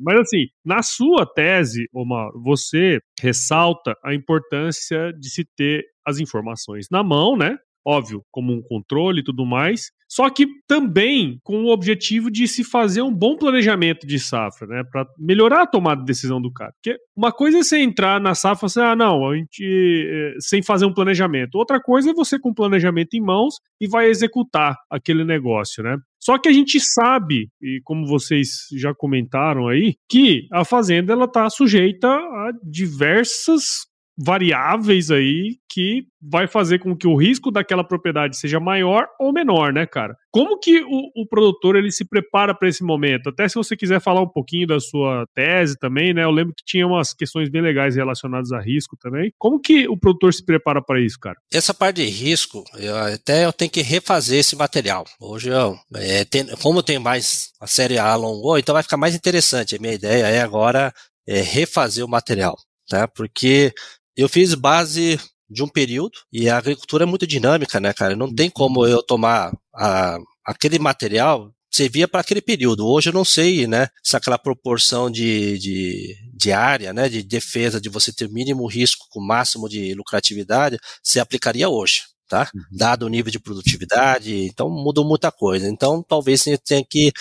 Mas 0.00 0.20
assim, 0.20 0.46
na 0.64 0.82
sua 0.82 1.26
tese, 1.26 1.88
Omar, 1.92 2.30
você 2.34 3.00
ressalta 3.20 3.96
a 4.04 4.14
importância 4.14 5.12
de 5.12 5.30
se 5.30 5.44
ter 5.56 5.84
as 6.04 6.18
informações 6.18 6.86
na 6.90 7.02
mão, 7.02 7.36
né? 7.36 7.56
óbvio, 7.86 8.24
como 8.32 8.52
um 8.52 8.60
controle 8.60 9.20
e 9.20 9.22
tudo 9.22 9.46
mais, 9.46 9.92
só 10.08 10.28
que 10.28 10.46
também 10.66 11.38
com 11.44 11.62
o 11.62 11.72
objetivo 11.72 12.30
de 12.32 12.48
se 12.48 12.64
fazer 12.64 13.00
um 13.00 13.14
bom 13.14 13.36
planejamento 13.36 14.04
de 14.04 14.18
safra, 14.18 14.66
né, 14.66 14.82
para 14.90 15.06
melhorar 15.16 15.62
a 15.62 15.66
tomada 15.66 16.00
de 16.00 16.06
decisão 16.06 16.42
do 16.42 16.52
cara. 16.52 16.72
Porque 16.72 16.98
uma 17.16 17.30
coisa 17.30 17.58
é 17.58 17.62
você 17.62 17.78
entrar 17.78 18.20
na 18.20 18.34
safra 18.34 18.66
e 18.66 18.66
assim, 18.66 18.80
ah, 18.80 18.96
não, 18.96 19.28
a 19.28 19.36
gente 19.36 19.62
eh, 19.62 20.34
sem 20.40 20.62
fazer 20.62 20.84
um 20.84 20.92
planejamento. 20.92 21.54
Outra 21.54 21.80
coisa 21.80 22.10
é 22.10 22.14
você 22.14 22.40
com 22.40 22.50
o 22.50 22.54
planejamento 22.54 23.14
em 23.14 23.20
mãos 23.20 23.54
e 23.80 23.86
vai 23.86 24.08
executar 24.08 24.76
aquele 24.90 25.24
negócio, 25.24 25.84
né? 25.84 25.96
Só 26.26 26.36
que 26.38 26.48
a 26.48 26.52
gente 26.52 26.80
sabe, 26.80 27.48
e 27.62 27.80
como 27.84 28.04
vocês 28.04 28.48
já 28.76 28.92
comentaram 28.92 29.68
aí, 29.68 29.94
que 30.10 30.48
a 30.52 30.64
fazenda 30.64 31.12
ela 31.12 31.26
está 31.26 31.48
sujeita 31.48 32.08
a 32.08 32.50
diversas 32.64 33.86
variáveis 34.18 35.10
aí 35.10 35.58
que 35.70 36.04
vai 36.22 36.48
fazer 36.48 36.78
com 36.78 36.96
que 36.96 37.06
o 37.06 37.14
risco 37.16 37.50
daquela 37.50 37.84
propriedade 37.84 38.36
seja 38.36 38.58
maior 38.58 39.06
ou 39.20 39.32
menor, 39.32 39.72
né, 39.72 39.86
cara? 39.86 40.16
Como 40.30 40.58
que 40.58 40.80
o, 40.82 41.22
o 41.22 41.26
produtor 41.28 41.76
ele 41.76 41.92
se 41.92 42.04
prepara 42.04 42.54
para 42.54 42.68
esse 42.68 42.82
momento? 42.82 43.28
Até 43.28 43.46
se 43.48 43.56
você 43.56 43.76
quiser 43.76 44.00
falar 44.00 44.22
um 44.22 44.28
pouquinho 44.28 44.66
da 44.66 44.80
sua 44.80 45.26
tese 45.34 45.76
também, 45.78 46.14
né? 46.14 46.24
Eu 46.24 46.30
lembro 46.30 46.54
que 46.54 46.64
tinha 46.64 46.86
umas 46.86 47.12
questões 47.12 47.50
bem 47.50 47.60
legais 47.60 47.94
relacionadas 47.94 48.52
a 48.52 48.60
risco 48.60 48.96
também. 48.98 49.32
Como 49.38 49.60
que 49.60 49.86
o 49.86 49.98
produtor 49.98 50.32
se 50.32 50.44
prepara 50.44 50.82
para 50.82 51.00
isso, 51.00 51.18
cara? 51.20 51.36
Essa 51.52 51.74
parte 51.74 51.96
de 51.96 52.08
risco, 52.08 52.64
eu, 52.78 52.96
até 52.96 53.44
eu 53.44 53.52
tenho 53.52 53.70
que 53.70 53.82
refazer 53.82 54.40
esse 54.40 54.56
material. 54.56 55.04
Hoje, 55.20 55.50
eu, 55.50 55.76
é, 55.94 56.24
tem, 56.24 56.46
como 56.62 56.82
tem 56.82 56.98
mais 56.98 57.50
a 57.60 57.66
série 57.66 57.98
alongou, 57.98 58.58
então 58.58 58.72
vai 58.72 58.82
ficar 58.82 58.96
mais 58.96 59.14
interessante. 59.14 59.76
A 59.76 59.78
minha 59.78 59.94
ideia 59.94 60.26
é 60.26 60.40
agora 60.40 60.92
é 61.28 61.40
refazer 61.40 62.04
o 62.04 62.08
material, 62.08 62.56
tá? 62.88 63.06
Porque 63.08 63.72
eu 64.16 64.28
fiz 64.28 64.54
base 64.54 65.20
de 65.48 65.62
um 65.62 65.68
período 65.68 66.18
e 66.32 66.48
a 66.48 66.58
agricultura 66.58 67.04
é 67.04 67.06
muito 67.06 67.26
dinâmica, 67.26 67.78
né, 67.78 67.92
cara? 67.92 68.16
Não 68.16 68.34
tem 68.34 68.50
como 68.50 68.86
eu 68.86 69.02
tomar 69.02 69.52
a, 69.74 70.18
aquele 70.44 70.78
material 70.78 71.52
servia 71.70 72.08
para 72.08 72.20
aquele 72.20 72.40
período. 72.40 72.86
Hoje 72.86 73.10
eu 73.10 73.12
não 73.12 73.24
sei, 73.24 73.66
né, 73.66 73.88
se 74.02 74.16
aquela 74.16 74.38
proporção 74.38 75.10
de, 75.10 75.58
de, 75.58 76.16
de 76.34 76.52
área, 76.52 76.92
né, 76.92 77.08
de 77.08 77.22
defesa, 77.22 77.80
de 77.80 77.90
você 77.90 78.12
ter 78.12 78.30
mínimo 78.30 78.66
risco 78.66 79.06
com 79.10 79.20
máximo 79.20 79.68
de 79.68 79.92
lucratividade, 79.94 80.78
se 81.02 81.20
aplicaria 81.20 81.68
hoje, 81.68 82.02
tá? 82.28 82.48
Uhum. 82.54 82.62
Dado 82.72 83.04
o 83.04 83.08
nível 83.08 83.30
de 83.30 83.38
produtividade, 83.38 84.34
então 84.46 84.70
mudou 84.70 85.04
muita 85.06 85.30
coisa. 85.30 85.68
Então 85.68 86.02
talvez 86.02 86.40
você 86.40 86.56
tenha 86.56 86.84
que, 86.88 87.12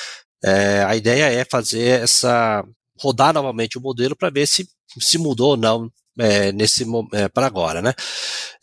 é, 0.44 0.84
a 0.86 0.96
ideia 0.96 1.26
é 1.26 1.44
fazer 1.44 2.04
essa, 2.04 2.64
rodar 3.00 3.34
novamente 3.34 3.78
o 3.78 3.82
modelo 3.82 4.16
para 4.16 4.30
ver 4.30 4.48
se 4.48 4.68
se 4.98 5.18
mudou 5.18 5.50
ou 5.50 5.58
não 5.58 5.92
é, 6.20 6.52
nesse 6.52 6.86
é, 7.14 7.28
para 7.28 7.48
agora, 7.48 7.82
né? 7.82 7.94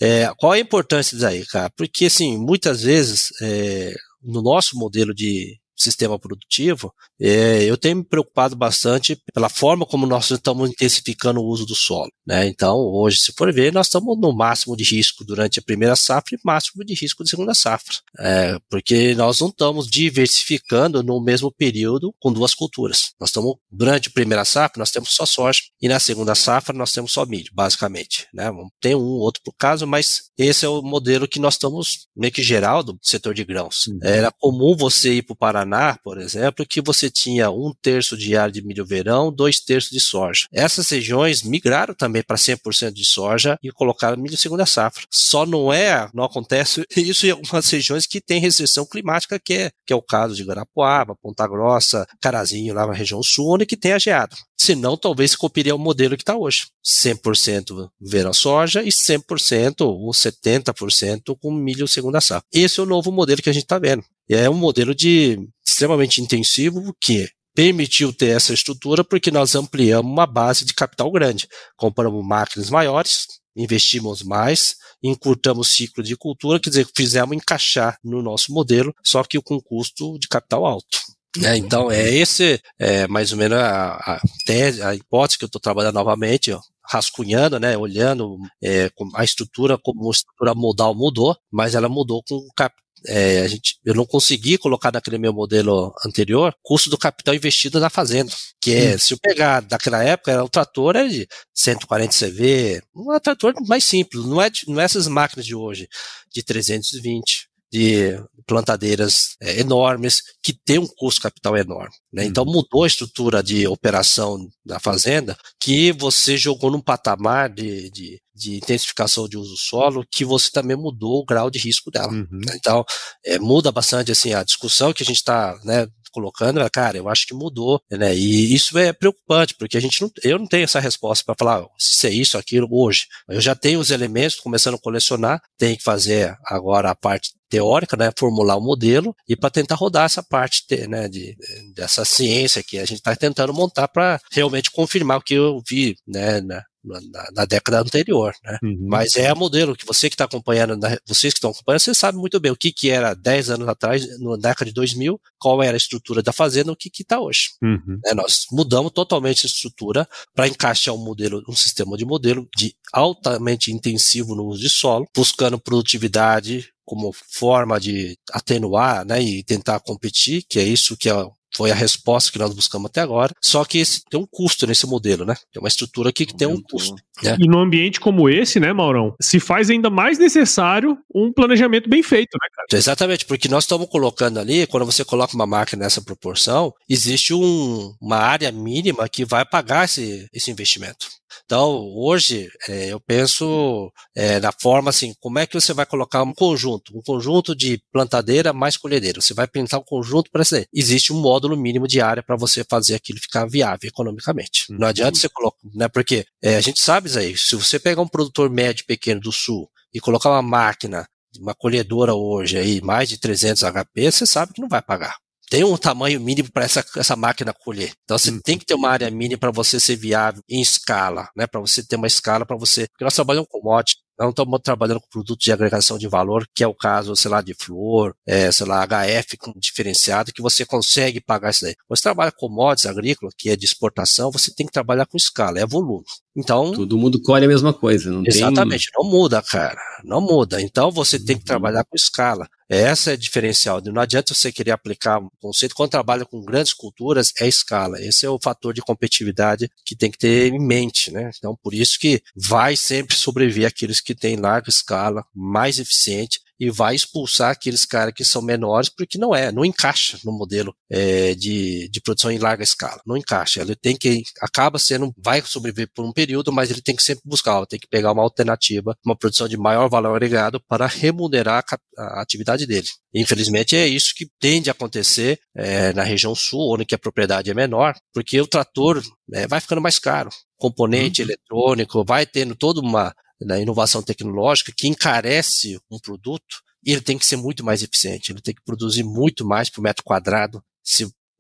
É, 0.01 0.31
qual 0.37 0.53
a 0.53 0.59
importância 0.59 1.17
disso 1.17 1.27
aí, 1.27 1.47
cara? 1.47 1.71
Porque 1.77 2.07
assim, 2.07 2.39
muitas 2.39 2.83
vezes 2.83 3.29
é, 3.43 3.95
no 4.23 4.43
nosso 4.43 4.77
modelo 4.77 5.15
de 5.15 5.59
sistema 5.77 6.19
produtivo, 6.19 6.93
é, 7.21 7.65
eu 7.65 7.77
tenho 7.77 7.97
me 7.97 8.05
preocupado 8.05 8.55
bastante 8.57 9.21
pela 9.33 9.49
forma 9.49 9.87
como 9.87 10.07
nós 10.07 10.31
estamos 10.31 10.71
intensificando 10.71 11.41
o 11.41 11.47
uso 11.47 11.67
do 11.67 11.75
solo. 11.75 12.11
Né? 12.27 12.47
Então, 12.47 12.77
hoje, 12.77 13.19
se 13.19 13.33
for 13.33 13.53
ver, 13.53 13.73
nós 13.73 13.87
estamos 13.87 14.19
no 14.19 14.33
máximo 14.33 14.77
de 14.77 14.85
risco 14.85 15.25
durante 15.25 15.59
a 15.59 15.63
primeira 15.63 15.97
safra 15.97 16.37
e 16.37 16.39
máximo 16.45 16.85
de 16.85 16.95
risco 16.95 17.25
de 17.25 17.31
segunda 17.31 17.55
safra, 17.55 17.95
é, 18.19 18.59
porque 18.71 19.15
nós 19.15 19.41
não 19.41 19.49
estamos 19.49 19.89
diversificando 19.89 21.03
no 21.03 21.23
mesmo 21.23 21.51
período 21.51 22.15
com 22.21 22.33
duas 22.33 22.55
culturas. 22.55 23.13
Nós 23.21 23.31
estamos, 23.31 23.57
durante 23.71 24.09
a 24.09 24.13
primeira 24.13 24.45
safra, 24.45 24.79
nós 24.79 24.91
temos 24.91 25.15
só 25.15 25.27
soja, 25.27 25.61
e 25.81 25.89
na 25.89 25.99
segunda 25.99 26.35
safra 26.35 26.77
nós 26.77 26.93
temos 26.93 27.13
só 27.13 27.27
milho, 27.27 27.51
basicamente. 27.53 28.27
Né? 28.33 28.51
Tem 28.81 28.95
um 28.95 29.01
outro 29.01 29.43
por 29.45 29.55
caso, 29.55 29.87
mas 29.87 30.31
esse 30.39 30.65
é 30.65 30.69
o 30.69 30.83
modelo 30.83 31.29
que 31.29 31.41
nós 31.41 31.55
estamos 31.55 32.07
meio 32.17 32.33
que 32.33 32.43
geral 32.43 32.83
do 32.83 32.99
setor 33.03 33.35
de 33.35 33.45
grãos. 33.45 33.87
Uhum. 33.87 33.99
Era 34.03 34.31
comum 34.31 34.77
você 34.77 35.15
ir 35.15 35.23
para 35.23 35.33
o 35.33 35.37
Paraná, 35.37 35.72
por 36.03 36.19
exemplo, 36.19 36.67
que 36.67 36.81
você 36.81 37.11
tinha 37.11 37.51
um 37.51 37.73
terço 37.81 38.17
de 38.17 38.37
área 38.37 38.53
de 38.53 38.63
milho 38.63 38.85
verão, 38.85 39.33
dois 39.33 39.61
terços 39.61 39.91
de 39.91 40.01
soja. 40.01 40.47
Essas 40.53 40.89
regiões 40.89 41.43
migraram 41.43 41.95
também 41.95 42.23
para 42.23 42.37
100% 42.37 42.93
de 42.93 43.05
soja 43.05 43.59
e 43.63 43.71
colocaram 43.71 44.17
milho 44.17 44.37
segunda 44.37 44.67
safra. 44.67 45.05
Só 45.11 45.47
não 45.47 45.73
é, 45.73 46.09
não 46.13 46.25
acontece 46.25 46.85
isso 46.97 47.27
em 47.27 47.31
algumas 47.31 47.69
regiões 47.69 48.07
que 48.07 48.21
tem 48.21 48.41
restrição 48.41 48.85
climática, 48.85 49.39
que 49.39 49.55
é, 49.55 49.71
que 49.87 49.93
é 49.93 49.97
o 49.97 50.03
caso 50.03 50.35
de 50.35 50.45
Guarapuava, 50.45 51.17
Ponta 51.17 51.47
Grossa, 51.47 52.07
Carazinho, 52.21 52.75
lá 52.75 52.87
na 52.87 52.93
região 52.93 53.23
sul, 53.23 53.55
onde 53.55 53.67
que 53.67 53.77
tem 53.77 53.93
a 53.93 53.99
geada. 53.99 54.37
Senão, 54.63 54.97
talvez 54.97 55.35
copiaria 55.35 55.75
o 55.75 55.79
modelo 55.79 56.17
que 56.17 56.23
está 56.23 56.37
hoje. 56.37 56.67
100% 56.85 57.91
verão 58.01 58.33
soja 58.33 58.81
e 58.81 58.91
100% 58.91 59.81
ou 59.81 60.11
70% 60.13 61.37
com 61.41 61.51
milho 61.51 61.89
segunda 61.89 62.21
safra. 62.21 62.47
Esse 62.53 62.79
é 62.79 62.83
o 62.85 62.87
novo 62.87 63.11
modelo 63.11 63.43
que 63.43 63.51
a 63.51 63.53
gente 63.53 63.65
está 63.65 63.77
vendo. 63.79 64.05
É 64.29 64.49
um 64.49 64.55
modelo 64.55 64.95
de 64.95 65.39
extremamente 65.67 66.21
intensivo 66.21 66.95
que 67.01 67.29
permitiu 67.55 68.13
ter 68.13 68.37
essa 68.37 68.55
estrutura 68.55 69.05
porque 69.05 69.31
nós 69.31 69.55
ampliamos 69.55 70.11
uma 70.11 70.27
base 70.27 70.65
de 70.65 70.75
capital 70.75 71.11
grande. 71.11 71.49
Compramos 71.77 72.25
máquinas 72.25 72.71
maiores, 72.71 73.27
investimos 73.55 74.23
mais, 74.23 74.77
encurtamos 75.03 75.69
o 75.69 75.71
ciclo 75.71 76.03
de 76.03 76.17
cultura, 76.17 76.61
quer 76.61 76.71
dizer, 76.71 76.89
fizemos 76.95 77.37
encaixar 77.37 77.99
no 78.03 78.23
nosso 78.23 78.53
modelo, 78.53 78.95
só 79.05 79.23
que 79.23 79.41
com 79.41 79.61
custo 79.61 80.19
de 80.19 80.29
capital 80.29 80.65
alto. 80.65 80.99
É, 81.43 81.57
então, 81.57 81.91
é 81.91 82.11
esse 82.11 82.61
é, 82.79 83.09
mais 83.09 83.33
ou 83.33 83.39
menos 83.39 83.59
a, 83.59 83.95
a 83.95 84.21
tese, 84.45 84.83
a 84.83 84.95
hipótese 84.95 85.39
que 85.39 85.45
eu 85.45 85.47
estou 85.47 85.61
trabalhando 85.61 85.95
novamente, 85.95 86.53
ó, 86.53 86.61
rascunhando, 86.85 87.59
né, 87.59 87.77
olhando 87.77 88.37
é, 88.63 88.91
a 89.15 89.25
estrutura, 89.25 89.79
como 89.79 90.09
a 90.09 90.11
estrutura 90.11 90.55
modal 90.55 90.95
mudou, 90.95 91.35
mas 91.51 91.75
ela 91.75 91.89
mudou 91.89 92.23
com 92.29 92.47
cap, 92.55 92.75
é, 93.07 93.41
a 93.41 93.49
gente, 93.49 93.77
eu 93.85 93.95
não 93.95 94.07
consegui 94.07 94.59
colocar 94.59 94.93
naquele 94.93 95.19
meu 95.19 95.33
modelo 95.33 95.93
anterior 96.07 96.55
custo 96.63 96.91
do 96.91 96.99
capital 96.99 97.35
investido 97.35 97.81
na 97.81 97.91
fazenda. 97.91 98.33
Que 98.61 98.75
é, 98.75 98.95
hum. 98.95 98.99
se 98.99 99.15
eu 99.15 99.19
pegar 99.21 99.61
daquela 99.61 100.03
época, 100.03 100.43
o 100.45 100.49
trator 100.49 100.97
era 100.97 101.09
de 101.09 101.27
140 101.55 102.13
CV, 102.13 102.83
um 102.95 103.19
trator 103.21 103.55
mais 103.67 103.85
simples, 103.85 104.25
não 104.25 104.41
é, 104.41 104.51
não 104.67 104.81
é 104.81 104.85
essas 104.85 105.07
máquinas 105.07 105.47
de 105.47 105.55
hoje, 105.55 105.89
de 106.33 106.43
320 106.43 107.52
de 107.73 108.23
plantadeiras 108.47 109.37
é, 109.41 109.61
enormes 109.61 110.23
que 110.43 110.53
tem 110.53 110.79
um 110.79 110.87
custo 110.87 111.23
capital 111.23 111.57
enorme. 111.57 111.95
Né? 112.13 112.27
Então 112.27 112.45
uhum. 112.45 112.53
mudou 112.53 112.85
a 112.85 112.87
estrutura 112.87 113.43
de 113.43 113.67
operação 113.67 114.47
da 114.65 114.79
fazenda 114.79 115.37
que 115.59 115.93
você 115.93 116.37
jogou 116.37 116.71
num 116.71 116.81
patamar 116.81 117.49
de, 117.49 117.91
de, 117.91 118.21
de 118.35 118.57
intensificação 118.57 119.29
de 119.29 119.39
uso 119.39 119.57
solo 119.57 120.05
que 120.11 120.25
você 120.25 120.51
também 120.51 120.77
mudou 120.77 121.21
o 121.21 121.25
grau 121.25 121.51
de 121.51 121.59
risco 121.59 121.91
dela. 121.91 122.13
Uhum. 122.13 122.41
Então 122.55 122.85
é, 123.25 123.39
muda 123.39 123.73
bastante 123.73 124.13
assim 124.13 124.35
a 124.35 124.45
discussão 124.45 124.93
que 124.93 125.03
a 125.03 125.07
gente 125.07 125.17
está 125.17 125.59
né, 125.65 125.87
colocando, 126.13 126.61
cara, 126.71 126.97
eu 126.97 127.09
acho 127.09 127.27
que 127.27 127.35
mudou, 127.35 127.81
né? 127.91 128.15
E 128.15 128.55
isso 128.55 128.79
é 128.79 128.93
preocupante, 128.93 129.55
porque 129.55 129.77
a 129.77 129.81
gente 129.81 130.01
não, 130.01 130.11
eu 130.23 130.39
não 130.39 130.47
tenho 130.47 130.65
essa 130.65 130.81
resposta 130.81 131.25
para 131.25 131.35
falar 131.39 131.67
se 131.79 132.07
é 132.07 132.11
isso, 132.11 132.39
aquilo 132.39 132.69
hoje. 132.71 133.07
Eu 133.29 133.41
já 133.41 133.55
tenho 133.55 133.81
os 133.81 133.91
elementos, 133.91 134.39
começando 134.39 134.75
a 134.75 134.81
colecionar, 134.81 135.41
tenho 135.59 135.77
que 135.77 135.83
fazer 135.83 136.37
agora 136.45 136.91
a 136.91 136.95
parte 136.95 137.33
teórica, 137.49 137.99
né, 137.99 138.11
formular 138.17 138.57
o 138.57 138.61
um 138.61 138.65
modelo 138.65 139.15
e 139.29 139.37
para 139.37 139.51
tentar 139.51 139.75
rodar 139.75 140.07
essa 140.07 140.23
parte 140.23 140.65
né, 140.89 141.07
de, 141.07 141.37
dessa 141.75 142.03
ciência 142.03 142.63
que 142.63 142.79
a 142.79 142.85
gente 142.87 142.99
está 142.99 143.15
tentando 143.15 143.53
montar 143.53 143.89
para 143.89 144.19
realmente 144.31 144.71
confirmar 144.71 145.19
o 145.19 145.23
que 145.23 145.35
eu 145.35 145.63
vi 145.69 145.95
né, 146.07 146.41
na, 146.85 147.31
na, 147.35 147.45
década 147.45 147.81
anterior, 147.81 148.35
né? 148.45 148.59
Uhum. 148.63 148.87
Mas 148.89 149.17
é 149.17 149.33
o 149.33 149.37
modelo 149.37 149.77
que 149.77 149.87
você 149.87 150.09
que 150.09 150.15
está 150.15 150.25
acompanhando, 150.25 150.79
vocês 151.07 151.33
que 151.33 151.39
estão 151.39 151.51
acompanhando, 151.51 151.81
você 151.81 151.95
sabe 151.95 152.19
muito 152.19 152.39
bem 152.41 152.51
o 152.51 152.57
que, 152.57 152.73
que 152.73 152.91
era 152.91 153.15
10 153.15 153.51
anos 153.51 153.69
atrás, 153.69 154.07
na 154.19 154.37
década 154.37 154.67
de 154.67 154.73
2000, 154.73 155.21
qual 155.39 155.63
era 155.63 155.77
a 155.77 155.77
estrutura 155.77 156.23
da 156.23 156.33
fazenda, 156.33 156.73
o 156.73 156.77
que 156.77 156.91
está 156.99 157.21
hoje. 157.21 157.51
Uhum. 157.63 157.99
É, 158.07 158.15
nós 158.15 158.47
mudamos 158.51 158.93
totalmente 158.93 159.47
a 159.47 159.49
estrutura 159.49 160.09
para 160.35 160.49
encaixar 160.49 160.95
um 160.95 161.05
modelo, 161.05 161.43
um 161.49 161.55
sistema 161.55 161.97
de 161.97 162.05
modelo 162.05 162.49
de 162.57 162.75
altamente 162.93 163.73
intensivo 163.73 164.35
no 164.35 164.47
uso 164.47 164.61
de 164.61 164.69
solo, 164.69 165.07
buscando 165.15 165.59
produtividade 165.59 166.69
como 166.85 167.13
forma 167.13 167.79
de 167.79 168.19
atenuar, 168.33 169.07
né, 169.07 169.23
e 169.23 169.43
tentar 169.45 169.81
competir, 169.81 170.43
que 170.49 170.59
é 170.59 170.65
isso 170.65 170.97
que 170.97 171.09
é 171.09 171.15
foi 171.55 171.71
a 171.71 171.75
resposta 171.75 172.33
que 172.33 172.39
nós 172.39 172.55
buscamos 172.55 172.89
até 172.89 173.01
agora. 173.01 173.35
Só 173.41 173.65
que 173.65 173.79
esse, 173.79 174.03
tem 174.09 174.21
um 174.21 174.27
custo 174.27 174.67
nesse 174.67 174.87
modelo, 174.87 175.25
né? 175.25 175.35
Tem 175.53 175.61
uma 175.61 175.69
estrutura 175.69 176.11
aqui 176.11 176.27
que 176.27 176.35
tem 176.35 176.49
um 176.49 176.61
custo. 176.61 176.95
Né? 177.23 177.37
E 177.39 177.47
num 177.47 177.61
ambiente 177.61 178.01
como 178.01 178.29
esse, 178.29 178.59
né, 178.59 178.73
Maurão, 178.73 179.15
se 179.21 179.39
faz 179.39 179.71
ainda 179.71 179.91
mais 179.91 180.19
necessário 180.19 180.99
um 181.15 181.33
planejamento 181.33 181.89
bem 181.89 182.03
feito, 182.03 182.35
né, 182.35 182.49
cara? 182.55 182.79
Exatamente, 182.79 183.25
porque 183.25 183.49
nós 183.49 183.65
estamos 183.65 183.89
colocando 183.89 184.39
ali, 184.39 184.67
quando 184.67 184.87
você 184.87 185.05
coloca 185.05 185.35
uma 185.35 185.47
máquina 185.47 185.85
nessa 185.85 186.03
proporção, 186.03 186.73
existe 186.89 187.35
um, 187.35 187.95
uma 188.01 188.17
área 188.17 188.51
mínima 188.51 189.09
que 189.09 189.25
vai 189.25 189.45
pagar 189.45 189.85
esse, 189.85 190.27
esse 190.33 190.51
investimento. 190.51 191.07
Então, 191.45 191.93
hoje, 191.95 192.51
é, 192.69 192.93
eu 192.93 193.01
penso 193.01 193.93
é, 194.15 194.41
na 194.41 194.53
forma 194.53 194.91
assim, 194.91 195.15
como 195.21 195.39
é 195.39 195.47
que 195.47 195.59
você 195.59 195.73
vai 195.73 195.87
colocar 195.87 196.23
um 196.23 196.33
conjunto, 196.33 196.97
um 196.97 197.03
conjunto 197.03 197.55
de 197.55 197.81
plantadeira 197.93 198.53
mais 198.53 198.77
colhedeira. 198.77 199.21
Você 199.21 199.35
vai 199.35 199.47
pensar 199.47 199.79
um 199.79 199.85
conjunto 199.85 200.31
para 200.31 200.43
isso. 200.43 200.65
Existe 200.73 201.13
um 201.13 201.21
módulo 201.21 201.57
mínimo 201.57 201.87
de 201.87 202.01
área 202.01 202.23
para 202.23 202.37
você 202.37 202.65
fazer 202.65 202.95
aquilo 202.95 203.21
ficar 203.21 203.47
viável 203.47 203.89
economicamente. 203.89 204.67
Uhum. 204.71 204.79
Não 204.79 204.89
adianta 204.89 205.19
você 205.19 205.29
colocar, 205.29 205.59
né? 205.75 205.89
Porque 205.89 206.25
é, 206.43 206.57
a 206.57 206.61
gente 206.61 206.81
sabe 206.81 207.09
isso 207.09 207.19
aí, 207.19 207.37
se 207.37 207.57
você 207.57 207.79
pegar 207.79 208.03
um 208.03 208.09
produtor 208.09 208.51
médio 208.51 208.85
pequeno 208.87 209.21
do 209.21 209.33
sul 209.33 209.69
e 209.93 210.01
colocar 210.01 210.31
uma 210.31 210.43
máquina 210.43 211.07
uma 211.41 211.55
colhedora 211.55 212.15
hoje 212.15 212.59
aí, 212.59 212.81
mais 212.83 213.09
de 213.09 213.19
300 213.19 213.63
HP, 213.63 214.13
você 214.13 214.27
sabe 214.27 214.53
que 214.53 214.61
não 214.61 214.69
vai 214.69 214.83
pagar 214.83 215.17
tem 215.53 215.65
um 215.65 215.77
tamanho 215.77 216.19
mínimo 216.19 216.51
para 216.51 216.65
essa, 216.65 216.83
essa 216.97 217.15
máquina 217.15 217.53
colher. 217.53 217.93
Então 218.05 218.17
você 218.17 218.31
uhum. 218.31 218.41
tem 218.43 218.57
que 218.57 218.65
ter 218.65 218.73
uma 218.73 218.89
área 218.89 219.11
mínima 219.11 219.39
para 219.39 219.51
você 219.51 219.79
ser 219.79 219.97
viável 219.97 220.43
em 220.49 220.63
escala, 220.63 221.29
né? 221.37 221.47
Para 221.47 221.61
você 221.61 221.87
ter 221.87 221.97
uma 221.97 222.07
escala 222.07 222.47
para 222.47 222.57
você. 222.57 222.89
Porque 222.89 223.05
nós 223.05 223.15
trabalhamos 223.15 223.49
com 223.51 223.61
commodity, 223.61 223.99
não 224.19 224.31
estamos 224.31 224.61
trabalhando 224.63 225.01
com 225.01 225.09
produtos 225.11 225.45
de 225.45 225.53
agregação 225.53 225.99
de 225.99 226.09
valor, 226.09 226.47
que 226.55 226.65
é 226.65 226.67
o 226.67 226.75
caso, 226.75 227.15
sei 227.15 227.31
lá, 227.31 227.43
de 227.43 227.55
flor, 227.55 228.15
é, 228.27 228.51
sei 228.51 228.67
lá, 228.67 228.83
HF 228.87 229.37
com 229.37 229.53
diferenciado, 229.59 230.33
que 230.33 230.41
você 230.41 230.65
consegue 230.65 231.21
pagar 231.21 231.51
isso 231.51 231.65
daí. 231.65 231.75
Você 231.87 232.03
trabalha 232.03 232.33
com 232.33 232.47
commodities 232.47 232.87
agrícola, 232.87 233.31
que 233.37 233.51
é 233.51 233.57
de 233.57 233.67
exportação, 233.67 234.31
você 234.31 234.55
tem 234.55 234.65
que 234.65 234.73
trabalhar 234.73 235.05
com 235.05 235.19
escala, 235.19 235.59
é 235.59 235.67
volume. 235.67 236.05
Então. 236.35 236.73
Todo 236.73 236.97
mundo 236.97 237.21
colhe 237.21 237.45
a 237.45 237.49
mesma 237.49 237.75
coisa, 237.75 238.11
não 238.11 238.23
Exatamente, 238.27 238.91
tem... 238.91 239.05
não 239.05 239.11
muda, 239.11 239.43
cara. 239.43 239.81
Não 240.03 240.21
muda. 240.21 240.63
Então 240.63 240.91
você 240.91 241.19
tem 241.19 241.37
que 241.37 241.43
uhum. 241.43 241.47
trabalhar 241.47 241.85
com 241.85 241.95
escala. 241.95 242.49
Essa 242.75 243.11
é 243.11 243.13
a 243.13 243.17
diferencial. 243.19 243.83
Não 243.85 244.01
adianta 244.01 244.33
você 244.33 244.51
querer 244.51 244.71
aplicar 244.71 245.19
um 245.19 245.29
conceito. 245.39 245.75
Quando 245.75 245.91
trabalha 245.91 246.25
com 246.25 246.43
grandes 246.43 246.73
culturas, 246.73 247.31
é 247.39 247.47
escala. 247.47 248.01
Esse 248.01 248.25
é 248.25 248.31
o 248.31 248.39
fator 248.43 248.73
de 248.73 248.81
competitividade 248.81 249.71
que 249.85 249.95
tem 249.95 250.11
que 250.11 250.17
ter 250.17 250.51
em 250.51 250.59
mente, 250.59 251.11
né? 251.11 251.31
Então, 251.37 251.55
por 251.63 251.75
isso 251.75 251.99
que 252.01 252.23
vai 252.35 252.75
sempre 252.75 253.15
sobreviver 253.15 253.67
aqueles 253.67 254.01
que 254.01 254.15
têm 254.15 254.37
larga 254.37 254.71
escala, 254.71 255.23
mais 255.35 255.79
eficiente, 255.79 256.41
e 256.63 256.71
vai 256.71 256.95
expulsar 256.95 257.51
aqueles 257.51 257.85
caras 257.85 258.15
que 258.15 258.25
são 258.25 258.41
menores, 258.41 258.89
porque 258.89 259.19
não 259.19 259.35
é, 259.35 259.51
não 259.51 259.65
encaixa 259.65 260.17
no 260.25 260.31
modelo 260.31 260.73
é, 260.89 261.35
de, 261.35 261.89
de 261.89 262.01
produção 262.01 262.31
em 262.31 262.39
larga 262.39 262.63
escala. 262.63 263.03
Não 263.05 263.17
encaixa. 263.17 263.61
Ele 263.61 263.75
tem 263.75 263.97
que, 263.97 264.23
acaba 264.41 264.79
sendo, 264.79 265.13
vai 265.19 265.43
sobreviver 265.43 265.91
por 265.93 266.05
um 266.05 266.13
período, 266.13 266.53
mas 266.53 266.71
ele 266.71 266.81
tem 266.81 266.95
que 266.95 267.03
sempre 267.03 267.25
buscar, 267.27 267.67
tem 267.67 267.81
que 267.81 267.89
pegar 267.89 268.13
uma 268.13 268.23
alternativa, 268.23 268.97
uma 269.05 269.19
produção 269.19 269.49
de 269.49 269.57
maior 269.57 269.89
valor 269.89 270.15
agregado 270.15 270.63
para 270.69 270.87
remunerar 270.87 271.65
a, 271.99 272.03
a 272.21 272.23
atividade 272.23 272.65
dele. 272.65 272.87
Infelizmente 273.13 273.75
é 273.75 273.89
isso 273.89 274.15
que 274.17 274.29
tende 274.39 274.71
a 274.71 274.73
acontecer 274.73 275.41
é, 275.57 275.93
na 275.95 276.05
região 276.05 276.33
sul, 276.33 276.75
onde 276.75 276.95
a 276.95 276.99
propriedade 276.99 277.51
é 277.51 277.55
menor, 277.55 277.93
porque 278.15 278.41
o 278.41 278.47
trator 278.47 279.03
é, 279.35 279.49
vai 279.49 279.61
ficando 279.61 279.81
mais 279.81 279.99
caro. 279.99 280.31
Componente 280.57 281.23
uhum. 281.23 281.27
eletrônico, 281.29 282.05
vai 282.05 282.25
tendo 282.25 282.55
toda 282.55 282.81
uma 282.81 283.13
na 283.45 283.59
inovação 283.59 284.03
tecnológica 284.03 284.73
que 284.77 284.89
encarece 284.89 285.79
um 285.91 285.99
produto 285.99 286.63
e 286.85 286.93
ele 286.93 287.01
tem 287.01 287.17
que 287.17 287.27
ser 287.27 287.37
muito 287.37 287.65
mais 287.65 287.83
eficiente, 287.83 288.33
ele 288.33 288.41
tem 288.41 288.55
que 288.55 288.63
produzir 288.65 289.05
muito 289.05 289.45
mais 289.45 289.71
por 289.71 289.81
metro 289.81 290.05
quadrado, 290.05 290.63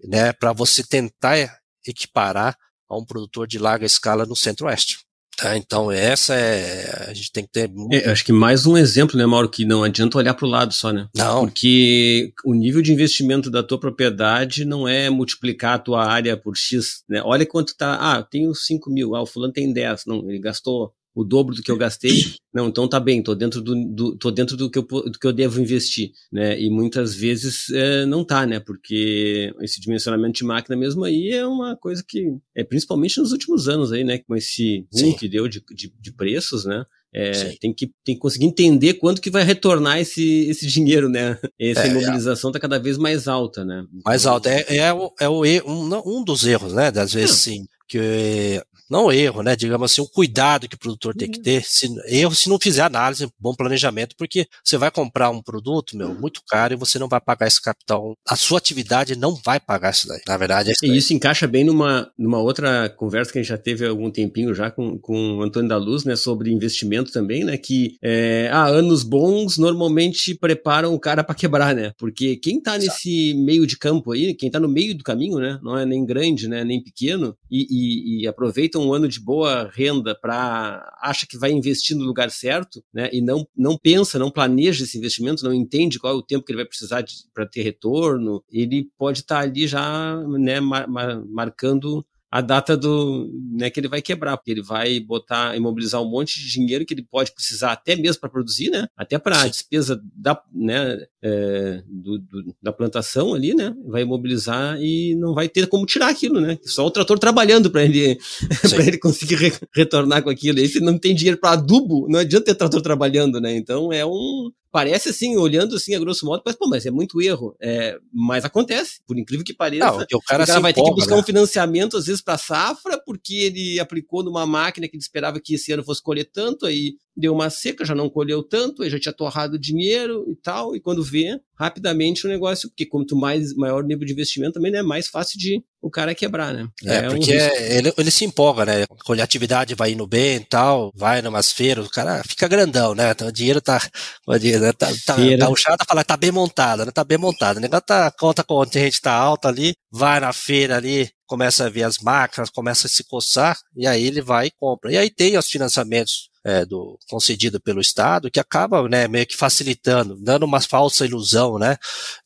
né, 0.04 0.32
para 0.32 0.52
você 0.52 0.82
tentar 0.84 1.58
equiparar 1.86 2.56
a 2.88 2.96
um 2.96 3.04
produtor 3.04 3.46
de 3.46 3.58
larga 3.58 3.86
escala 3.86 4.24
no 4.24 4.36
centro-oeste. 4.36 4.98
Tá, 5.36 5.56
então 5.56 5.90
essa 5.90 6.34
é 6.34 7.06
a 7.08 7.14
gente 7.14 7.32
tem 7.32 7.44
que 7.44 7.50
ter. 7.50 7.68
Muito... 7.68 7.94
É, 7.94 8.10
acho 8.10 8.24
que 8.24 8.32
mais 8.32 8.66
um 8.66 8.76
exemplo, 8.76 9.16
né, 9.16 9.24
Mauro, 9.24 9.48
que 9.48 9.64
não 9.64 9.82
adianta 9.82 10.18
olhar 10.18 10.34
para 10.34 10.46
o 10.46 10.48
lado 10.48 10.74
só, 10.74 10.92
né? 10.92 11.08
Não. 11.16 11.46
Porque 11.46 12.32
o 12.44 12.54
nível 12.54 12.82
de 12.82 12.92
investimento 12.92 13.50
da 13.50 13.62
tua 13.62 13.80
propriedade 13.80 14.64
não 14.64 14.86
é 14.86 15.08
multiplicar 15.08 15.74
a 15.74 15.78
tua 15.78 16.04
área 16.04 16.36
por 16.36 16.54
x, 16.56 17.02
né? 17.08 17.22
Olha 17.24 17.46
quanto 17.46 17.74
tá. 17.74 17.94
Ah, 17.94 18.22
tenho 18.22 18.54
5 18.54 18.90
mil. 18.90 19.16
Ah, 19.16 19.22
o 19.22 19.26
fulano 19.26 19.52
tem 19.52 19.72
10. 19.72 20.04
Não, 20.06 20.28
ele 20.28 20.38
gastou 20.38 20.92
o 21.14 21.24
dobro 21.24 21.54
do 21.54 21.62
que 21.62 21.70
eu 21.70 21.76
gastei, 21.76 22.12
não, 22.52 22.68
então 22.68 22.88
tá 22.88 22.98
bem, 22.98 23.22
tô 23.22 23.34
dentro 23.34 23.60
do, 23.60 23.74
do 23.74 24.16
tô 24.16 24.30
dentro 24.30 24.56
do 24.56 24.70
que 24.70 24.78
eu, 24.78 24.82
do 24.82 25.18
que 25.18 25.26
eu 25.26 25.32
devo 25.32 25.60
investir, 25.60 26.12
né? 26.30 26.60
E 26.60 26.70
muitas 26.70 27.14
vezes 27.14 27.70
é, 27.70 28.06
não 28.06 28.24
tá, 28.24 28.46
né? 28.46 28.60
Porque 28.60 29.52
esse 29.60 29.80
dimensionamento 29.80 30.38
de 30.38 30.44
máquina 30.44 30.76
mesmo 30.76 31.04
aí 31.04 31.30
é 31.30 31.46
uma 31.46 31.76
coisa 31.76 32.02
que, 32.06 32.34
é 32.54 32.64
principalmente 32.64 33.18
nos 33.18 33.32
últimos 33.32 33.68
anos 33.68 33.92
aí, 33.92 34.04
né? 34.04 34.18
Com 34.18 34.34
esse 34.36 34.86
boom 34.92 35.14
que 35.14 35.28
deu 35.28 35.48
de, 35.48 35.62
de, 35.74 35.92
de 35.98 36.12
preços, 36.12 36.64
né? 36.64 36.84
É, 37.14 37.30
tem, 37.60 37.74
que, 37.74 37.92
tem 38.02 38.14
que 38.14 38.20
conseguir 38.20 38.46
entender 38.46 38.94
quanto 38.94 39.20
que 39.20 39.28
vai 39.28 39.42
retornar 39.42 39.98
esse, 39.98 40.48
esse 40.48 40.66
dinheiro, 40.66 41.10
né? 41.10 41.38
Essa 41.60 41.82
é, 41.86 41.88
imobilização 41.88 42.48
está 42.48 42.58
é. 42.58 42.60
cada 42.62 42.78
vez 42.78 42.96
mais 42.96 43.28
alta, 43.28 43.66
né? 43.66 43.84
Mais 44.02 44.24
alta. 44.24 44.48
É, 44.48 44.76
é, 44.76 44.92
o, 44.94 45.12
é 45.20 45.28
o, 45.28 45.42
um, 45.70 46.20
um 46.20 46.24
dos 46.24 46.46
erros, 46.46 46.72
né? 46.72 46.90
Das 46.90 47.12
vezes, 47.12 47.36
sim, 47.36 47.66
que 47.86 48.62
não 48.90 49.10
erro, 49.10 49.42
né? 49.42 49.56
Digamos 49.56 49.90
assim, 49.90 50.02
o 50.02 50.08
cuidado 50.08 50.68
que 50.68 50.76
o 50.76 50.78
produtor 50.78 51.14
tem 51.14 51.30
que 51.30 51.38
uhum. 51.38 51.44
ter. 51.44 51.64
Se, 51.64 51.88
erro 52.06 52.34
se 52.34 52.48
não 52.48 52.58
fizer 52.58 52.82
análise, 52.82 53.28
bom 53.38 53.54
planejamento, 53.54 54.14
porque 54.16 54.46
você 54.62 54.76
vai 54.76 54.90
comprar 54.90 55.30
um 55.30 55.42
produto, 55.42 55.96
meu, 55.96 56.14
muito 56.14 56.42
caro 56.48 56.74
e 56.74 56.76
você 56.76 56.98
não 56.98 57.08
vai 57.08 57.20
pagar 57.20 57.46
esse 57.46 57.60
capital. 57.60 58.16
A 58.28 58.36
sua 58.36 58.58
atividade 58.58 59.16
não 59.16 59.34
vai 59.34 59.58
pagar 59.58 59.92
isso 59.92 60.06
daí. 60.06 60.20
Na 60.26 60.36
verdade, 60.36 60.70
é 60.70 60.72
isso. 60.72 60.86
E 60.86 60.96
isso 60.96 61.14
encaixa 61.14 61.46
bem 61.46 61.64
numa, 61.64 62.10
numa 62.18 62.38
outra 62.38 62.88
conversa 62.90 63.32
que 63.32 63.38
a 63.38 63.42
gente 63.42 63.48
já 63.48 63.58
teve 63.58 63.86
há 63.86 63.88
algum 63.88 64.10
tempinho 64.10 64.54
já 64.54 64.70
com, 64.70 64.98
com 64.98 65.38
o 65.38 65.42
Antônio 65.42 65.68
da 65.68 65.76
Luz, 65.76 66.04
né? 66.04 66.16
Sobre 66.16 66.52
investimento 66.52 67.12
também, 67.12 67.44
né? 67.44 67.56
Que 67.56 67.96
é, 68.02 68.48
ah, 68.52 68.66
anos 68.66 69.02
bons 69.02 69.58
normalmente 69.58 70.34
preparam 70.34 70.94
o 70.94 71.00
cara 71.00 71.24
para 71.24 71.34
quebrar, 71.34 71.74
né? 71.74 71.92
Porque 71.98 72.36
quem 72.36 72.60
tá 72.60 72.76
Exato. 72.76 72.92
nesse 72.92 73.34
meio 73.34 73.66
de 73.66 73.78
campo 73.78 74.12
aí, 74.12 74.34
quem 74.34 74.50
tá 74.50 74.60
no 74.60 74.68
meio 74.68 74.94
do 74.94 75.04
caminho, 75.04 75.38
né? 75.38 75.58
Não 75.62 75.78
é 75.78 75.86
nem 75.86 76.04
grande, 76.04 76.48
né? 76.48 76.64
Nem 76.64 76.82
pequeno, 76.82 77.36
e, 77.50 77.66
e, 77.70 78.22
e 78.22 78.28
aproveitam 78.72 78.86
um 78.86 78.94
ano 78.94 79.06
de 79.06 79.20
boa 79.20 79.70
renda 79.72 80.14
para 80.14 80.96
acha 81.00 81.26
que 81.26 81.36
vai 81.36 81.52
investir 81.52 81.96
no 81.96 82.04
lugar 82.04 82.30
certo, 82.30 82.82
né? 82.92 83.10
E 83.12 83.20
não 83.20 83.46
não 83.56 83.76
pensa, 83.76 84.18
não 84.18 84.30
planeja 84.30 84.84
esse 84.84 84.96
investimento, 84.96 85.44
não 85.44 85.52
entende 85.52 85.98
qual 85.98 86.14
é 86.14 86.16
o 86.16 86.22
tempo 86.22 86.44
que 86.44 86.52
ele 86.52 86.58
vai 86.58 86.66
precisar 86.66 87.04
para 87.34 87.46
ter 87.46 87.62
retorno, 87.62 88.42
ele 88.50 88.88
pode 88.98 89.20
estar 89.20 89.36
tá 89.36 89.42
ali 89.42 89.66
já, 89.66 90.16
né, 90.38 90.60
mar, 90.60 90.88
mar, 90.88 91.22
marcando 91.26 92.04
a 92.32 92.40
data 92.40 92.74
do 92.78 93.30
né, 93.52 93.68
que 93.68 93.78
ele 93.78 93.88
vai 93.88 94.00
quebrar, 94.00 94.38
porque 94.38 94.50
ele 94.50 94.62
vai 94.62 94.98
botar, 94.98 95.54
imobilizar 95.54 96.00
um 96.00 96.08
monte 96.08 96.40
de 96.40 96.50
dinheiro 96.50 96.86
que 96.86 96.94
ele 96.94 97.02
pode 97.02 97.30
precisar 97.30 97.72
até 97.72 97.94
mesmo 97.94 98.22
para 98.22 98.30
produzir, 98.30 98.70
né? 98.70 98.88
Até 98.96 99.18
para 99.18 99.42
a 99.42 99.46
despesa 99.46 100.02
da, 100.16 100.42
né, 100.50 101.04
é, 101.20 101.82
do, 101.86 102.18
do, 102.18 102.56
da 102.62 102.72
plantação 102.72 103.34
ali, 103.34 103.52
né? 103.52 103.76
Vai 103.86 104.00
imobilizar 104.00 104.80
e 104.80 105.14
não 105.16 105.34
vai 105.34 105.46
ter 105.46 105.66
como 105.66 105.84
tirar 105.84 106.08
aquilo, 106.08 106.40
né? 106.40 106.58
Só 106.64 106.86
o 106.86 106.90
trator 106.90 107.18
trabalhando 107.18 107.70
para 107.70 107.84
ele 107.84 108.18
ele 108.80 108.96
conseguir 108.96 109.34
re, 109.34 109.52
retornar 109.76 110.22
com 110.22 110.30
aquilo. 110.30 110.58
E 110.58 110.66
se 110.66 110.80
não 110.80 110.96
tem 110.96 111.14
dinheiro 111.14 111.38
para 111.38 111.50
adubo, 111.50 112.08
não 112.08 112.20
adianta 112.20 112.46
ter 112.46 112.54
trator 112.54 112.80
trabalhando, 112.80 113.42
né? 113.42 113.54
Então 113.54 113.92
é 113.92 114.06
um 114.06 114.50
parece 114.72 115.10
assim, 115.10 115.36
olhando 115.36 115.76
assim 115.76 115.94
a 115.94 116.00
grosso 116.00 116.24
modo, 116.24 116.42
mas, 116.44 116.56
pô, 116.56 116.66
mas 116.66 116.86
é 116.86 116.90
muito 116.90 117.20
erro. 117.20 117.54
É, 117.60 117.98
mas 118.10 118.42
acontece, 118.42 119.00
por 119.06 119.18
incrível 119.18 119.44
que 119.44 119.52
pareça. 119.52 119.84
Não, 119.86 119.96
o 119.96 120.22
cara, 120.22 120.44
o 120.44 120.46
cara 120.46 120.60
vai 120.60 120.70
empolga, 120.70 120.74
ter 120.74 120.94
que 120.94 120.94
buscar 120.94 121.14
né? 121.14 121.20
um 121.20 121.24
financiamento, 121.24 121.96
às 121.98 122.06
vezes, 122.06 122.22
para 122.22 122.38
safra, 122.38 122.98
porque 123.04 123.34
ele 123.34 123.78
aplicou 123.78 124.24
numa 124.24 124.46
máquina 124.46 124.88
que 124.88 124.96
ele 124.96 125.02
esperava 125.02 125.38
que 125.38 125.54
esse 125.54 125.70
ano 125.72 125.84
fosse 125.84 126.02
colher 126.02 126.24
tanto, 126.32 126.64
aí 126.64 126.96
deu 127.16 127.32
uma 127.32 127.50
seca, 127.50 127.84
já 127.84 127.94
não 127.94 128.08
colheu 128.08 128.42
tanto, 128.42 128.82
aí 128.82 128.90
já 128.90 128.98
tinha 128.98 129.12
torrado 129.12 129.58
dinheiro 129.58 130.24
e 130.28 130.34
tal, 130.36 130.74
e 130.74 130.80
quando 130.80 131.02
vê, 131.02 131.38
rapidamente 131.54 132.26
o 132.26 132.30
negócio, 132.30 132.68
porque 132.68 132.86
quanto 132.86 133.16
mais 133.16 133.54
maior 133.54 133.84
o 133.84 133.86
nível 133.86 134.06
de 134.06 134.12
investimento 134.12 134.54
também, 134.54 134.70
é 134.70 134.76
né, 134.76 134.82
mais 134.82 135.08
fácil 135.08 135.38
de 135.38 135.62
o 135.80 135.90
cara 135.90 136.14
quebrar, 136.14 136.54
né? 136.54 136.68
É, 136.84 136.94
é 136.94 137.02
porque 137.08 137.36
um 137.36 137.36
ele, 137.36 137.92
ele 137.98 138.10
se 138.10 138.24
empolga, 138.24 138.64
né? 138.64 138.86
Quando 139.04 139.20
a 139.20 139.24
atividade 139.24 139.74
vai 139.74 139.90
indo 139.92 140.06
bem 140.06 140.36
e 140.36 140.44
tal, 140.44 140.92
vai 140.94 141.20
numas 141.20 141.50
feiras, 141.50 141.86
o 141.86 141.90
cara 141.90 142.22
fica 142.26 142.46
grandão, 142.46 142.94
né? 142.94 143.10
Então 143.10 143.26
o 143.26 143.32
dinheiro 143.32 143.60
tá, 143.60 143.80
o 144.26 144.38
dinheiro, 144.38 144.62
né? 144.62 144.72
tá, 144.72 144.86
tá, 145.04 145.16
tá 145.38 145.48
o 145.48 145.56
chato 145.56 145.84
fala, 145.86 146.04
tá 146.04 146.16
bem 146.16 146.30
montado, 146.30 146.84
né? 146.84 146.92
Tá 146.92 147.02
bem 147.02 147.18
montado. 147.18 147.56
O 147.56 147.60
negócio 147.60 147.84
tá, 147.84 148.12
conta 148.12 148.44
gente 148.74 149.00
tá 149.00 149.12
alta 149.12 149.48
ali, 149.48 149.74
vai 149.90 150.20
na 150.20 150.32
feira 150.32 150.76
ali, 150.76 151.10
começa 151.32 151.64
a 151.64 151.70
ver 151.70 151.84
as 151.84 151.96
máquinas, 151.96 152.50
começa 152.50 152.86
a 152.86 152.90
se 152.90 153.02
coçar, 153.04 153.56
e 153.74 153.86
aí 153.86 154.04
ele 154.04 154.20
vai 154.20 154.48
e 154.48 154.50
compra. 154.50 154.92
E 154.92 154.98
aí 154.98 155.08
tem 155.08 155.38
os 155.38 155.48
financiamentos 155.48 156.28
é, 156.44 156.66
do, 156.66 156.98
concedido 157.08 157.58
pelo 157.58 157.80
Estado, 157.80 158.30
que 158.30 158.38
acaba 158.38 158.86
né, 158.86 159.08
meio 159.08 159.26
que 159.26 159.34
facilitando, 159.34 160.14
dando 160.22 160.42
uma 160.44 160.60
falsa 160.60 161.06
ilusão 161.06 161.58
né, 161.58 161.78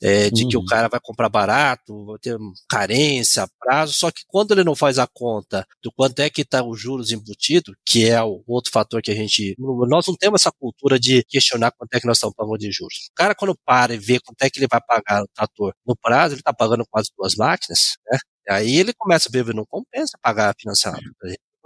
é, 0.03 0.29
de 0.29 0.42
uhum. 0.42 0.49
que 0.49 0.57
o 0.57 0.61
uhum. 0.61 0.66
cara 0.66 0.88
vai 0.88 0.99
comprar 1.01 1.29
barato, 1.29 2.07
vai 2.07 2.19
ter 2.19 2.37
carência, 2.69 3.49
prazo, 3.61 3.92
só 3.92 4.11
que 4.11 4.23
quando 4.27 4.51
ele 4.51 4.64
não 4.64 4.75
faz 4.75 4.99
a 4.99 5.07
conta 5.07 5.64
do 5.81 5.92
quanto 5.92 6.19
é 6.19 6.29
que 6.29 6.42
está 6.42 6.64
os 6.64 6.81
juros 6.81 7.12
embutido, 7.12 7.77
que 7.87 8.09
é 8.09 8.21
o 8.21 8.42
outro 8.45 8.73
fator 8.73 9.01
que 9.01 9.12
a 9.12 9.14
gente. 9.14 9.55
Nós 9.88 10.05
não 10.09 10.16
temos 10.16 10.40
essa 10.40 10.51
cultura 10.51 10.99
de 10.99 11.23
questionar 11.29 11.71
quanto 11.71 11.95
é 11.95 12.01
que 12.01 12.07
nós 12.09 12.16
estamos 12.16 12.35
pagando 12.35 12.59
de 12.59 12.73
juros. 12.73 13.09
O 13.12 13.14
cara, 13.14 13.37
quando 13.37 13.57
para 13.64 13.95
e 13.95 13.99
vê 13.99 14.19
quanto 14.19 14.42
é 14.42 14.51
que 14.51 14.59
ele 14.59 14.66
vai 14.69 14.81
pagar 14.81 15.23
o 15.23 15.29
trator 15.33 15.73
no 15.87 15.95
prazo, 15.95 16.35
ele 16.35 16.40
está 16.40 16.53
pagando 16.53 16.85
quase 16.90 17.11
duas 17.16 17.37
máquinas, 17.37 17.97
né? 18.11 18.19
Aí 18.48 18.76
ele 18.76 18.92
começa 18.94 19.28
a 19.28 19.32
ver, 19.32 19.54
não 19.54 19.64
compensa 19.66 20.18
pagar 20.22 20.54
financiamento 20.59 21.14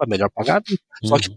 é 0.03 0.07
melhor 0.07 0.31
pagado. 0.31 0.65
Uhum. 0.71 1.09
Só 1.09 1.19
que 1.19 1.29
uhum. 1.29 1.37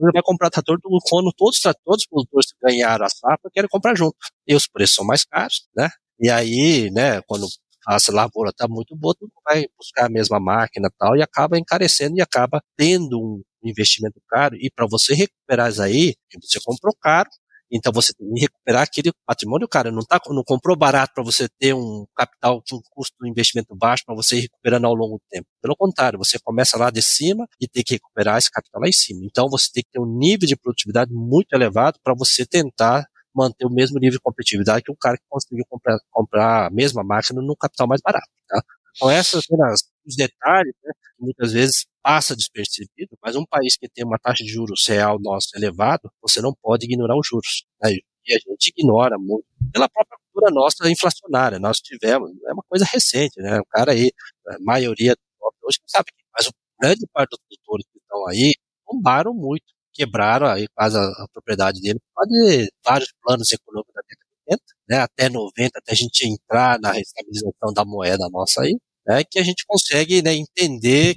ele 0.00 0.12
vai 0.12 0.22
comprar 0.22 0.50
trator 0.50 0.78
do 0.80 0.98
quando 1.08 1.32
todos, 1.36 1.60
todos 1.60 2.02
os 2.02 2.06
produtores 2.06 2.52
que 2.52 2.58
ganharam 2.62 3.04
a 3.04 3.08
safra 3.08 3.50
querem 3.52 3.68
comprar 3.68 3.96
junto. 3.96 4.16
E 4.46 4.54
os 4.54 4.66
preços 4.66 4.96
são 4.96 5.04
mais 5.04 5.24
caros, 5.24 5.68
né? 5.76 5.88
E 6.18 6.30
aí, 6.30 6.90
né, 6.90 7.20
quando 7.26 7.46
a 7.86 7.98
lavoura 8.10 8.50
está 8.50 8.66
muito 8.66 8.96
boa, 8.96 9.14
tu 9.14 9.30
vai 9.44 9.66
buscar 9.78 10.06
a 10.06 10.08
mesma 10.08 10.40
máquina 10.40 10.88
e 10.88 10.96
tal, 10.98 11.16
e 11.16 11.22
acaba 11.22 11.58
encarecendo 11.58 12.16
e 12.16 12.22
acaba 12.22 12.60
tendo 12.76 13.18
um 13.20 13.42
investimento 13.62 14.20
caro. 14.28 14.56
E 14.56 14.70
para 14.74 14.86
você 14.86 15.14
recuperar 15.14 15.70
isso 15.70 15.82
aí, 15.82 16.14
você 16.42 16.58
comprou 16.64 16.94
caro, 17.00 17.28
então 17.70 17.92
você 17.92 18.12
tem 18.14 18.32
que 18.32 18.40
recuperar 18.42 18.82
aquele 18.82 19.12
patrimônio, 19.26 19.68
cara. 19.68 19.90
Não, 19.90 20.02
tá, 20.02 20.20
não 20.28 20.44
comprou 20.44 20.76
barato 20.76 21.14
para 21.14 21.24
você 21.24 21.48
ter 21.58 21.74
um 21.74 22.06
capital 22.14 22.62
com 22.68 22.76
um 22.76 22.80
custo 22.90 23.16
de 23.20 23.28
investimento 23.28 23.74
baixo 23.74 24.04
para 24.06 24.14
você 24.14 24.36
ir 24.36 24.40
recuperando 24.42 24.84
ao 24.84 24.94
longo 24.94 25.16
do 25.16 25.22
tempo. 25.28 25.46
Pelo 25.60 25.76
contrário, 25.76 26.18
você 26.18 26.38
começa 26.38 26.78
lá 26.78 26.90
de 26.90 27.02
cima 27.02 27.46
e 27.60 27.66
tem 27.66 27.82
que 27.82 27.94
recuperar 27.94 28.38
esse 28.38 28.50
capital 28.50 28.80
lá 28.80 28.88
em 28.88 28.92
cima. 28.92 29.20
Então 29.24 29.48
você 29.48 29.68
tem 29.72 29.82
que 29.82 29.90
ter 29.90 30.00
um 30.00 30.06
nível 30.06 30.46
de 30.46 30.56
produtividade 30.56 31.12
muito 31.12 31.52
elevado 31.52 31.98
para 32.02 32.14
você 32.14 32.46
tentar 32.46 33.04
manter 33.34 33.66
o 33.66 33.70
mesmo 33.70 33.98
nível 33.98 34.18
de 34.18 34.22
competitividade 34.22 34.82
que 34.82 34.90
o 34.90 34.96
cara 34.96 35.16
que 35.18 35.24
conseguiu 35.28 35.64
comprar, 35.68 35.98
comprar 36.10 36.66
a 36.66 36.70
mesma 36.70 37.04
máquina 37.04 37.42
no 37.42 37.56
capital 37.56 37.86
mais 37.86 38.00
barato. 38.00 38.28
Tá? 38.48 38.62
Então 38.96 39.10
essas 39.10 39.44
apenas 39.44 39.82
os 40.06 40.16
detalhes, 40.16 40.74
né, 40.82 40.92
que 40.94 41.24
muitas 41.24 41.52
vezes 41.52 41.86
passa 42.06 42.36
despercebido, 42.36 43.18
mas 43.20 43.34
um 43.34 43.44
país 43.44 43.76
que 43.76 43.88
tem 43.88 44.04
uma 44.04 44.16
taxa 44.16 44.44
de 44.44 44.48
juros 44.48 44.86
real 44.86 45.18
nossa 45.18 45.48
elevado, 45.56 46.08
você 46.22 46.40
não 46.40 46.54
pode 46.62 46.84
ignorar 46.86 47.18
os 47.18 47.26
juros. 47.26 47.64
Né? 47.82 47.94
E 48.28 48.32
a 48.32 48.38
gente 48.38 48.68
ignora 48.68 49.18
muito 49.18 49.44
pela 49.72 49.88
própria 49.88 50.16
cultura 50.16 50.54
nossa 50.54 50.88
inflacionária. 50.88 51.58
Nós 51.58 51.78
tivemos, 51.78 52.30
é 52.46 52.52
uma 52.52 52.62
coisa 52.68 52.84
recente, 52.84 53.40
né? 53.40 53.58
O 53.58 53.64
cara 53.66 53.90
aí, 53.90 54.12
a 54.48 54.56
maioria 54.60 55.16
hoje 55.64 55.78
não 55.80 55.88
sabe, 55.88 56.12
mas 56.32 56.48
grande 56.80 57.08
parte 57.12 57.30
dos 57.30 57.40
produtores 57.40 57.86
que 57.92 57.98
estão 57.98 58.28
aí 58.28 58.54
bombaram 58.86 59.34
muito, 59.34 59.64
quebraram 59.92 60.46
aí 60.46 60.68
quase 60.76 60.96
a, 60.96 61.00
a 61.00 61.26
propriedade 61.32 61.80
dele 61.80 61.98
de 62.28 62.70
vários 62.84 63.12
planos 63.20 63.50
econômicos 63.50 63.92
da 63.92 64.02
década 64.02 64.26
de 64.46 64.54
80, 64.54 64.64
né? 64.88 64.98
Até 64.98 65.28
90, 65.28 65.78
até 65.78 65.90
a 65.90 65.96
gente 65.96 66.24
entrar 66.24 66.78
na 66.78 66.92
restabilização 66.92 67.72
da 67.74 67.84
moeda 67.84 68.28
nossa 68.30 68.62
aí, 68.62 68.76
né? 69.04 69.24
Que 69.28 69.40
a 69.40 69.44
gente 69.44 69.64
consegue 69.66 70.22
né, 70.22 70.34
entender 70.34 71.16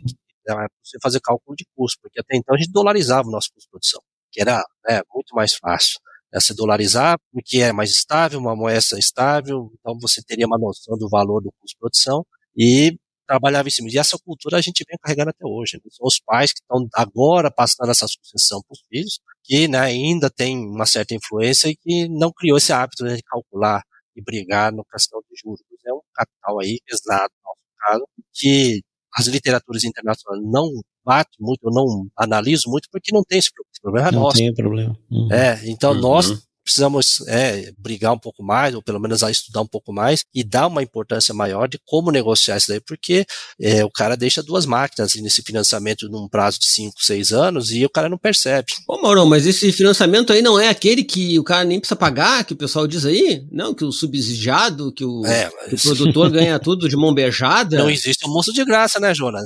é 0.54 0.68
você 0.84 0.98
fazer 1.02 1.20
cálculo 1.20 1.56
de 1.56 1.66
custo, 1.76 2.00
porque 2.02 2.20
até 2.20 2.38
então 2.38 2.56
a 2.56 2.58
gente 2.58 2.72
dolarizava 2.72 3.28
o 3.28 3.32
nosso 3.32 3.50
custo 3.54 3.68
de 3.68 3.72
produção, 3.72 4.02
que 4.32 4.42
era 4.42 4.64
né, 4.88 5.02
muito 5.14 5.36
mais 5.36 5.56
fácil. 5.56 6.00
Né, 6.32 6.40
se 6.40 6.54
dolarizar, 6.54 7.18
porque 7.32 7.58
é 7.58 7.74
mais 7.74 7.90
estável, 7.90 8.40
uma 8.40 8.56
moeda 8.56 8.80
estável, 9.00 9.72
então 9.80 9.98
você 10.00 10.22
teria 10.22 10.46
uma 10.46 10.60
noção 10.60 10.96
do 10.98 11.10
valor 11.10 11.42
do 11.42 11.52
custo 11.60 11.76
de 11.76 11.80
produção 11.80 12.24
e 12.56 12.96
trabalhava 13.30 13.68
em 13.68 13.72
cima. 13.72 13.90
E 13.92 13.98
essa 13.98 14.18
cultura 14.18 14.58
a 14.58 14.62
gente 14.62 14.84
vem 14.88 14.98
carregando 15.00 15.30
até 15.30 15.46
hoje. 15.46 15.78
Né? 15.78 15.82
São 15.92 16.08
os 16.08 16.20
pais 16.20 16.52
que 16.52 16.62
estão 16.62 16.88
agora 16.96 17.52
passando 17.52 17.92
essa 17.92 18.08
sucessão 18.08 18.60
para 18.68 18.74
os 18.74 18.82
filhos, 18.90 19.20
que 19.44 19.68
né, 19.68 19.80
ainda 19.80 20.30
tem 20.32 20.58
uma 20.58 20.86
certa 20.86 21.14
influência 21.14 21.70
e 21.70 21.76
que 21.76 22.08
não 22.10 22.32
criou 22.32 22.58
esse 22.58 22.74
hábito 22.74 23.04
né, 23.04 23.16
de 23.16 23.24
calcular 23.24 23.84
e 24.16 24.22
brigar 24.22 24.72
no 24.72 24.84
questão 24.86 25.20
de 25.22 25.40
juros. 25.40 25.62
É 25.86 25.94
um 25.94 26.02
capital 26.14 26.60
aí 26.60 26.80
pesado, 26.86 27.32
no 27.34 27.50
nosso 27.50 27.62
caso, 27.80 28.06
que 28.34 28.82
as 29.16 29.28
literaturas 29.28 29.84
internacionais 29.84 30.44
não 30.44 30.70
batem 31.04 31.38
muito, 31.40 31.70
não 31.72 32.08
analisam 32.16 32.72
muito, 32.72 32.88
porque 32.92 33.12
não 33.14 33.24
tem 33.24 33.40
esse 33.40 33.50
problema. 33.52 33.70
Esse 33.72 33.82
problema 33.82 34.08
é 34.08 34.12
não 34.12 34.22
nosso. 34.22 34.38
tem 34.38 34.54
problema. 34.54 35.00
Uhum. 35.10 35.32
É, 35.32 35.62
então 35.70 35.94
uhum. 35.94 36.02
nós 36.02 36.49
precisamos 36.70 37.24
é, 37.28 37.74
brigar 37.80 38.14
um 38.14 38.20
pouco 38.20 38.44
mais, 38.44 38.76
ou 38.76 38.82
pelo 38.82 39.00
menos 39.00 39.24
estudar 39.24 39.62
um 39.62 39.68
pouco 39.68 39.92
mais, 39.92 40.24
e 40.34 40.44
dar 40.44 40.68
uma 40.68 40.84
importância 40.84 41.34
maior 41.34 41.68
de 41.68 41.80
como 41.84 42.12
negociar 42.12 42.58
isso 42.58 42.68
daí, 42.70 42.80
porque 42.80 43.26
é, 43.60 43.84
o 43.84 43.90
cara 43.90 44.16
deixa 44.16 44.44
duas 44.44 44.68
máquinas 44.68 45.16
nesse 45.16 45.42
financiamento 45.42 46.08
num 46.08 46.28
prazo 46.28 46.60
de 46.60 46.68
5, 46.68 46.94
6 47.04 47.32
anos 47.32 47.72
e 47.72 47.84
o 47.84 47.90
cara 47.90 48.08
não 48.08 48.18
percebe. 48.20 48.68
Ô, 48.88 49.02
Mauro, 49.02 49.26
mas 49.26 49.48
esse 49.48 49.72
financiamento 49.72 50.32
aí 50.32 50.44
não 50.44 50.60
é 50.60 50.70
aquele 50.70 51.04
que 51.04 51.40
o 51.40 51.44
cara 51.44 51.64
nem 51.64 51.80
precisa 51.80 51.96
pagar, 51.96 52.44
que 52.44 52.54
o 52.54 52.58
pessoal 52.58 52.86
diz 52.86 53.06
aí? 53.06 53.44
Não, 53.52 53.74
que 53.74 53.84
o 53.84 53.92
subsidiado, 53.92 54.92
que 54.92 55.04
o, 55.04 55.26
é, 55.26 55.50
mas... 55.56 55.70
que 55.70 55.76
o 55.76 55.80
produtor 55.82 56.30
ganha 56.30 56.60
tudo 56.60 56.88
de 56.88 56.96
mão 56.96 57.14
beijada? 57.14 57.80
Não 57.80 57.90
existe 57.90 58.26
almoço 58.26 58.54
de 58.54 58.64
graça, 58.64 59.00
né, 59.00 59.14
Jonas? 59.16 59.44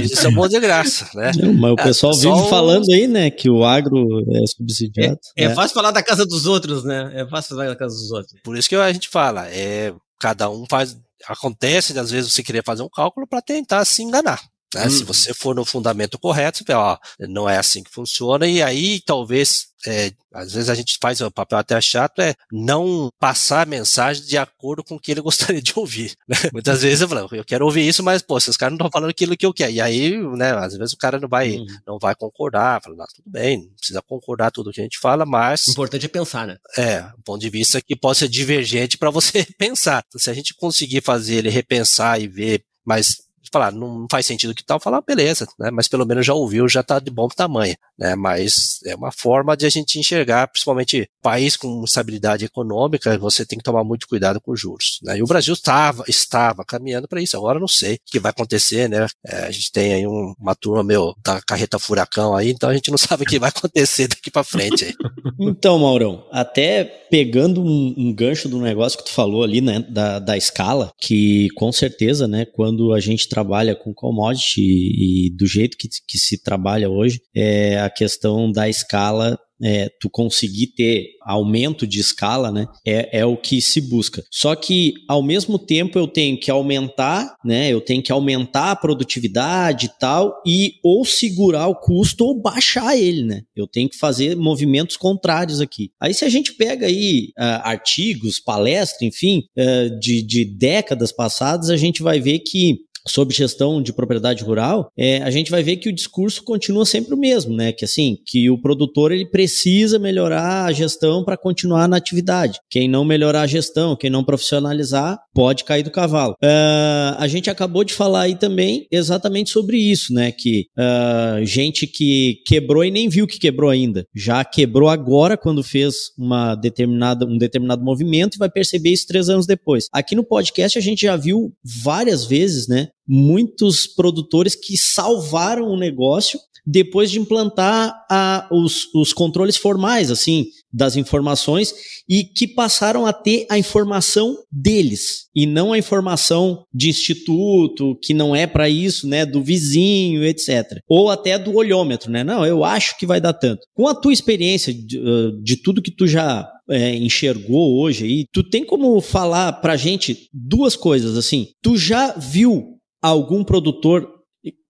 existe 0.00 0.26
almoço 0.26 0.50
de 0.50 0.60
graça, 0.60 1.08
né? 1.14 1.32
Não, 1.36 1.52
mas 1.52 1.72
o 1.72 1.76
pessoal 1.76 2.12
é, 2.12 2.16
vive 2.16 2.48
falando 2.48 2.92
aí, 2.92 3.08
né, 3.08 3.30
que 3.30 3.50
o 3.50 3.64
agro 3.64 4.22
é 4.30 4.46
subsidiado. 4.46 5.18
É, 5.36 5.44
é 5.44 5.48
né? 5.48 5.54
fácil 5.54 5.74
falar 5.74 5.90
da 5.90 6.02
casa 6.12 6.26
dos 6.26 6.46
outros, 6.46 6.84
né? 6.84 7.10
É 7.14 7.26
fácil 7.26 7.56
falar 7.56 7.68
da 7.68 7.76
casa 7.76 7.94
dos 7.94 8.10
outros. 8.10 8.40
Por 8.42 8.56
isso 8.56 8.68
que 8.68 8.76
a 8.76 8.92
gente 8.92 9.08
fala, 9.08 9.48
é, 9.48 9.94
cada 10.20 10.48
um 10.50 10.64
faz. 10.68 10.96
Acontece, 11.26 11.98
às 11.98 12.10
vezes, 12.10 12.32
você 12.32 12.42
querer 12.42 12.64
fazer 12.64 12.82
um 12.82 12.88
cálculo 12.88 13.26
para 13.26 13.40
tentar 13.40 13.84
se 13.84 14.02
enganar. 14.02 14.40
Né? 14.74 14.86
Hum. 14.86 14.90
Se 14.90 15.04
você 15.04 15.34
for 15.34 15.54
no 15.54 15.64
fundamento 15.64 16.18
correto, 16.18 16.58
você 16.58 16.64
vê, 16.64 16.74
ó, 16.74 16.96
não 17.20 17.48
é 17.48 17.58
assim 17.58 17.82
que 17.82 17.90
funciona, 17.90 18.46
e 18.46 18.62
aí 18.62 19.00
talvez, 19.04 19.66
é, 19.86 20.12
às 20.32 20.52
vezes 20.52 20.70
a 20.70 20.74
gente 20.74 20.98
faz 21.00 21.20
o 21.20 21.30
papel 21.30 21.58
até 21.58 21.80
chato, 21.80 22.20
é 22.20 22.34
não 22.50 23.10
passar 23.18 23.62
a 23.62 23.66
mensagem 23.66 24.24
de 24.24 24.38
acordo 24.38 24.82
com 24.82 24.96
o 24.96 25.00
que 25.00 25.10
ele 25.10 25.20
gostaria 25.22 25.62
de 25.62 25.72
ouvir. 25.76 26.14
Né? 26.28 26.36
Muitas 26.52 26.82
vezes 26.82 27.00
eu 27.00 27.08
falo, 27.08 27.28
eu 27.32 27.44
quero 27.44 27.64
ouvir 27.64 27.86
isso, 27.86 28.02
mas, 28.02 28.22
pô, 28.22 28.38
esses 28.38 28.56
caras 28.56 28.72
não 28.72 28.86
estão 28.86 28.90
falando 28.90 29.10
aquilo 29.10 29.36
que 29.36 29.46
eu 29.46 29.52
quero. 29.52 29.72
E 29.72 29.80
aí, 29.80 30.16
né, 30.36 30.52
às 30.52 30.76
vezes 30.76 30.94
o 30.94 30.98
cara 30.98 31.18
não 31.18 31.28
vai, 31.28 31.58
hum. 31.58 31.66
não 31.86 31.98
vai 31.98 32.14
concordar, 32.14 32.82
fala, 32.82 32.96
não, 32.96 33.06
tudo 33.14 33.30
bem, 33.30 33.58
não 33.58 33.74
precisa 33.74 34.02
concordar 34.02 34.50
tudo 34.50 34.72
que 34.72 34.80
a 34.80 34.84
gente 34.84 34.98
fala, 34.98 35.26
mas. 35.26 35.66
O 35.68 35.72
importante 35.72 36.06
é 36.06 36.08
pensar, 36.08 36.46
né? 36.46 36.56
É, 36.76 37.00
um 37.18 37.22
ponto 37.22 37.40
de 37.40 37.50
vista 37.50 37.80
que 37.80 37.96
pode 37.96 38.18
ser 38.18 38.28
divergente 38.28 38.96
para 38.96 39.10
você 39.10 39.46
pensar. 39.58 40.04
Então, 40.06 40.20
se 40.20 40.30
a 40.30 40.34
gente 40.34 40.54
conseguir 40.54 41.02
fazer 41.02 41.36
ele 41.36 41.50
repensar 41.50 42.20
e 42.20 42.28
ver, 42.28 42.64
mas 42.84 43.16
falar, 43.52 43.72
não 43.72 44.06
faz 44.10 44.26
sentido 44.26 44.54
que 44.54 44.64
tal, 44.64 44.80
falar, 44.80 45.02
beleza, 45.02 45.46
né? 45.58 45.70
Mas 45.70 45.88
pelo 45.88 46.06
menos 46.06 46.24
já 46.24 46.34
ouviu, 46.34 46.68
já 46.68 46.80
está 46.80 46.98
de 46.98 47.10
bom 47.10 47.28
tamanho, 47.28 47.76
né? 47.98 48.14
Mas 48.14 48.80
é 48.86 48.94
uma 48.96 49.12
forma 49.12 49.56
de 49.56 49.66
a 49.66 49.70
gente 49.70 49.98
enxergar, 49.98 50.48
principalmente 50.48 51.08
país 51.22 51.56
com 51.56 51.84
estabilidade 51.84 52.44
econômica, 52.44 53.16
você 53.18 53.46
tem 53.46 53.58
que 53.58 53.64
tomar 53.64 53.84
muito 53.84 54.06
cuidado 54.06 54.40
com 54.40 54.52
os 54.52 54.60
juros, 54.60 54.98
né? 55.02 55.18
E 55.18 55.22
o 55.22 55.26
Brasil 55.26 55.54
estava, 55.54 56.04
estava 56.08 56.64
caminhando 56.64 57.08
para 57.08 57.22
isso. 57.22 57.36
Agora 57.36 57.60
não 57.60 57.68
sei 57.68 57.94
o 57.94 57.98
que 58.06 58.20
vai 58.20 58.30
acontecer, 58.30 58.88
né? 58.88 59.06
É, 59.26 59.44
a 59.44 59.50
gente 59.50 59.70
tem 59.72 59.94
aí 59.94 60.06
um, 60.06 60.34
uma 60.38 60.54
turma 60.54 60.82
meu 60.82 61.14
da 61.24 61.40
carreta 61.40 61.78
furacão 61.78 62.36
aí, 62.36 62.50
então 62.50 62.68
a 62.68 62.74
gente 62.74 62.90
não 62.90 62.98
sabe 62.98 63.22
o 63.22 63.26
que 63.26 63.38
vai 63.38 63.48
acontecer 63.48 64.08
daqui 64.08 64.30
para 64.30 64.44
frente. 64.44 64.94
Então, 65.40 65.78
Maurão, 65.78 66.26
até 66.30 66.84
pegando 67.10 67.62
um, 67.62 67.94
um, 67.96 68.14
gancho 68.14 68.48
do 68.48 68.60
negócio 68.60 68.98
que 68.98 69.04
tu 69.04 69.10
falou 69.10 69.42
ali, 69.42 69.60
né, 69.60 69.80
da, 69.88 70.18
da 70.18 70.36
escala, 70.36 70.90
que 71.00 71.48
com 71.56 71.70
certeza, 71.72 72.26
né, 72.26 72.44
quando 72.44 72.92
a 72.92 73.00
gente 73.00 73.28
trabalha 73.28 73.62
trabalha 73.62 73.76
com 73.76 73.92
commodity 73.92 74.60
e, 74.60 75.26
e 75.26 75.30
do 75.30 75.46
jeito 75.46 75.76
que, 75.76 75.88
que 76.06 76.18
se 76.18 76.42
trabalha 76.42 76.88
hoje, 76.88 77.20
é 77.34 77.78
a 77.80 77.90
questão 77.90 78.50
da 78.50 78.68
escala 78.68 79.38
é, 79.62 79.88
tu 80.00 80.10
conseguir 80.10 80.68
ter 80.68 81.10
aumento 81.22 81.86
de 81.86 82.00
escala, 82.00 82.50
né, 82.50 82.66
é, 82.86 83.20
é 83.20 83.26
o 83.26 83.36
que 83.36 83.60
se 83.62 83.80
busca. 83.80 84.24
Só 84.30 84.54
que, 84.54 84.94
ao 85.08 85.22
mesmo 85.22 85.58
tempo, 85.58 85.98
eu 85.98 86.06
tenho 86.06 86.38
que 86.38 86.50
aumentar, 86.50 87.36
né, 87.44 87.68
eu 87.72 87.80
tenho 87.80 88.02
que 88.02 88.12
aumentar 88.12 88.72
a 88.72 88.76
produtividade 88.76 89.86
e 89.86 89.98
tal, 89.98 90.42
e 90.46 90.74
ou 90.82 91.04
segurar 91.04 91.68
o 91.68 91.76
custo 91.76 92.24
ou 92.24 92.40
baixar 92.40 92.96
ele, 92.96 93.22
né. 93.22 93.42
Eu 93.54 93.66
tenho 93.66 93.88
que 93.88 93.96
fazer 93.96 94.36
movimentos 94.36 94.96
contrários 94.96 95.60
aqui. 95.60 95.90
Aí, 96.00 96.12
se 96.12 96.24
a 96.24 96.28
gente 96.28 96.54
pega 96.54 96.86
aí 96.86 97.28
uh, 97.38 97.62
artigos, 97.62 98.40
palestras, 98.40 99.02
enfim, 99.02 99.44
uh, 99.56 99.98
de, 100.00 100.22
de 100.22 100.44
décadas 100.44 101.12
passadas, 101.12 101.70
a 101.70 101.76
gente 101.76 102.02
vai 102.02 102.20
ver 102.20 102.40
que 102.40 102.78
sobre 103.06 103.34
gestão 103.34 103.82
de 103.82 103.92
propriedade 103.92 104.44
rural, 104.44 104.90
é, 104.96 105.18
a 105.22 105.30
gente 105.30 105.50
vai 105.50 105.62
ver 105.62 105.76
que 105.76 105.88
o 105.88 105.94
discurso 105.94 106.42
continua 106.44 106.86
sempre 106.86 107.14
o 107.14 107.18
mesmo, 107.18 107.54
né? 107.54 107.72
Que 107.72 107.84
assim, 107.84 108.18
que 108.26 108.48
o 108.50 108.60
produtor 108.60 109.12
ele 109.12 109.26
precisa 109.26 109.98
melhorar 109.98 110.64
a 110.66 110.72
gestão 110.72 111.24
para 111.24 111.36
continuar 111.36 111.88
na 111.88 111.96
atividade. 111.96 112.58
Quem 112.70 112.88
não 112.88 113.04
melhorar 113.04 113.42
a 113.42 113.46
gestão, 113.46 113.96
quem 113.96 114.10
não 114.10 114.24
profissionalizar, 114.24 115.18
pode 115.34 115.64
cair 115.64 115.82
do 115.82 115.90
cavalo. 115.90 116.34
Uh, 116.42 117.16
a 117.18 117.26
gente 117.26 117.50
acabou 117.50 117.84
de 117.84 117.94
falar 117.94 118.22
aí 118.22 118.34
também 118.34 118.86
exatamente 118.90 119.50
sobre 119.50 119.78
isso, 119.78 120.12
né? 120.12 120.32
Que 120.32 120.66
uh, 120.78 121.44
gente 121.44 121.86
que 121.86 122.36
quebrou 122.46 122.84
e 122.84 122.90
nem 122.90 123.08
viu 123.08 123.26
que 123.26 123.38
quebrou 123.38 123.70
ainda, 123.70 124.06
já 124.14 124.44
quebrou 124.44 124.88
agora 124.88 125.36
quando 125.36 125.62
fez 125.62 125.94
uma 126.18 126.54
determinada, 126.54 127.26
um 127.26 127.38
determinado 127.38 127.84
movimento 127.84 128.36
e 128.36 128.38
vai 128.38 128.50
perceber 128.50 128.90
isso 128.90 129.06
três 129.06 129.28
anos 129.28 129.46
depois. 129.46 129.88
Aqui 129.92 130.14
no 130.14 130.24
podcast 130.24 130.78
a 130.78 130.82
gente 130.82 131.02
já 131.02 131.16
viu 131.16 131.52
várias 131.82 132.24
vezes, 132.24 132.68
né? 132.68 132.88
Muitos 133.06 133.86
produtores 133.86 134.54
que 134.54 134.76
salvaram 134.76 135.68
o 135.68 135.78
negócio 135.78 136.38
depois 136.64 137.10
de 137.10 137.18
implantar 137.18 137.92
a, 138.08 138.48
os, 138.50 138.86
os 138.94 139.12
controles 139.12 139.56
formais, 139.56 140.10
assim, 140.10 140.46
das 140.72 140.96
informações 140.96 141.74
e 142.08 142.24
que 142.24 142.46
passaram 142.46 143.04
a 143.04 143.12
ter 143.12 143.46
a 143.50 143.58
informação 143.58 144.36
deles 144.50 145.26
e 145.34 145.44
não 145.44 145.72
a 145.72 145.78
informação 145.78 146.64
de 146.72 146.88
instituto, 146.88 147.98
que 148.00 148.14
não 148.14 148.34
é 148.34 148.46
para 148.46 148.68
isso, 148.68 149.06
né, 149.06 149.26
do 149.26 149.42
vizinho, 149.42 150.24
etc. 150.24 150.78
Ou 150.88 151.10
até 151.10 151.38
do 151.38 151.54
olhômetro, 151.54 152.10
né? 152.10 152.24
Não, 152.24 152.46
eu 152.46 152.64
acho 152.64 152.96
que 152.98 153.06
vai 153.06 153.20
dar 153.20 153.34
tanto. 153.34 153.66
Com 153.74 153.88
a 153.88 153.94
tua 153.94 154.12
experiência 154.12 154.72
de, 154.72 155.00
de 155.42 155.56
tudo 155.56 155.82
que 155.82 155.90
tu 155.90 156.06
já 156.06 156.48
é, 156.70 156.94
enxergou 156.94 157.80
hoje 157.80 158.04
aí, 158.04 158.24
tu 158.32 158.42
tem 158.42 158.64
como 158.64 159.00
falar 159.00 159.52
pra 159.54 159.76
gente 159.76 160.28
duas 160.32 160.76
coisas 160.76 161.16
assim? 161.16 161.48
Tu 161.62 161.76
já 161.76 162.12
viu 162.12 162.78
algum 163.02 163.42
produtor 163.42 164.08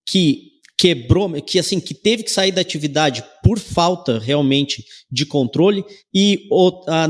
que 0.08 0.50
quebrou, 0.78 1.30
que 1.42 1.60
assim, 1.60 1.78
que 1.78 1.94
teve 1.94 2.24
que 2.24 2.30
sair 2.30 2.50
da 2.50 2.60
atividade 2.60 3.22
por 3.44 3.60
falta 3.60 4.18
realmente 4.18 4.84
de 5.08 5.24
controle 5.24 5.84
e 6.12 6.48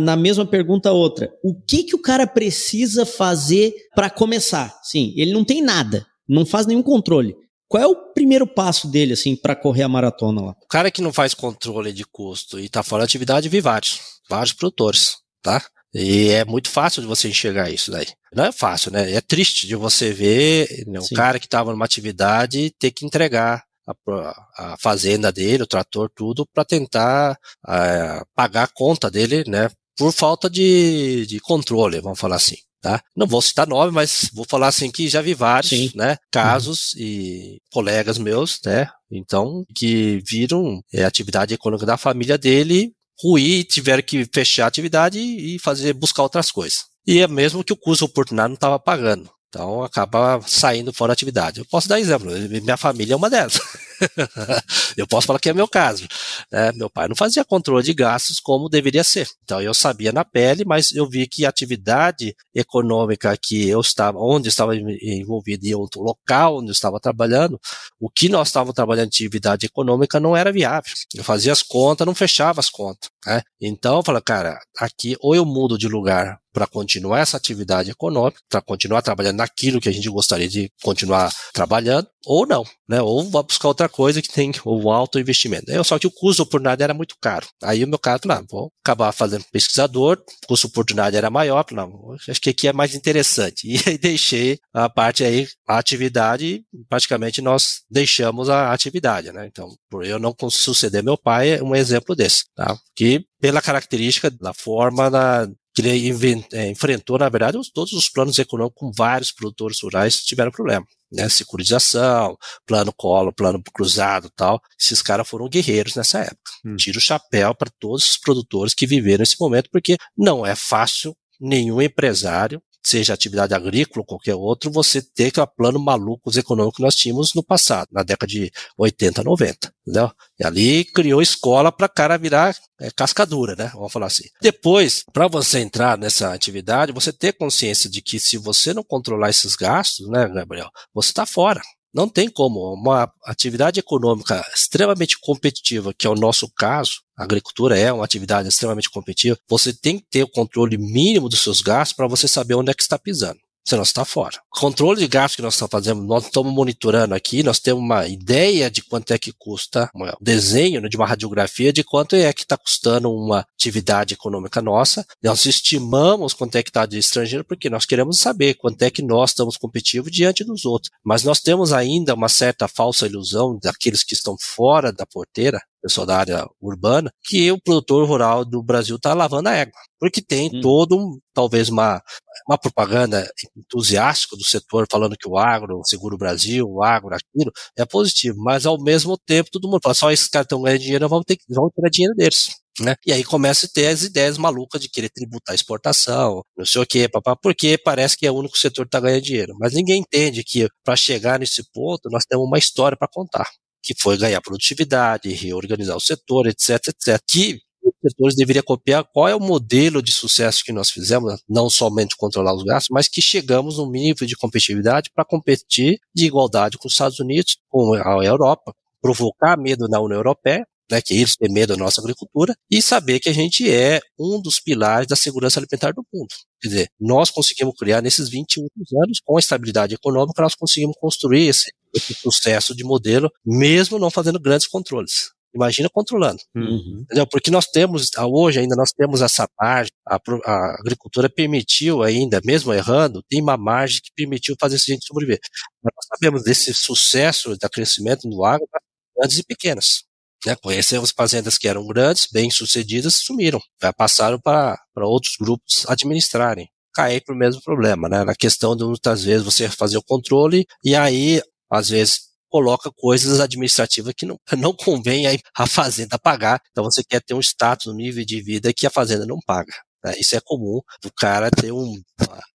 na 0.01 0.15
mesma 0.15 0.45
pergunta 0.45 0.93
outra, 0.93 1.33
o 1.43 1.55
que 1.55 1.85
que 1.85 1.95
o 1.97 2.03
cara 2.03 2.27
precisa 2.27 3.07
fazer 3.07 3.73
para 3.95 4.11
começar? 4.11 4.79
Sim, 4.83 5.15
ele 5.17 5.33
não 5.33 5.43
tem 5.43 5.63
nada, 5.63 6.05
não 6.29 6.45
faz 6.45 6.67
nenhum 6.67 6.83
controle. 6.83 7.35
Qual 7.67 7.83
é 7.83 7.87
o 7.87 8.13
primeiro 8.13 8.47
passo 8.47 8.87
dele 8.89 9.15
assim 9.15 9.35
para 9.35 9.57
correr 9.57 9.85
a 9.85 9.89
maratona 9.89 10.43
lá? 10.43 10.55
O 10.63 10.69
cara 10.69 10.91
que 10.91 11.01
não 11.01 11.11
faz 11.11 11.33
controle 11.33 11.95
de 11.95 12.05
custo 12.05 12.61
e 12.61 12.67
está 12.67 12.83
fora 12.83 13.01
da 13.01 13.05
atividade, 13.07 13.49
vi 13.49 13.63
vários, 13.63 13.99
vários 14.29 14.53
produtores, 14.53 15.17
tá? 15.43 15.65
E 15.95 16.31
é 16.31 16.45
muito 16.45 16.71
fácil 16.71 17.03
de 17.03 17.09
você 17.09 17.29
enxergar 17.29 17.71
isso 17.71 17.91
daí. 17.91 18.07
Não 18.35 18.45
é 18.45 18.53
fácil, 18.53 18.91
né? 18.91 19.13
É 19.13 19.21
triste 19.21 19.67
de 19.67 19.77
você 19.77 20.13
ver 20.13 20.85
né, 20.87 20.99
um 20.99 21.05
Sim. 21.05 21.15
cara 21.15 21.39
que 21.39 21.47
estava 21.47 21.71
numa 21.71 21.85
atividade 21.85 22.75
ter 22.79 22.91
que 22.91 23.05
entregar 23.05 23.63
a, 23.87 24.45
a, 24.57 24.77
fazenda 24.79 25.31
dele, 25.31 25.65
o 25.65 25.67
trator, 25.67 26.11
tudo, 26.15 26.47
para 26.47 26.65
tentar 26.65 27.33
uh, 27.67 28.25
pagar 28.35 28.65
a 28.65 28.71
conta 28.73 29.11
dele, 29.11 29.45
né? 29.47 29.71
Por 29.97 30.13
falta 30.13 30.49
de, 30.49 31.27
de 31.27 31.39
controle, 31.41 32.01
vamos 32.01 32.19
falar 32.19 32.37
assim. 32.37 32.57
Tá? 32.81 33.01
Não 33.17 33.29
vou 33.29 33.41
citar 33.41 33.65
nome, 33.65 33.93
mas 33.93 34.29
vou 34.35 34.45
falar 34.49 34.67
assim 34.67 34.91
que 34.91 35.09
já 35.09 35.23
vi 35.23 35.35
vários, 35.35 35.71
Sim. 35.71 35.93
né, 35.95 36.17
casos 36.33 36.95
uhum. 36.95 37.01
e 37.01 37.61
colegas 37.71 38.19
meus, 38.19 38.59
né, 38.65 38.89
então, 39.09 39.65
que 39.73 40.21
viram 40.27 40.81
é, 40.93 41.05
a 41.05 41.07
atividade 41.07 41.55
econômica 41.55 41.87
da 41.87 41.97
família 41.97 42.37
dele 42.37 42.93
ruir, 43.23 43.65
tiveram 43.65 44.03
que 44.03 44.29
fechar 44.33 44.65
a 44.65 44.69
atividade 44.69 45.19
e 45.19 45.59
fazer 45.59 45.93
buscar 45.93 46.23
outras 46.23 46.51
coisas. 46.51 46.85
E 47.07 47.21
é 47.21 47.29
mesmo 47.29 47.65
que 47.65 47.73
o 47.73 47.77
custo 47.77 48.05
oportunário 48.05 48.51
não 48.51 48.55
estava 48.55 48.79
pagando. 48.79 49.31
Então 49.49 49.83
acaba 49.83 50.41
saindo 50.47 50.93
fora 50.93 51.11
da 51.11 51.13
atividade. 51.13 51.61
Eu 51.61 51.67
posso 51.67 51.89
dar 51.89 52.01
exemplo, 52.01 52.31
minha 52.31 52.77
família 52.77 53.13
é 53.13 53.17
uma 53.17 53.29
delas. 53.29 53.61
eu 54.97 55.07
posso 55.07 55.27
falar 55.27 55.39
que 55.39 55.51
é 55.51 55.55
meu 55.55 55.69
caso. 55.69 56.07
Né? 56.51 56.73
Meu 56.73 56.91
pai 56.91 57.09
não 57.09 57.17
fazia 57.17 57.45
controle 57.45 57.83
de 57.83 57.95
gastos 57.95 58.41
como 58.41 58.69
deveria 58.69 59.05
ser. 59.05 59.29
Então 59.45 59.61
eu 59.61 59.75
sabia 59.75 60.13
na 60.13 60.25
pele, 60.25 60.65
mas 60.65 60.93
eu 60.93 61.09
vi 61.09 61.27
que 61.27 61.45
a 61.45 61.49
atividade 61.49 62.35
econômica 62.55 63.37
que 63.37 63.69
eu 63.69 63.81
estava, 63.81 64.19
onde 64.19 64.49
estava 64.49 64.75
envolvido 64.77 65.67
em 65.67 65.75
outro 65.75 66.03
local 66.03 66.59
onde 66.59 66.69
eu 66.69 66.73
estava 66.73 67.01
trabalhando, 67.01 67.61
o 68.01 68.11
que 68.11 68.29
nós 68.29 68.49
estávamos 68.49 68.75
trabalhando 68.75 69.11
de 69.11 69.25
atividade 69.25 69.67
econômica 69.67 70.21
não 70.21 70.37
era 70.37 70.53
viável. 70.53 70.93
Eu 71.15 71.25
fazia 71.25 71.53
as 71.53 71.63
contas, 71.63 72.07
não 72.07 72.15
fechava 72.15 72.61
as 72.61 72.69
contas. 72.69 73.11
Né? 73.27 73.43
Então 73.61 73.97
eu 73.97 74.03
falei, 74.03 74.23
cara, 74.23 74.59
aqui 74.79 75.17
ou 75.21 75.35
eu 75.35 75.45
mudo 75.45 75.79
de 75.79 75.89
lugar 75.89 76.42
para 76.53 76.67
continuar 76.67 77.21
essa 77.21 77.37
atividade 77.37 77.91
econômica, 77.91 78.41
para 78.49 78.61
continuar 78.61 79.03
trabalhando 79.03 79.39
naquilo 79.39 79.81
que 79.81 79.89
a 79.89 79.93
gente 79.93 80.09
gostaria 80.09 80.49
de 80.49 80.71
continuar 80.83 81.33
trabalhando, 81.53 82.09
ou 82.25 82.47
não, 82.47 82.65
né? 82.89 83.01
Ou 83.01 83.29
vá 83.29 83.43
buscar 83.43 83.69
outra 83.69 83.89
coisa 83.89 84.23
que 84.23 84.31
tem 84.31 84.53
o 84.65 84.91
alto 84.91 85.19
investimento. 85.19 85.71
Eu, 85.71 85.83
só 85.83 85.99
que 85.99 86.07
o 86.07 86.11
custo 86.11 86.43
oportunidade 86.43 86.83
era 86.83 86.95
muito 86.95 87.17
caro. 87.21 87.47
Aí 87.63 87.83
o 87.83 87.89
meu 87.89 87.99
cara 87.99 88.19
falou, 88.19 88.39
ah, 88.39 88.45
vou 88.49 88.73
acabar 88.85 89.13
fazendo 89.13 89.45
pesquisador, 89.51 90.19
o 90.45 90.47
custo 90.47 90.67
oportunidade 90.67 91.17
era 91.17 91.31
maior, 91.31 91.65
não, 91.73 92.15
acho 92.29 92.41
que 92.41 92.51
aqui 92.51 92.69
é 92.69 92.73
mais 92.73 92.95
interessante. 92.95 93.67
E 93.73 93.81
aí 93.89 93.99
deixei 93.99 94.59
a 94.73 94.89
parte 94.89 95.25
aí, 95.25 95.49
a 95.67 95.79
atividade, 95.79 96.63
praticamente 96.89 97.41
nós 97.41 97.83
deixamos 97.91 98.51
a 98.51 98.73
atividade, 98.73 99.33
né? 99.33 99.47
Então, 99.47 99.75
por 99.91 100.05
eu 100.05 100.19
não 100.19 100.35
suceder 100.51 101.03
meu 101.03 101.17
pai, 101.17 101.55
é 101.55 101.63
um 101.63 101.75
exemplo 101.75 102.15
desse, 102.15 102.45
tá? 102.55 102.77
Que 102.95 103.25
pela 103.41 103.63
característica 103.63 104.31
da 104.31 104.53
forma 104.53 105.11
da, 105.11 105.49
que 105.75 105.83
ele 105.83 106.47
é, 106.53 106.69
enfrentou, 106.69 107.19
na 107.19 107.29
verdade, 107.29 107.59
todos 107.73 107.93
os 107.93 108.09
planos 108.09 108.39
econômicos 108.39 108.79
com 108.79 108.93
vários 108.93 109.33
produtores 109.33 109.81
rurais 109.83 110.23
tiveram 110.23 110.51
problema. 110.51 110.87
Né, 111.11 111.29
securitização, 111.29 112.39
plano 112.67 112.91
colo, 112.91 113.35
plano 113.35 113.63
cruzado 113.75 114.31
tal. 114.35 114.61
Esses 114.81 115.03
caras 115.03 115.29
foram 115.29 115.47
guerreiros 115.47 115.95
nessa 115.95 116.21
época. 116.21 116.51
Hum. 116.65 116.77
Tiro 116.77 116.99
o 116.99 117.03
chapéu 117.03 117.55
para 117.55 117.71
todos 117.79 118.13
os 118.13 118.17
produtores 118.17 118.73
que 118.73 118.87
viveram 118.87 119.23
esse 119.23 119.37
momento, 119.39 119.69
porque 119.71 119.97
não 120.17 120.47
é 120.47 120.55
fácil 120.55 121.15
nenhum 121.39 121.83
empresário 121.83 122.63
seja 122.83 123.15
atividade 123.15 123.55
agrícola 123.55 124.01
ou 124.01 124.05
qualquer 124.07 124.35
outro, 124.35 124.71
você 124.71 125.01
ter 125.01 125.27
aquele 125.27 125.47
plano 125.47 125.79
maluco 125.79 126.37
econômico 126.37 126.77
que 126.77 126.83
nós 126.83 126.95
tínhamos 126.95 127.35
no 127.35 127.43
passado, 127.43 127.89
na 127.93 128.03
década 128.03 128.31
de 128.31 128.51
80, 128.77 129.23
90, 129.23 129.73
entendeu? 129.83 130.11
E 130.39 130.45
ali 130.45 130.85
criou 130.85 131.23
escola 131.23 131.71
para 131.71 131.89
cara 131.89 132.19
virar 132.19 132.57
é, 132.81 132.91
cascadura, 132.91 133.55
né? 133.55 133.71
Vamos 133.75 133.93
falar 133.93 134.07
assim. 134.07 134.29
Depois, 134.41 135.05
para 135.13 135.29
você 135.29 135.61
entrar 135.61 135.97
nessa 135.97 136.33
atividade, 136.33 136.93
você 136.93 137.13
ter 137.13 137.33
consciência 137.33 137.89
de 137.89 138.03
que 138.03 138.19
se 138.19 138.37
você 138.37 138.75
não 138.75 138.83
controlar 138.83 139.31
esses 139.31 139.55
gastos, 139.55 140.09
né, 140.09 140.29
Gabriel, 140.29 140.69
você 140.93 141.11
está 141.11 141.25
fora. 141.25 141.61
Não 141.93 142.09
tem 142.09 142.29
como. 142.29 142.73
Uma 142.73 143.13
atividade 143.25 143.79
econômica 143.79 144.43
extremamente 144.55 145.19
competitiva, 145.21 145.93
que 145.93 146.07
é 146.07 146.11
o 146.11 146.15
nosso 146.15 146.51
caso, 146.57 147.03
a 147.17 147.25
agricultura 147.25 147.79
é 147.79 147.93
uma 147.93 148.05
atividade 148.05 148.49
extremamente 148.49 148.91
competitiva, 148.91 149.39
você 149.49 149.73
tem 149.73 149.99
que 149.99 150.07
ter 150.11 150.23
o 150.23 150.31
controle 150.31 150.79
mínimo 150.79 151.29
dos 151.29 151.43
seus 151.43 151.61
gastos 151.61 151.95
para 151.95 152.09
você 152.09 152.27
saber 152.27 152.55
onde 152.55 152.71
é 152.71 152.75
que 152.75 152.83
está 152.83 152.99
pisando 152.99 153.42
você 153.65 153.81
está 153.81 154.05
fora. 154.05 154.41
Controle 154.51 155.01
de 155.01 155.09
gastos 155.09 155.37
que 155.37 155.43
nós 155.43 155.55
estamos 155.55 155.71
fazendo, 155.71 156.03
nós 156.03 156.25
estamos 156.25 156.53
monitorando 156.53 157.15
aqui, 157.15 157.43
nós 157.43 157.59
temos 157.59 157.83
uma 157.83 158.07
ideia 158.07 158.71
de 158.71 158.83
quanto 158.83 159.13
é 159.13 159.19
que 159.19 159.33
custa 159.33 159.91
um 159.95 160.11
desenho 160.21 160.81
né, 160.81 160.89
de 160.89 160.97
uma 160.97 161.07
radiografia 161.07 161.73
de 161.73 161.85
quanto 161.85 162.17
é 162.17 162.33
que 162.33 162.43
está 162.43 162.57
custando 162.57 163.13
uma 163.13 163.47
atividade 163.55 164.15
econômica 164.15 164.61
nossa. 164.61 165.07
Nós 165.23 165.47
estimamos 165.47 166.35
quanto 166.35 166.57
é 166.57 166.63
que 166.63 166.71
está 166.71 166.87
de 166.87 166.99
estrangeiro, 166.99 167.45
porque 167.45 167.71
nós 167.71 167.87
queremos 167.87 168.19
saber 168.19 168.55
quanto 168.55 168.83
é 168.83 168.91
que 168.91 169.03
nós 169.03 169.31
estamos 169.31 169.57
competitivos 169.57 170.11
diante 170.11 170.45
dos 170.45 170.65
outros. 170.65 170.91
Mas 171.05 171.23
nós 171.23 171.41
temos 171.41 171.73
ainda 171.73 172.15
uma 172.15 172.29
certa 172.29 172.69
falsa 172.69 173.07
ilusão 173.07 173.59
daqueles 173.63 174.03
que 174.03 174.15
estão 174.15 174.37
fora 174.41 174.93
da 174.93 175.07
porteira, 175.07 175.61
pessoal 175.83 176.07
da 176.07 176.17
área 176.17 176.47
urbana, 176.61 177.11
que 177.25 177.51
o 177.51 177.61
produtor 177.61 178.07
rural 178.07 178.45
do 178.45 178.63
Brasil 178.63 178.97
está 178.97 179.13
lavando 179.13 179.49
a 179.49 179.53
égua. 179.53 179.73
Porque 179.99 180.23
tem 180.23 180.49
hum. 180.49 180.61
todo, 180.61 180.97
um, 180.97 181.19
talvez, 181.35 181.69
uma, 181.69 182.01
uma 182.49 182.57
propaganda 182.57 183.29
entusiástica 183.57 184.37
do 184.37 184.45
setor 184.45 184.87
falando 184.91 185.17
que 185.17 185.29
o 185.29 185.37
agro, 185.37 185.79
o 185.79 185.85
Seguro 185.85 186.17
Brasil, 186.17 186.67
o 186.67 186.83
agro, 186.83 187.15
aquilo, 187.15 187.53
é 187.77 187.85
positivo. 187.85 188.37
Mas, 188.39 188.65
ao 188.65 188.81
mesmo 188.81 189.19
tempo, 189.19 189.51
todo 189.51 189.69
mundo 189.69 189.81
fala, 189.83 189.95
só 189.95 190.11
esses 190.11 190.29
caras 190.29 190.47
estão 190.47 190.63
ganhando 190.63 190.81
dinheiro, 190.81 191.09
vão 191.09 191.23
ter, 191.23 191.37
vão 191.49 191.69
tirar 191.71 191.91
dinheiro 191.91 192.15
deles. 192.15 192.63
Né? 192.81 192.95
E 193.07 193.13
aí 193.13 193.23
começa 193.23 193.67
a 193.67 193.69
ter 193.69 193.89
as 193.89 194.03
ideias 194.03 194.39
malucas 194.39 194.81
de 194.81 194.89
querer 194.89 195.11
tributar 195.11 195.53
a 195.53 195.55
exportação, 195.55 196.43
não 196.57 196.65
sei 196.65 196.81
o 196.81 196.87
que, 196.87 197.07
papá, 197.07 197.37
porque 197.37 197.77
parece 197.77 198.17
que 198.17 198.27
é 198.27 198.31
o 198.31 198.35
único 198.35 198.57
setor 198.57 198.87
que 198.87 198.89
está 198.89 199.01
ganhando 199.01 199.23
dinheiro. 199.23 199.55
Mas 199.61 199.75
ninguém 199.75 200.01
entende 200.01 200.43
que 200.43 200.67
para 200.83 200.97
chegar 200.97 201.39
nesse 201.39 201.63
ponto 201.71 202.09
nós 202.11 202.25
temos 202.25 202.47
uma 202.47 202.59
história 202.59 202.97
para 202.97 203.09
contar 203.13 203.47
que 203.83 203.95
foi 203.99 204.17
ganhar 204.17 204.41
produtividade, 204.41 205.33
reorganizar 205.33 205.97
o 205.97 206.01
setor, 206.01 206.47
etc, 206.47 206.89
etc. 206.89 207.21
Que 207.27 207.61
os 207.85 207.93
setores 208.01 208.37
deveriam 208.37 208.63
copiar 208.63 209.05
qual 209.13 209.29
é 209.29 209.35
o 209.35 209.41
modelo 209.41 210.01
de 210.01 210.13
sucesso 210.13 210.63
que 210.65 210.73
nós 210.73 210.91
fizemos, 210.91 211.43
não 211.49 211.69
somente 211.69 212.17
controlar 212.17 212.55
os 212.55 212.63
gastos, 212.63 212.91
mas 212.91 213.09
que 213.09 213.21
chegamos 213.21 213.79
num 213.79 213.91
nível 213.91 214.27
de 214.27 214.37
competitividade 214.37 215.11
para 215.15 215.25
competir 215.25 215.99
de 216.15 216.27
igualdade 216.27 216.79
com 216.79 216.87
os 216.87 216.95
Estados 216.95 217.19
Unidos, 217.19 217.57
com 217.69 217.95
a 217.95 218.25
Europa, 218.25 218.73
provocar 219.01 219.59
medo 219.59 219.89
na 219.89 220.01
União 220.01 220.19
Europeia, 220.19 220.65
né, 220.91 221.01
que 221.01 221.15
eles 221.15 221.37
têm 221.37 221.53
medo 221.53 221.75
da 221.75 221.83
nossa 221.83 222.01
agricultura, 222.01 222.55
e 222.71 222.81
saber 222.83 223.21
que 223.21 223.29
a 223.29 223.33
gente 223.33 223.71
é 223.71 224.01
um 224.19 224.41
dos 224.41 224.61
pilares 224.61 225.07
da 225.07 225.17
segurança 225.17 225.59
alimentar 225.59 225.93
do 225.93 226.05
mundo. 226.13 226.29
Quer 226.61 226.69
dizer, 226.69 226.89
nós 227.01 227.31
conseguimos 227.31 227.75
criar 227.79 228.03
nesses 228.03 228.29
20 228.29 228.61
últimos 228.61 228.93
anos, 229.05 229.21
com 229.25 229.37
a 229.37 229.41
estabilidade 229.41 229.95
econômica, 229.95 230.43
nós 230.43 230.55
conseguimos 230.55 230.97
construir 231.01 231.49
esse, 231.49 231.73
esse 231.95 232.15
sucesso 232.15 232.75
de 232.75 232.85
modelo, 232.85 233.31
mesmo 233.45 233.99
não 233.99 234.11
fazendo 234.11 234.41
grandes 234.41 234.67
controles. 234.67 235.31
Imagina 235.55 235.89
controlando. 235.93 236.39
Uhum. 236.57 237.01
Entendeu? 237.03 237.27
Porque 237.27 237.51
nós 237.51 237.67
temos, 237.67 238.09
hoje 238.19 238.59
ainda 238.59 238.75
nós 238.75 238.91
temos 238.91 239.21
essa 239.21 239.47
margem, 239.61 239.93
a, 240.09 240.17
a, 240.17 240.81
agricultura 240.81 241.29
permitiu 241.29 242.03
ainda, 242.03 242.41
mesmo 242.43 242.73
errando, 242.73 243.23
tem 243.29 243.43
uma 243.43 243.57
margem 243.57 244.01
que 244.03 244.11
permitiu 244.17 244.57
fazer 244.59 244.77
essa 244.77 244.91
gente 244.91 245.05
sobreviver. 245.05 245.39
Mas 245.83 245.93
nós 245.95 246.07
sabemos 246.07 246.43
desse 246.43 246.73
sucesso 246.73 247.55
da 247.59 247.69
crescimento 247.69 248.27
no 248.27 248.45
agro, 248.45 248.67
grandes 249.15 249.39
e 249.39 249.45
pequenas. 249.45 250.05
Né? 250.47 250.57
Conhecemos 250.57 251.13
fazendas 251.17 251.59
que 251.59 251.69
eram 251.69 251.87
grandes, 251.87 252.27
bem 252.33 252.51
sucedidas, 252.51 253.17
sumiram, 253.17 253.61
passaram 253.97 254.41
para 254.41 254.77
outros 254.99 255.35
grupos 255.41 255.85
administrarem. 255.89 256.69
cair 256.95 257.23
para 257.25 257.35
o 257.35 257.39
mesmo 257.39 257.63
problema, 257.63 258.09
né? 258.09 258.25
Na 258.25 258.35
questão 258.35 258.77
de 258.77 258.85
muitas 258.85 259.25
vezes 259.25 259.45
você 259.45 259.69
fazer 259.69 259.97
o 259.99 260.03
controle 260.03 260.67
e 260.85 260.95
aí, 260.95 261.41
às 261.71 261.89
vezes, 261.89 262.21
coloca 262.51 262.91
coisas 262.97 263.41
administrativas 263.41 264.13
que 264.17 264.27
não, 264.27 264.39
não 264.59 264.75
convém 264.75 265.27
a 265.57 265.67
fazenda 265.67 266.19
pagar. 266.19 266.61
Então 266.71 266.85
você 266.85 267.03
quer 267.05 267.23
ter 267.23 267.35
um 267.35 267.41
status, 267.41 267.87
um 267.87 267.95
nível 267.95 268.25
de 268.25 268.43
vida 268.43 268.73
que 268.75 268.87
a 268.87 268.91
fazenda 268.91 269.25
não 269.27 269.39
paga. 269.47 269.73
Né? 270.05 270.15
Isso 270.19 270.37
é 270.37 270.41
comum 270.45 270.81
do 271.03 271.11
cara 271.13 271.51
ter 271.51 271.73
um, 271.73 271.95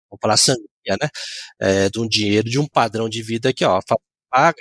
vamos 0.10 0.20
falar 0.22 0.38
sanguínea, 0.38 0.98
né? 1.02 1.10
É, 1.60 1.90
de 1.90 2.00
um 2.00 2.08
dinheiro, 2.08 2.50
de 2.50 2.60
um 2.60 2.68
padrão 2.68 3.10
de 3.10 3.22
vida 3.24 3.54
que, 3.54 3.66
ó, 3.66 3.80
paga, 4.32 4.56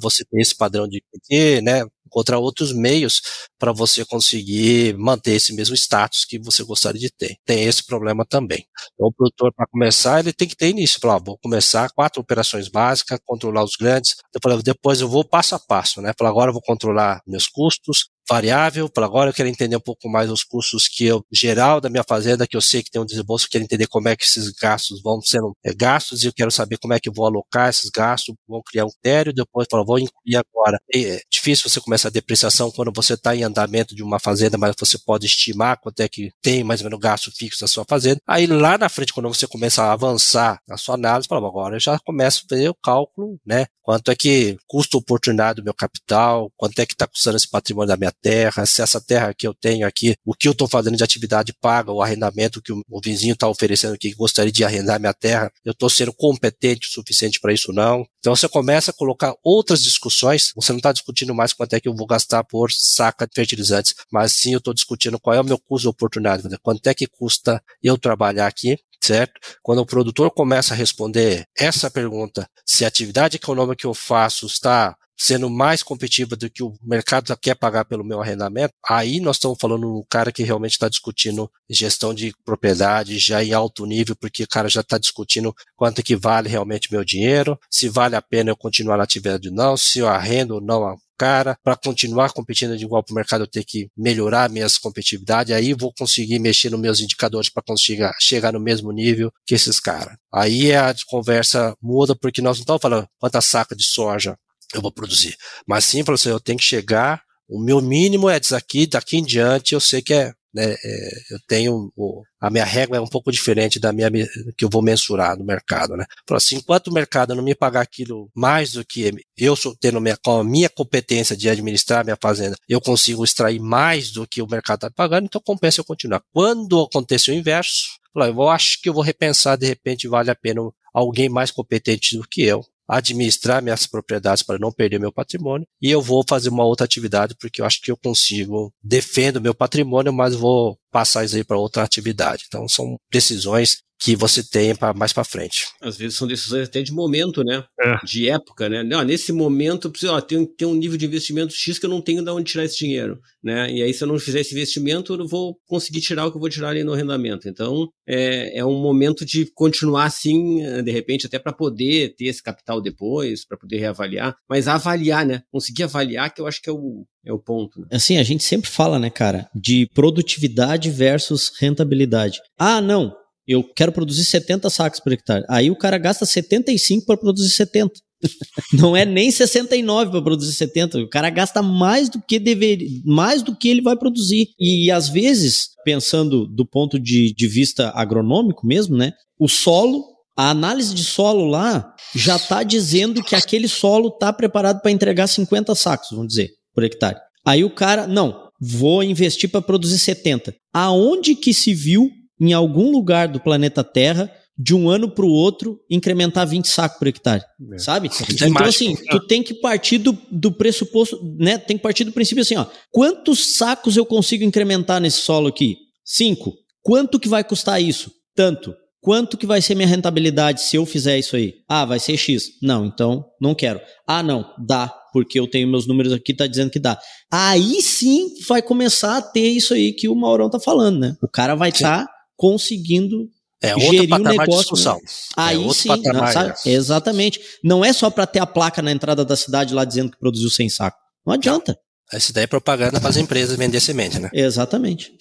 você 0.00 0.24
tem 0.30 0.40
esse 0.40 0.56
padrão 0.56 0.86
de 0.88 1.02
PT, 1.12 1.62
né? 1.62 1.82
Encontrar 2.10 2.38
outros 2.38 2.72
meios 2.74 3.22
para 3.58 3.72
você 3.72 4.04
conseguir 4.04 4.96
manter 4.98 5.32
esse 5.32 5.54
mesmo 5.54 5.74
status 5.76 6.24
que 6.24 6.38
você 6.38 6.62
gostaria 6.64 7.00
de 7.00 7.10
ter. 7.10 7.36
Tem 7.44 7.64
esse 7.64 7.84
problema 7.86 8.24
também. 8.28 8.64
Então, 8.94 9.08
o 9.08 9.12
produtor, 9.12 9.52
para 9.54 9.66
começar, 9.66 10.20
ele 10.20 10.32
tem 10.32 10.48
que 10.48 10.56
ter 10.56 10.68
início. 10.70 11.00
Falar, 11.00 11.18
vou 11.18 11.38
começar 11.38 11.90
quatro 11.90 12.20
operações 12.20 12.68
básicas, 12.68 13.18
controlar 13.24 13.64
os 13.64 13.76
grandes. 13.76 14.16
Depois, 14.32 14.62
depois 14.62 15.00
eu 15.00 15.08
vou 15.08 15.24
passo 15.24 15.54
a 15.54 15.58
passo, 15.58 16.02
né? 16.02 16.12
Falar, 16.18 16.30
agora 16.30 16.50
eu 16.50 16.54
vou 16.54 16.62
controlar 16.62 17.22
meus 17.26 17.46
custos, 17.46 18.09
variável. 18.28 18.88
Para 18.88 19.06
agora 19.06 19.30
eu 19.30 19.34
quero 19.34 19.48
entender 19.48 19.76
um 19.76 19.80
pouco 19.80 20.08
mais 20.08 20.30
os 20.30 20.44
custos 20.44 20.88
que 20.88 21.04
eu 21.04 21.24
geral 21.32 21.80
da 21.80 21.88
minha 21.88 22.04
fazenda, 22.06 22.46
que 22.46 22.56
eu 22.56 22.60
sei 22.60 22.82
que 22.82 22.90
tem 22.90 23.00
um 23.00 23.06
desembolso, 23.06 23.46
eu 23.46 23.50
quero 23.50 23.64
entender 23.64 23.86
como 23.86 24.08
é 24.08 24.16
que 24.16 24.24
esses 24.24 24.50
gastos 24.50 25.02
vão 25.02 25.20
sendo 25.20 25.56
é, 25.64 25.72
gastos 25.74 26.22
e 26.22 26.26
eu 26.26 26.32
quero 26.32 26.50
saber 26.50 26.78
como 26.78 26.94
é 26.94 27.00
que 27.00 27.08
eu 27.08 27.12
vou 27.12 27.26
alocar 27.26 27.68
esses 27.68 27.90
gastos, 27.90 28.34
vou 28.46 28.62
criar 28.62 28.84
um 28.84 28.90
critério, 28.90 29.32
depois 29.32 29.66
falar, 29.70 29.84
vou 29.84 29.98
incluir 29.98 30.36
agora. 30.36 30.78
É 30.94 31.20
difícil 31.30 31.68
você 31.68 31.80
começar 31.80 32.08
a 32.08 32.12
depreciação 32.12 32.70
quando 32.70 32.92
você 32.94 33.14
está 33.14 33.34
em 33.34 33.42
andamento 33.42 33.94
de 33.94 34.02
uma 34.02 34.18
fazenda, 34.18 34.58
mas 34.58 34.74
você 34.78 34.98
pode 34.98 35.26
estimar 35.26 35.78
quanto 35.80 36.00
é 36.00 36.08
que 36.08 36.30
tem 36.42 36.62
mais 36.62 36.80
ou 36.80 36.84
menos 36.84 37.00
gasto 37.00 37.30
fixo 37.36 37.60
da 37.60 37.66
sua 37.66 37.84
fazenda. 37.88 38.20
Aí 38.26 38.46
lá 38.46 38.78
na 38.78 38.88
frente, 38.88 39.12
quando 39.12 39.28
você 39.28 39.46
começa 39.46 39.82
a 39.82 39.92
avançar 39.92 40.60
na 40.68 40.76
sua 40.76 40.94
análise, 40.94 41.28
fala, 41.28 41.46
agora 41.46 41.76
eu 41.76 41.80
já 41.80 41.98
começo 42.00 42.44
a 42.50 42.54
ver 42.54 42.70
o 42.70 42.74
cálculo, 42.74 43.38
né? 43.46 43.66
Quanto 43.82 44.10
é 44.10 44.14
que 44.14 44.56
custa 44.66 44.96
oportunidade 44.96 45.56
do 45.56 45.64
meu 45.64 45.74
capital, 45.74 46.50
quanto 46.56 46.78
é 46.78 46.86
que 46.86 46.92
está 46.92 47.06
custando 47.06 47.36
esse 47.36 47.48
patrimônio 47.48 47.88
da 47.88 47.96
minha 47.96 48.12
terra, 48.22 48.66
se 48.66 48.82
essa 48.82 49.00
terra 49.00 49.34
que 49.34 49.46
eu 49.46 49.54
tenho 49.54 49.86
aqui, 49.86 50.14
o 50.24 50.34
que 50.34 50.48
eu 50.48 50.52
estou 50.52 50.68
fazendo 50.68 50.96
de 50.96 51.04
atividade 51.04 51.52
paga, 51.60 51.92
o 51.92 52.02
arrendamento 52.02 52.62
que 52.62 52.72
o, 52.72 53.00
vizinho 53.02 53.34
está 53.34 53.48
oferecendo 53.48 53.94
aqui, 53.94 54.10
que 54.10 54.16
gostaria 54.16 54.52
de 54.52 54.64
arrendar 54.64 55.00
minha 55.00 55.14
terra, 55.14 55.50
eu 55.64 55.72
estou 55.72 55.88
sendo 55.88 56.12
competente 56.12 56.88
o 56.88 56.90
suficiente 56.90 57.40
para 57.40 57.52
isso 57.52 57.72
não. 57.72 58.04
Então 58.18 58.34
você 58.34 58.48
começa 58.48 58.90
a 58.90 58.94
colocar 58.94 59.34
outras 59.42 59.82
discussões, 59.82 60.52
você 60.54 60.72
não 60.72 60.78
está 60.78 60.92
discutindo 60.92 61.34
mais 61.34 61.52
quanto 61.52 61.74
é 61.74 61.80
que 61.80 61.88
eu 61.88 61.94
vou 61.94 62.06
gastar 62.06 62.44
por 62.44 62.70
saca 62.72 63.26
de 63.26 63.32
fertilizantes, 63.34 63.94
mas 64.12 64.32
sim 64.32 64.52
eu 64.52 64.58
estou 64.58 64.74
discutindo 64.74 65.18
qual 65.18 65.34
é 65.34 65.40
o 65.40 65.44
meu 65.44 65.58
custo 65.58 65.82
de 65.82 65.88
oportunidade, 65.88 66.42
quanto 66.62 66.86
é 66.86 66.94
que 66.94 67.06
custa 67.06 67.62
eu 67.82 67.96
trabalhar 67.98 68.46
aqui 68.46 68.76
certo? 69.02 69.40
Quando 69.62 69.80
o 69.80 69.86
produtor 69.86 70.30
começa 70.30 70.74
a 70.74 70.76
responder 70.76 71.46
essa 71.56 71.90
pergunta, 71.90 72.46
se 72.66 72.84
a 72.84 72.88
atividade 72.88 73.36
econômica 73.36 73.76
que 73.76 73.86
eu 73.86 73.94
faço 73.94 74.46
está 74.46 74.94
sendo 75.20 75.50
mais 75.50 75.82
competitiva 75.82 76.34
do 76.34 76.48
que 76.48 76.62
o 76.62 76.72
mercado 76.82 77.36
quer 77.36 77.54
pagar 77.54 77.84
pelo 77.84 78.02
meu 78.02 78.22
arrendamento, 78.22 78.72
aí 78.88 79.20
nós 79.20 79.36
estamos 79.36 79.58
falando 79.60 79.98
um 79.98 80.02
cara 80.08 80.32
que 80.32 80.42
realmente 80.42 80.72
está 80.72 80.88
discutindo 80.88 81.50
gestão 81.68 82.14
de 82.14 82.32
propriedade 82.42 83.18
já 83.18 83.44
em 83.44 83.52
alto 83.52 83.84
nível, 83.84 84.16
porque 84.16 84.44
o 84.44 84.48
cara 84.48 84.66
já 84.66 84.80
está 84.80 84.96
discutindo 84.96 85.54
quanto 85.76 86.02
que 86.02 86.16
vale 86.16 86.48
realmente 86.48 86.90
meu 86.90 87.04
dinheiro, 87.04 87.58
se 87.70 87.86
vale 87.86 88.16
a 88.16 88.22
pena 88.22 88.50
eu 88.50 88.56
continuar 88.56 88.96
na 88.96 89.04
atividade 89.04 89.50
ou 89.50 89.54
não, 89.54 89.76
se 89.76 89.98
eu 89.98 90.08
arrendo 90.08 90.54
ou 90.54 90.60
não 90.60 90.96
cara, 91.18 91.54
para 91.62 91.76
continuar 91.76 92.32
competindo 92.32 92.78
de 92.78 92.84
igual 92.86 93.02
para 93.02 93.12
o 93.12 93.14
mercado, 93.14 93.42
eu 93.42 93.46
ter 93.46 93.62
que 93.62 93.90
melhorar 93.94 94.48
minhas 94.48 94.78
competitividades, 94.78 95.52
aí 95.52 95.74
vou 95.74 95.92
conseguir 95.92 96.38
mexer 96.38 96.70
nos 96.70 96.80
meus 96.80 96.98
indicadores 96.98 97.50
para 97.50 97.62
conseguir 97.62 98.10
chegar 98.18 98.54
no 98.54 98.58
mesmo 98.58 98.90
nível 98.90 99.30
que 99.44 99.54
esses 99.54 99.78
caras. 99.78 100.16
Aí 100.32 100.72
a 100.72 100.94
conversa 101.08 101.76
muda, 101.82 102.16
porque 102.16 102.40
nós 102.40 102.56
não 102.56 102.62
estamos 102.62 102.80
falando 102.80 103.06
quanta 103.18 103.42
saca 103.42 103.76
de 103.76 103.84
soja 103.84 104.34
eu 104.74 104.80
vou 104.80 104.92
produzir. 104.92 105.36
Mas 105.66 105.84
sim, 105.84 106.04
para 106.04 106.16
você, 106.16 106.30
eu 106.30 106.40
tenho 106.40 106.58
que 106.58 106.64
chegar, 106.64 107.22
o 107.48 107.60
meu 107.60 107.80
mínimo 107.80 108.28
é 108.28 108.38
disso 108.38 108.54
aqui, 108.54 108.86
daqui 108.86 109.16
em 109.16 109.24
diante 109.24 109.74
eu 109.74 109.80
sei 109.80 110.00
que 110.00 110.14
é, 110.14 110.32
né, 110.52 110.76
é, 110.84 111.10
eu 111.30 111.38
tenho, 111.46 111.92
o, 111.96 112.22
a 112.40 112.50
minha 112.50 112.64
regra 112.64 112.96
é 112.96 113.00
um 113.00 113.06
pouco 113.06 113.30
diferente 113.30 113.78
da 113.78 113.92
minha, 113.92 114.10
que 114.56 114.64
eu 114.64 114.68
vou 114.70 114.82
mensurar 114.82 115.36
no 115.36 115.44
mercado, 115.44 115.96
né. 115.96 116.04
Então, 116.22 116.36
assim, 116.36 116.56
enquanto 116.56 116.88
o 116.88 116.92
mercado 116.92 117.34
não 117.34 117.42
me 117.42 117.54
pagar 117.54 117.80
aquilo 117.80 118.30
mais 118.34 118.72
do 118.72 118.84
que 118.84 119.12
eu 119.36 119.56
sou 119.56 119.76
tendo 119.76 120.00
minha, 120.00 120.16
com 120.16 120.40
a 120.40 120.44
minha 120.44 120.68
competência 120.68 121.36
de 121.36 121.48
administrar 121.48 122.04
minha 122.04 122.18
fazenda, 122.20 122.56
eu 122.68 122.80
consigo 122.80 123.24
extrair 123.24 123.60
mais 123.60 124.10
do 124.10 124.26
que 124.26 124.42
o 124.42 124.48
mercado 124.48 124.86
está 124.86 124.90
pagando, 124.90 125.24
então 125.24 125.40
compensa 125.44 125.80
eu 125.80 125.84
continuar. 125.84 126.22
Quando 126.32 126.82
acontecer 126.82 127.32
o 127.32 127.34
inverso, 127.34 127.98
eu 128.14 128.48
acho 128.48 128.80
que 128.80 128.88
eu 128.88 128.94
vou 128.94 129.02
repensar, 129.02 129.56
de 129.56 129.66
repente 129.66 130.08
vale 130.08 130.30
a 130.30 130.34
pena 130.34 130.60
alguém 130.92 131.28
mais 131.28 131.50
competente 131.50 132.16
do 132.16 132.26
que 132.28 132.42
eu 132.42 132.64
administrar 132.90 133.62
minhas 133.62 133.86
propriedades 133.86 134.42
para 134.42 134.58
não 134.58 134.72
perder 134.72 134.98
meu 134.98 135.12
patrimônio 135.12 135.66
e 135.80 135.90
eu 135.90 136.02
vou 136.02 136.24
fazer 136.28 136.48
uma 136.48 136.64
outra 136.64 136.84
atividade 136.84 137.36
porque 137.38 137.60
eu 137.60 137.64
acho 137.64 137.80
que 137.80 137.90
eu 137.90 137.96
consigo 137.96 138.72
defendo 138.82 139.40
meu 139.40 139.54
patrimônio, 139.54 140.12
mas 140.12 140.34
vou 140.34 140.76
passar 140.90 141.24
isso 141.24 141.36
aí 141.36 141.44
para 141.44 141.58
outra 141.58 141.82
atividade. 141.82 142.44
Então 142.46 142.68
são 142.68 142.96
decisões 143.10 143.78
que 144.00 144.16
você 144.16 144.42
tem 144.42 144.74
para 144.74 144.94
mais 144.94 145.12
para 145.12 145.22
frente. 145.24 145.66
Às 145.80 145.98
vezes 145.98 146.16
são 146.16 146.26
decisões 146.26 146.66
até 146.66 146.80
de 146.80 146.90
momento, 146.90 147.44
né? 147.44 147.62
É. 147.78 147.96
De 148.04 148.30
época, 148.30 148.66
né? 148.66 148.82
Não, 148.82 149.02
nesse 149.02 149.30
momento 149.30 149.86
eu 149.86 149.90
preciso, 149.90 150.14
ó, 150.14 150.20
tem, 150.22 150.46
tem 150.46 150.66
um 150.66 150.74
nível 150.74 150.96
de 150.96 151.04
investimento 151.04 151.52
X 151.52 151.78
que 151.78 151.84
eu 151.84 151.90
não 151.90 152.00
tenho 152.00 152.24
de 152.24 152.30
onde 152.30 152.50
tirar 152.50 152.64
esse 152.64 152.78
dinheiro, 152.78 153.20
né? 153.44 153.70
E 153.70 153.82
aí 153.82 153.92
se 153.92 154.02
eu 154.02 154.08
não 154.08 154.18
fizer 154.18 154.40
esse 154.40 154.54
investimento, 154.54 155.12
eu 155.12 155.18
não 155.18 155.28
vou 155.28 155.58
conseguir 155.66 156.00
tirar 156.00 156.26
o 156.26 156.30
que 156.30 156.38
eu 156.38 156.40
vou 156.40 156.48
tirar 156.48 156.70
ali 156.70 156.82
no 156.82 156.94
arrendamento. 156.94 157.46
Então, 157.46 157.88
é, 158.08 158.58
é 158.58 158.64
um 158.64 158.80
momento 158.80 159.24
de 159.26 159.44
continuar 159.52 160.04
assim, 160.04 160.62
de 160.82 160.90
repente 160.90 161.26
até 161.26 161.38
para 161.38 161.52
poder 161.52 162.14
ter 162.16 162.24
esse 162.24 162.42
capital 162.42 162.80
depois, 162.80 163.44
para 163.46 163.58
poder 163.58 163.76
reavaliar, 163.76 164.34
mas 164.48 164.66
avaliar, 164.66 165.26
né? 165.26 165.42
Conseguir 165.52 165.82
avaliar 165.82 166.32
que 166.32 166.40
eu 166.40 166.46
acho 166.46 166.62
que 166.62 166.70
é 166.70 166.72
o, 166.72 167.04
é 167.24 167.32
o 167.32 167.38
ponto. 167.38 167.80
Né? 167.80 167.86
Assim, 167.92 168.18
a 168.18 168.22
gente 168.22 168.42
sempre 168.42 168.70
fala, 168.70 168.98
né, 168.98 169.10
cara, 169.10 169.48
de 169.54 169.88
produtividade 169.94 170.90
versus 170.90 171.50
rentabilidade. 171.58 172.40
Ah, 172.58 172.80
não, 172.80 173.12
eu 173.46 173.64
quero 173.64 173.92
produzir 173.92 174.24
70 174.24 174.70
sacos 174.70 175.00
por 175.00 175.12
hectare. 175.12 175.44
Aí 175.48 175.70
o 175.70 175.76
cara 175.76 175.98
gasta 175.98 176.24
75 176.24 177.04
para 177.06 177.16
produzir 177.16 177.50
70. 177.50 177.92
Não 178.74 178.96
é 178.96 179.04
nem 179.04 179.30
69 179.30 180.10
para 180.10 180.22
produzir 180.22 180.52
70. 180.52 180.98
O 180.98 181.08
cara 181.08 181.30
gasta 181.30 181.62
mais 181.62 182.08
do 182.08 182.20
que 182.20 182.38
deveria, 182.38 182.86
mais 183.04 183.42
do 183.42 183.56
que 183.56 183.68
ele 183.68 183.82
vai 183.82 183.96
produzir. 183.96 184.48
E, 184.58 184.90
às 184.90 185.08
vezes, 185.08 185.70
pensando 185.84 186.46
do 186.46 186.66
ponto 186.66 186.98
de, 186.98 187.34
de 187.34 187.48
vista 187.48 187.90
agronômico 187.94 188.66
mesmo, 188.66 188.96
né? 188.96 189.12
O 189.38 189.48
solo, 189.48 190.04
a 190.36 190.50
análise 190.50 190.94
de 190.94 191.02
solo 191.02 191.46
lá 191.46 191.94
já 192.14 192.36
está 192.36 192.62
dizendo 192.62 193.22
que 193.22 193.34
aquele 193.34 193.68
solo 193.68 194.08
está 194.08 194.32
preparado 194.32 194.80
para 194.80 194.90
entregar 194.90 195.26
50 195.26 195.74
sacos, 195.74 196.08
vamos 196.10 196.28
dizer, 196.28 196.50
por 196.74 196.84
hectare. 196.84 197.18
Aí 197.46 197.64
o 197.64 197.70
cara, 197.70 198.06
não, 198.06 198.48
vou 198.60 199.02
investir 199.02 199.50
para 199.50 199.62
produzir 199.62 199.98
70. 199.98 200.54
Aonde 200.72 201.34
que 201.34 201.54
se 201.54 201.74
viu 201.74 202.10
em 202.40 202.52
algum 202.52 202.90
lugar 202.90 203.28
do 203.28 203.40
planeta 203.40 203.84
Terra, 203.84 204.30
de 204.62 204.74
um 204.74 204.90
ano 204.90 205.10
para 205.10 205.24
o 205.24 205.30
outro, 205.30 205.80
incrementar 205.88 206.46
20 206.46 206.66
sacos 206.66 206.98
por 206.98 207.08
hectare, 207.08 207.42
é. 207.72 207.78
sabe? 207.78 208.08
É 208.08 208.46
então, 208.46 208.66
assim, 208.66 208.94
tu 209.10 209.18
tem 209.26 209.42
que 209.42 209.54
partir 209.54 209.96
do, 209.96 210.16
do 210.30 210.52
pressuposto, 210.52 211.18
né? 211.38 211.56
Tem 211.56 211.78
que 211.78 211.82
partir 211.82 212.04
do 212.04 212.12
princípio 212.12 212.42
assim, 212.42 212.56
ó. 212.56 212.66
Quantos 212.90 213.56
sacos 213.56 213.96
eu 213.96 214.04
consigo 214.04 214.44
incrementar 214.44 215.00
nesse 215.00 215.20
solo 215.20 215.48
aqui? 215.48 215.76
Cinco. 216.04 216.54
Quanto 216.82 217.18
que 217.18 217.28
vai 217.28 217.42
custar 217.42 217.80
isso? 217.80 218.12
Tanto. 218.34 218.74
Quanto 219.00 219.38
que 219.38 219.46
vai 219.46 219.62
ser 219.62 219.74
minha 219.74 219.88
rentabilidade 219.88 220.60
se 220.60 220.76
eu 220.76 220.84
fizer 220.84 221.18
isso 221.18 221.36
aí? 221.36 221.54
Ah, 221.66 221.86
vai 221.86 221.98
ser 221.98 222.18
X. 222.18 222.50
Não, 222.62 222.84
então 222.84 223.24
não 223.40 223.54
quero. 223.54 223.80
Ah, 224.06 224.22
não, 224.22 224.44
dá, 224.66 224.92
porque 225.12 225.38
eu 225.38 225.48
tenho 225.48 225.68
meus 225.68 225.86
números 225.86 226.12
aqui, 226.12 226.34
tá 226.34 226.46
dizendo 226.46 226.70
que 226.70 226.78
dá. 226.78 226.98
Aí 227.30 227.80
sim 227.82 228.28
vai 228.48 228.62
começar 228.62 229.16
a 229.16 229.22
ter 229.22 229.48
isso 229.48 229.74
aí 229.74 229.92
que 229.92 230.08
o 230.08 230.14
Maurão 230.14 230.50
tá 230.50 230.58
falando, 230.58 230.98
né? 230.98 231.16
O 231.22 231.28
cara 231.28 231.54
vai 231.54 231.70
estar 231.70 232.06
tá 232.06 232.12
conseguindo 232.36 233.28
é 233.62 233.78
gerir 233.78 234.14
o 234.14 234.18
negócio. 234.18 234.50
De 234.50 234.56
discussão. 234.58 234.94
Né? 234.94 235.00
Aí 235.36 235.64
é 235.64 235.72
sim, 235.72 235.88
patamar, 235.88 236.34
não, 236.34 236.42
é. 236.42 236.54
exatamente. 236.64 237.40
Não 237.62 237.84
é 237.84 237.92
só 237.92 238.08
para 238.08 238.26
ter 238.26 238.38
a 238.38 238.46
placa 238.46 238.80
na 238.80 238.90
entrada 238.90 239.24
da 239.24 239.36
cidade 239.36 239.74
lá 239.74 239.84
dizendo 239.84 240.10
que 240.10 240.18
produziu 240.18 240.48
sem 240.48 240.68
saco. 240.68 240.96
Não 241.26 241.34
adianta. 241.34 241.78
Essa 242.12 242.32
ideia 242.32 242.44
é 242.44 242.48
propaganda 242.48 243.00
para 243.00 243.08
as 243.08 243.16
empresas 243.16 243.56
vender 243.56 243.78
semente, 243.80 244.20
né? 244.20 244.30
Exatamente. 244.32 245.12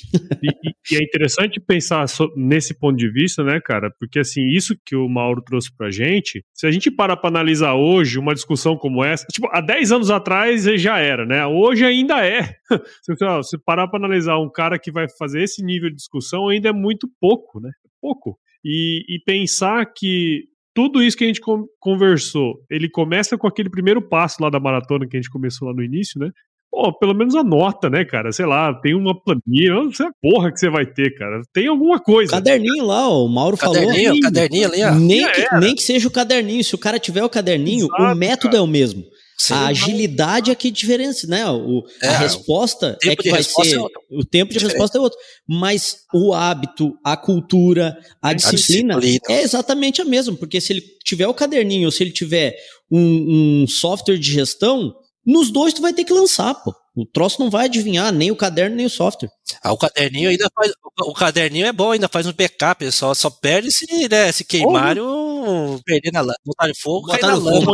e, 0.43 0.93
e, 0.93 0.97
é 0.97 1.03
interessante 1.03 1.59
pensar 1.59 2.05
nesse 2.35 2.73
ponto 2.73 2.97
de 2.97 3.11
vista, 3.11 3.43
né, 3.43 3.59
cara? 3.63 3.91
Porque, 3.99 4.19
assim, 4.19 4.47
isso 4.47 4.75
que 4.85 4.95
o 4.95 5.07
Mauro 5.07 5.41
trouxe 5.41 5.69
pra 5.75 5.91
gente, 5.91 6.43
se 6.53 6.65
a 6.65 6.71
gente 6.71 6.89
parar 6.89 7.17
para 7.17 7.29
analisar 7.29 7.75
hoje 7.75 8.17
uma 8.17 8.33
discussão 8.33 8.75
como 8.75 9.03
essa, 9.03 9.25
tipo, 9.31 9.47
há 9.51 9.61
10 9.61 9.91
anos 9.91 10.09
atrás 10.09 10.63
já 10.63 10.97
era, 10.97 11.25
né? 11.25 11.45
Hoje 11.45 11.85
ainda 11.85 12.25
é. 12.25 12.55
se 13.43 13.57
parar 13.59 13.87
para 13.87 13.99
analisar 13.99 14.39
um 14.39 14.49
cara 14.49 14.79
que 14.79 14.91
vai 14.91 15.07
fazer 15.17 15.43
esse 15.43 15.63
nível 15.63 15.89
de 15.89 15.95
discussão, 15.95 16.49
ainda 16.49 16.69
é 16.69 16.73
muito 16.73 17.07
pouco, 17.19 17.59
né? 17.59 17.69
Pouco. 18.01 18.39
E, 18.65 19.03
e 19.07 19.19
pensar 19.23 19.85
que 19.95 20.45
tudo 20.73 21.03
isso 21.03 21.17
que 21.17 21.23
a 21.23 21.27
gente 21.27 21.41
conversou, 21.79 22.63
ele 22.69 22.89
começa 22.89 23.37
com 23.37 23.47
aquele 23.47 23.69
primeiro 23.69 24.01
passo 24.01 24.41
lá 24.41 24.49
da 24.49 24.59
maratona 24.59 25.07
que 25.07 25.17
a 25.17 25.19
gente 25.19 25.29
começou 25.29 25.67
lá 25.67 25.73
no 25.73 25.83
início, 25.83 26.19
né? 26.19 26.31
Pô, 26.71 26.93
pelo 26.93 27.15
menos 27.15 27.35
a 27.35 27.43
nota, 27.43 27.89
né, 27.89 28.05
cara? 28.05 28.31
Sei 28.31 28.45
lá, 28.45 28.73
tem 28.73 28.93
uma 28.93 29.19
planilha, 29.19 29.73
não 29.73 29.91
sei 29.91 30.05
a 30.05 30.11
porra 30.21 30.51
que 30.51 30.59
você 30.59 30.69
vai 30.69 30.85
ter, 30.85 31.15
cara. 31.17 31.41
Tem 31.51 31.67
alguma 31.67 31.99
coisa. 31.99 32.31
Caderninho 32.31 32.85
lá, 32.85 33.09
o 33.09 33.27
Mauro 33.27 33.57
caderninho, 33.57 34.05
falou. 34.05 34.21
Caderninho 34.21 34.67
ali, 34.67 34.83
ó. 34.83 34.91
Nem 34.93 35.31
que, 35.31 35.55
nem 35.59 35.75
que 35.75 35.81
seja 35.81 36.07
o 36.07 36.11
caderninho. 36.11 36.63
Se 36.63 36.75
o 36.75 36.77
cara 36.77 36.99
tiver 36.99 37.23
o 37.23 37.29
caderninho, 37.29 37.87
Exato, 37.87 38.03
o 38.03 38.15
método 38.15 38.51
cara. 38.51 38.57
é 38.57 38.61
o 38.61 38.67
mesmo. 38.67 39.03
Sim, 39.39 39.53
a 39.53 39.67
agilidade 39.67 40.51
é 40.51 40.55
que 40.55 40.69
diferença, 40.69 41.25
né? 41.25 41.49
O, 41.49 41.81
é, 42.03 42.07
a 42.07 42.17
resposta 42.19 42.97
é 43.01 43.15
que 43.15 43.31
vai 43.31 43.41
ser. 43.41 43.77
É 43.77 43.81
o 44.11 44.25
tempo 44.25 44.51
de 44.51 44.59
resposta 44.59 44.97
é 44.97 45.01
outro. 45.01 45.17
Mas 45.47 45.99
o 46.13 46.33
hábito, 46.33 46.93
a 47.03 47.15
cultura, 47.15 47.97
a, 48.21 48.29
a 48.29 48.33
disciplina, 48.33 48.99
disciplina, 48.99 49.39
é 49.39 49.41
exatamente 49.41 50.01
a 50.01 50.05
mesma. 50.05 50.35
Porque 50.35 50.59
se 50.59 50.73
ele 50.73 50.83
tiver 51.05 51.25
o 51.25 51.33
caderninho 51.33 51.85
ou 51.85 51.91
se 51.91 52.03
ele 52.03 52.11
tiver 52.11 52.53
um, 52.91 53.63
um 53.63 53.67
software 53.67 54.17
de 54.17 54.29
gestão, 54.29 54.93
nos 55.29 55.51
dois 55.51 55.73
tu 55.73 55.81
vai 55.81 55.93
ter 55.93 56.03
que 56.03 56.13
lançar, 56.13 56.53
pô. 56.55 56.73
O 56.95 57.05
troço 57.05 57.39
não 57.39 57.49
vai 57.49 57.65
adivinhar 57.65 58.11
nem 58.11 58.31
o 58.31 58.35
caderno 58.35 58.75
nem 58.75 58.85
o 58.85 58.89
software. 58.89 59.29
Ah, 59.63 59.71
o 59.71 59.77
caderninho 59.77 60.29
ainda 60.29 60.49
faz. 60.53 60.71
O 61.01 61.13
caderninho 61.13 61.65
é 61.65 61.71
bom, 61.71 61.91
ainda 61.91 62.09
faz 62.09 62.27
um 62.27 62.33
backup, 62.33 62.91
só, 62.91 63.13
só 63.13 63.29
perde 63.29 63.71
se, 63.71 64.09
né, 64.09 64.31
se 64.31 64.43
queimarem 64.43 65.01
ou 65.01 65.79
perder 65.85 66.11
na 66.11 66.21
botar 66.45 66.69
fogo, 66.77 67.07
botar 67.07 67.27
na 67.27 67.35
lama. 67.35 67.71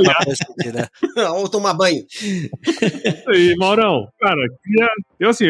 né? 0.73 0.87
ou 1.33 1.49
tomar 1.49 1.73
banho. 1.73 2.03
E 3.33 3.55
Maurão, 3.57 4.07
cara, 4.19 4.41
queria, 4.63 4.89
eu 5.19 5.29
assim, 5.29 5.45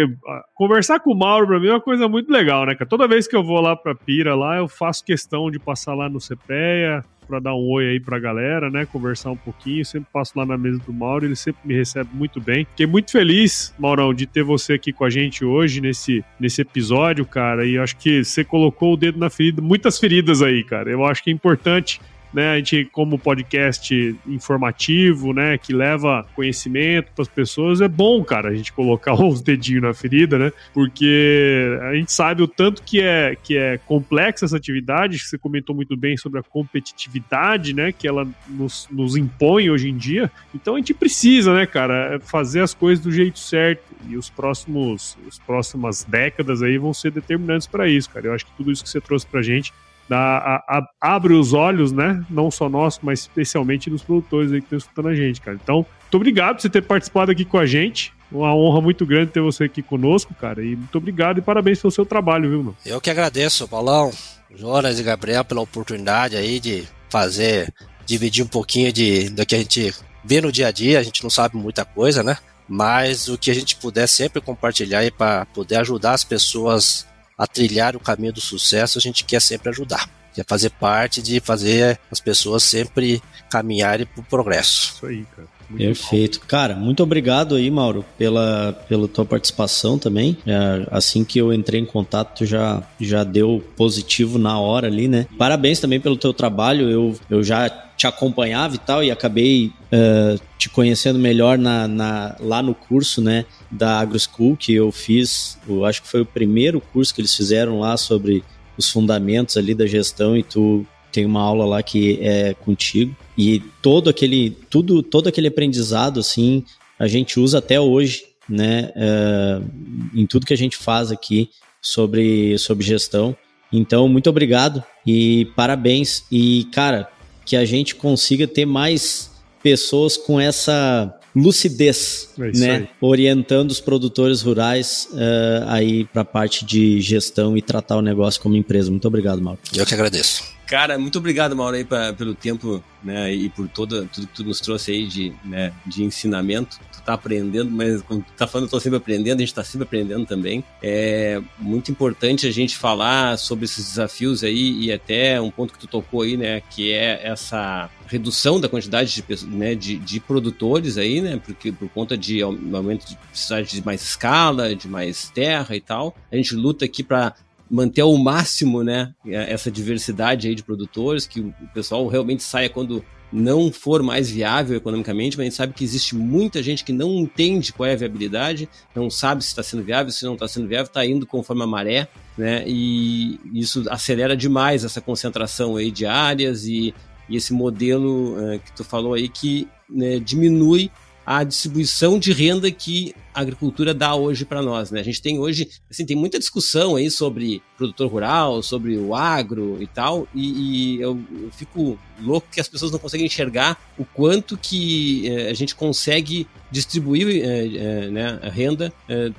conversar 0.54 1.00
com 1.00 1.12
o 1.12 1.18
Mauro 1.18 1.48
pra 1.48 1.60
mim 1.60 1.68
é 1.68 1.72
uma 1.72 1.82
coisa 1.82 2.08
muito 2.08 2.32
legal, 2.32 2.66
né, 2.66 2.76
cara? 2.76 2.90
Toda 2.90 3.08
vez 3.08 3.28
que 3.28 3.36
eu 3.36 3.44
vou 3.44 3.60
lá 3.60 3.76
pra 3.76 3.96
Pira 3.96 4.36
lá, 4.36 4.58
eu 4.58 4.68
faço 4.68 5.04
questão 5.04 5.52
de 5.52 5.60
passar 5.60 5.96
lá 5.96 6.08
no 6.08 6.20
CPEA, 6.20 7.04
para 7.26 7.40
dar 7.40 7.56
um 7.56 7.70
oi 7.72 7.90
aí 7.90 8.00
pra 8.00 8.20
galera, 8.20 8.70
né? 8.70 8.86
Conversar 8.86 9.32
um 9.32 9.38
pouquinho. 9.38 9.86
Sempre 9.86 10.10
passo 10.12 10.38
lá 10.38 10.46
na 10.46 10.58
mesa 10.58 10.80
do 10.80 10.94
Mauro, 10.94 11.26
ele 11.26 11.36
sempre 11.36 11.62
me 11.66 11.74
recebe 11.74 12.10
muito 12.14 12.40
bem. 12.40 12.66
Fiquei 12.66 12.86
muito 12.86 13.12
feliz, 13.12 13.74
Maurão, 13.78 14.14
de 14.14 14.26
ter 14.26 14.44
você 14.44 14.74
aqui 14.74 14.94
com 14.94 15.04
a 15.04 15.10
gente 15.10 15.44
hoje 15.44 15.82
nesse, 15.82 16.24
nesse 16.40 16.62
episódio, 16.62 17.26
cara. 17.26 17.66
E 17.66 17.78
acho 17.78 17.98
que 17.98 18.24
você 18.24 18.44
colocou 18.44 18.94
o 18.94 18.98
dedo 18.98 19.20
na 19.20 19.30
ferida, 19.30 19.62
muitas 19.62 20.00
feridas 20.00 20.42
aí, 20.42 20.64
cara. 20.64 20.90
Eu 20.90 21.06
acho 21.06 21.24
que 21.24 21.30
é 21.30 21.34
importante 21.34 22.00
né? 22.36 22.52
A 22.52 22.58
gente, 22.58 22.84
como 22.92 23.18
podcast 23.18 24.16
informativo, 24.28 25.32
né, 25.32 25.58
que 25.58 25.74
leva 25.74 26.28
conhecimento 26.36 27.12
para 27.16 27.22
as 27.22 27.30
pessoas, 27.30 27.80
é 27.80 27.88
bom, 27.88 28.22
cara, 28.26 28.50
a 28.50 28.54
gente 28.54 28.74
colocar 28.74 29.14
os 29.24 29.42
dedinhos 29.42 29.84
na 29.84 29.94
ferida, 29.94 30.38
né? 30.38 30.52
Porque 30.74 31.80
a 31.84 31.96
gente 31.96 32.12
sabe 32.12 32.44
o 32.44 32.48
tanto 32.48 32.84
que 32.84 33.00
é, 33.02 33.38
que 33.42 33.58
é 33.58 33.78
complexa 33.78 34.44
essa 34.44 34.58
atividade, 34.58 35.18
você 35.18 35.38
comentou 35.38 35.74
muito 35.74 35.96
bem 35.96 36.18
sobre 36.18 36.40
a 36.40 36.44
competitividade, 36.44 37.74
né, 37.74 37.94
que 37.94 38.06
ela 38.06 38.28
nos, 38.50 38.88
nos 38.92 39.16
impõe 39.16 39.70
hoje 39.70 39.90
em 39.90 39.96
dia. 39.96 40.30
Então 40.54 40.76
a 40.76 40.78
gente 40.78 40.94
precisa, 40.94 41.54
né, 41.54 41.66
cara, 41.66 42.20
fazer 42.20 42.60
as 42.60 42.74
coisas 42.74 43.02
do 43.02 43.12
jeito 43.12 43.40
certo 43.40 43.96
e 44.10 44.18
os 44.18 44.30
próximos, 44.30 45.18
as 45.26 45.40
próximas 45.40 46.04
décadas 46.04 46.62
aí 46.62 46.78
vão 46.78 46.94
ser 46.94 47.12
determinantes 47.12 47.66
para 47.66 47.88
isso, 47.88 48.10
cara. 48.10 48.28
Eu 48.28 48.34
acho 48.34 48.46
que 48.46 48.52
tudo 48.58 48.74
isso 48.74 48.84
que 48.84 48.90
você 48.90 49.00
trouxe 49.00 49.26
pra 49.26 49.42
gente 49.42 49.72
dá, 50.08 50.18
a, 50.18 50.78
a, 50.78 51.16
abre 51.16 51.34
os 51.34 51.54
olhos, 51.54 51.92
né? 51.92 52.24
Não 52.30 52.50
só 52.52 52.70
nós, 52.70 53.00
mas 53.02 53.22
especialmente 53.22 53.90
dos 53.90 54.04
produtores 54.04 54.52
aí 54.52 54.60
que 54.60 54.66
estão 54.66 54.78
escutando 54.78 55.08
a 55.10 55.16
gente, 55.16 55.42
cara. 55.42 55.58
Então, 55.62 55.78
muito 55.78 56.16
obrigado 56.16 56.56
por 56.56 56.62
você 56.62 56.70
ter 56.70 56.82
participado 56.82 57.32
aqui 57.32 57.44
com 57.44 57.58
a 57.58 57.66
gente. 57.66 58.14
Uma 58.32 58.56
honra 58.56 58.82
muito 58.82 59.06
grande 59.06 59.32
ter 59.32 59.42
você 59.42 59.66
aqui 59.66 59.82
conosco, 59.82 60.34
cara. 60.34 60.64
E 60.64 60.76
muito 60.76 60.98
obrigado 60.98 61.38
e 61.38 61.42
parabéns 61.42 61.82
pelo 61.82 61.92
seu 61.92 62.06
trabalho, 62.06 62.50
viu, 62.50 62.60
mano? 62.60 62.78
Eu 62.86 63.00
que 63.00 63.10
agradeço, 63.10 63.68
Paulão, 63.68 64.12
Jonas 64.56 65.00
e 65.00 65.04
Gabriel, 65.04 65.46
pela 65.46 65.62
oportunidade 65.62 66.36
aí 66.36 66.60
de 66.60 66.84
fazer, 67.10 67.74
dividir 68.06 68.44
um 68.44 68.48
pouquinho 68.48 68.92
de, 68.92 69.30
do 69.30 69.46
que 69.46 69.56
a 69.56 69.60
gente 69.60 69.94
vê 70.24 70.42
no 70.42 70.52
dia 70.52 70.68
a 70.68 70.72
dia. 70.72 71.00
A 71.00 71.04
gente 71.04 71.24
não 71.24 71.30
sabe 71.30 71.56
muita 71.56 71.86
coisa, 71.86 72.24
né? 72.24 72.38
Mas 72.68 73.28
o 73.28 73.38
que 73.38 73.52
a 73.52 73.54
gente 73.54 73.76
puder 73.76 74.08
sempre 74.08 74.42
compartilhar 74.42 75.00
aí 75.00 75.12
para 75.12 75.46
poder 75.48 75.78
ajudar 75.78 76.14
as 76.14 76.24
pessoas 76.24 77.06
a 77.38 77.46
trilhar 77.48 77.96
o 77.96 78.00
caminho 78.00 78.34
do 78.34 78.42
sucesso, 78.42 78.98
a 78.98 79.02
gente 79.02 79.24
quer 79.24 79.42
sempre 79.42 79.70
ajudar. 79.70 80.10
Quer 80.34 80.46
fazer 80.48 80.70
parte 80.72 81.22
de 81.22 81.40
fazer 81.40 82.00
as 82.12 82.20
pessoas 82.20 82.64
sempre 82.64 83.22
caminharem 83.50 84.06
para 84.06 84.22
o 84.22 84.26
progresso. 84.26 84.96
Isso 84.96 85.06
aí, 85.06 85.26
cara. 85.36 85.56
Muito 85.70 85.84
Perfeito. 85.84 86.40
Bom. 86.40 86.46
Cara, 86.48 86.76
muito 86.76 87.02
obrigado 87.02 87.56
aí, 87.56 87.72
Mauro, 87.72 88.06
pela, 88.18 88.74
pela 88.88 89.08
tua 89.08 89.26
participação 89.26 89.98
também. 89.98 90.38
É, 90.46 90.88
assim 90.92 91.24
que 91.24 91.40
eu 91.40 91.52
entrei 91.52 91.82
em 91.82 91.86
contato, 91.86 92.38
tu 92.38 92.46
já, 92.46 92.84
já 93.00 93.24
deu 93.24 93.64
positivo 93.76 94.38
na 94.38 94.60
hora 94.60 94.88
ali, 94.88 95.08
né? 95.08 95.26
Parabéns 95.38 95.80
também 95.80 96.00
pelo 96.00 96.18
teu 96.18 96.34
trabalho. 96.34 96.90
Eu, 96.90 97.20
eu 97.30 97.44
já 97.44 97.70
te 97.98 98.06
acompanhava 98.06 98.76
e 98.76 98.78
tal, 98.78 99.04
e 99.04 99.10
acabei 99.10 99.72
uh, 99.92 100.40
te 100.58 100.70
conhecendo 100.70 101.18
melhor 101.18 101.58
na, 101.58 101.88
na, 101.88 102.36
lá 102.40 102.62
no 102.62 102.76
curso, 102.76 103.22
né, 103.22 103.46
da 103.76 104.00
AgroSchool, 104.00 104.56
que 104.56 104.74
eu 104.74 104.92
fiz, 104.92 105.58
eu 105.68 105.86
acho 105.86 106.02
que 106.02 106.08
foi 106.08 106.22
o 106.22 106.26
primeiro 106.26 106.80
curso 106.80 107.14
que 107.14 107.22
eles 107.22 107.36
fizeram 107.36 107.80
lá 107.80 107.98
sobre 107.98 108.44
os 108.78 108.90
fundamentos 108.90 109.58
ali 109.58 109.74
da 109.74 109.86
gestão, 109.86 110.36
e 110.36 110.44
tu 110.44 110.86
tem 111.12 111.26
uma 111.26 111.42
aula 111.42 111.66
lá 111.66 111.84
que 111.84 112.20
é 112.22 112.54
contigo, 112.54 113.16
e 113.38 113.60
todo 113.82 114.10
aquele, 114.10 114.52
tudo, 114.70 115.02
todo 115.02 115.28
aquele 115.28 115.48
aprendizado, 115.48 116.20
assim, 116.20 116.64
a 116.98 117.08
gente 117.08 117.40
usa 117.40 117.60
até 117.60 117.80
hoje, 117.80 118.26
né, 118.48 118.92
uh, 118.96 119.66
em 120.14 120.26
tudo 120.26 120.46
que 120.46 120.54
a 120.54 120.58
gente 120.58 120.78
faz 120.78 121.12
aqui 121.12 121.50
sobre, 121.82 122.58
sobre 122.58 122.86
gestão. 122.86 123.36
Então, 123.72 124.08
muito 124.08 124.30
obrigado 124.30 124.84
e 125.06 125.46
parabéns. 125.56 126.24
E, 126.32 126.66
cara, 126.72 127.10
que 127.46 127.56
a 127.56 127.66
gente 127.66 127.96
consiga 127.96 128.48
ter 128.48 128.66
mais 128.66 129.32
pessoas 129.62 130.16
com 130.16 130.40
essa 130.40 131.20
lucidez, 131.36 132.30
é 132.40 132.52
né? 132.58 132.76
Aí. 132.76 132.88
Orientando 133.02 133.72
os 133.72 133.82
produtores 133.82 134.42
rurais 134.42 135.10
uh, 135.12 135.68
aí 135.68 136.06
para 136.06 136.22
a 136.22 136.26
parte 136.26 136.66
de 136.66 137.02
gestão 137.02 137.58
e 137.58 137.62
tratar 137.62 137.98
o 137.98 138.02
negócio 138.02 138.42
como 138.42 138.56
empresa. 138.56 138.90
Muito 138.90 139.08
obrigado, 139.08 139.42
Mauro. 139.42 139.60
Eu 139.74 139.86
que 139.86 139.94
agradeço. 139.94 140.56
Cara, 140.66 140.98
muito 140.98 141.20
obrigado, 141.20 141.56
Mauro, 141.56 141.76
aí 141.76 141.84
pra, 141.86 142.12
pelo 142.14 142.34
tempo, 142.34 142.84
né, 143.04 143.32
e 143.32 143.50
por 143.50 143.68
toda, 143.68 144.06
tudo 144.12 144.28
que 144.28 144.34
tu 144.34 144.44
nos 144.44 144.60
trouxe 144.60 144.92
aí 144.92 145.06
de, 145.06 145.32
né, 145.44 145.72
de 145.86 146.04
ensinamento. 146.04 146.80
Tá 147.06 147.14
aprendendo, 147.14 147.70
mas 147.70 148.02
quando 148.02 148.24
tu 148.24 148.34
tá 148.34 148.48
falando, 148.48 148.66
eu 148.66 148.72
tô 148.72 148.80
sempre 148.80 148.98
aprendendo, 148.98 149.38
a 149.38 149.42
gente 149.42 149.54
tá 149.54 149.64
sempre 149.64 149.86
aprendendo 149.86 150.26
também. 150.26 150.64
É 150.82 151.40
muito 151.60 151.92
importante 151.92 152.48
a 152.48 152.52
gente 152.52 152.76
falar 152.76 153.38
sobre 153.38 153.66
esses 153.66 153.90
desafios 153.90 154.44
aí 154.44 154.86
e 154.86 154.92
até 154.92 155.40
um 155.40 155.52
ponto 155.52 155.72
que 155.72 155.78
tu 155.78 155.86
tocou 155.86 156.24
aí, 156.24 156.36
né, 156.36 156.62
que 156.62 156.92
é 156.92 157.22
essa 157.24 157.92
redução 158.08 158.60
da 158.60 158.68
quantidade 158.68 159.14
de, 159.14 159.46
né, 159.46 159.76
de, 159.76 159.98
de 159.98 160.20
produtores 160.20 160.98
aí, 160.98 161.22
né, 161.22 161.40
porque 161.46 161.72
por 161.72 161.88
conta 161.90 162.18
de 162.18 162.42
aumento 162.42 163.08
de 163.08 163.16
precisar 163.18 163.62
de 163.62 163.86
mais 163.86 164.02
escala, 164.02 164.76
de 164.76 164.88
mais 164.88 165.30
terra 165.30 165.76
e 165.76 165.82
tal. 165.82 166.16
A 166.32 166.36
gente 166.36 166.56
luta 166.56 166.86
aqui 166.86 167.04
para 167.04 167.36
manter 167.70 168.02
ao 168.02 168.18
máximo, 168.18 168.84
né, 168.84 169.14
essa 169.28 169.70
diversidade 169.70 170.48
aí 170.48 170.56
de 170.56 170.64
produtores, 170.64 171.28
que 171.28 171.40
o 171.40 171.54
pessoal 171.72 172.08
realmente 172.08 172.42
saia 172.42 172.70
quando 172.70 173.06
não 173.36 173.70
for 173.72 174.02
mais 174.02 174.30
viável 174.30 174.78
economicamente, 174.78 175.36
mas 175.36 175.44
a 175.44 175.46
gente 175.46 175.56
sabe 175.56 175.74
que 175.74 175.84
existe 175.84 176.16
muita 176.16 176.64
gente 176.64 176.86
que 176.86 176.94
não 176.94 177.16
entende 177.16 177.74
qual 177.74 177.88
é 177.88 177.94
a 177.94 177.98
viabilidade, 177.98 178.70
não 178.96 179.10
sabe 179.10 179.44
se 179.44 179.50
está 179.50 179.62
sendo 179.62 179.84
viável, 179.84 180.12
se 180.12 180.24
não 180.24 180.36
está 180.36 180.48
sendo 180.48 180.68
viável, 180.68 180.88
está 180.88 181.06
indo 181.06 181.28
conforme 181.28 181.62
a 181.64 181.68
maré, 181.68 182.08
né? 182.38 182.64
E 182.66 183.40
isso 183.54 183.84
acelera 183.90 184.38
demais 184.38 184.86
essa 184.86 185.02
concentração 185.02 185.76
aí 185.76 185.92
de 185.92 186.06
áreas 186.06 186.66
e, 186.66 186.96
e 187.28 187.36
esse 187.36 187.52
modelo 187.52 188.38
uh, 188.38 188.60
que 188.60 188.72
tu 188.72 188.86
falou 188.86 189.14
aí 189.14 189.28
que 189.28 189.68
né, 189.90 190.18
diminui 190.18 190.90
a 191.26 191.44
distribuição 191.44 192.20
de 192.20 192.32
renda 192.32 192.70
que 192.70 193.16
a 193.34 193.42
agricultura 193.42 193.94
dá 193.94 194.16
hoje 194.16 194.46
para 194.46 194.62
nós, 194.62 194.92
né? 194.92 195.02
A 195.02 195.04
gente 195.04 195.22
tem 195.22 195.38
hoje, 195.38 195.68
assim, 195.92 196.06
tem 196.06 196.16
muita 196.16 196.40
discussão 196.40 196.96
aí 196.96 197.12
sobre 197.12 197.62
produtor 197.78 198.10
rural, 198.10 198.64
sobre 198.64 198.98
o 198.98 199.14
agro 199.14 199.78
e 199.82 199.88
tal, 199.88 200.26
e, 200.34 200.96
e 200.96 201.02
eu, 201.02 201.20
eu, 201.42 201.52
fico 201.52 202.00
louco 202.22 202.48
que 202.50 202.62
as 202.62 202.70
pessoas 202.70 202.94
não 202.94 203.00
conseguem 203.00 203.26
enxergar 203.26 203.78
o 203.98 204.06
quanto 204.06 204.58
que 204.58 205.28
eh, 205.28 205.50
a 205.50 205.54
gente 205.54 205.76
consegue 205.76 206.48
distribuir 206.72 207.28
eh, 207.28 207.66
eh, 207.76 208.10
né, 208.10 208.40
a 208.42 208.50
renda 208.50 208.94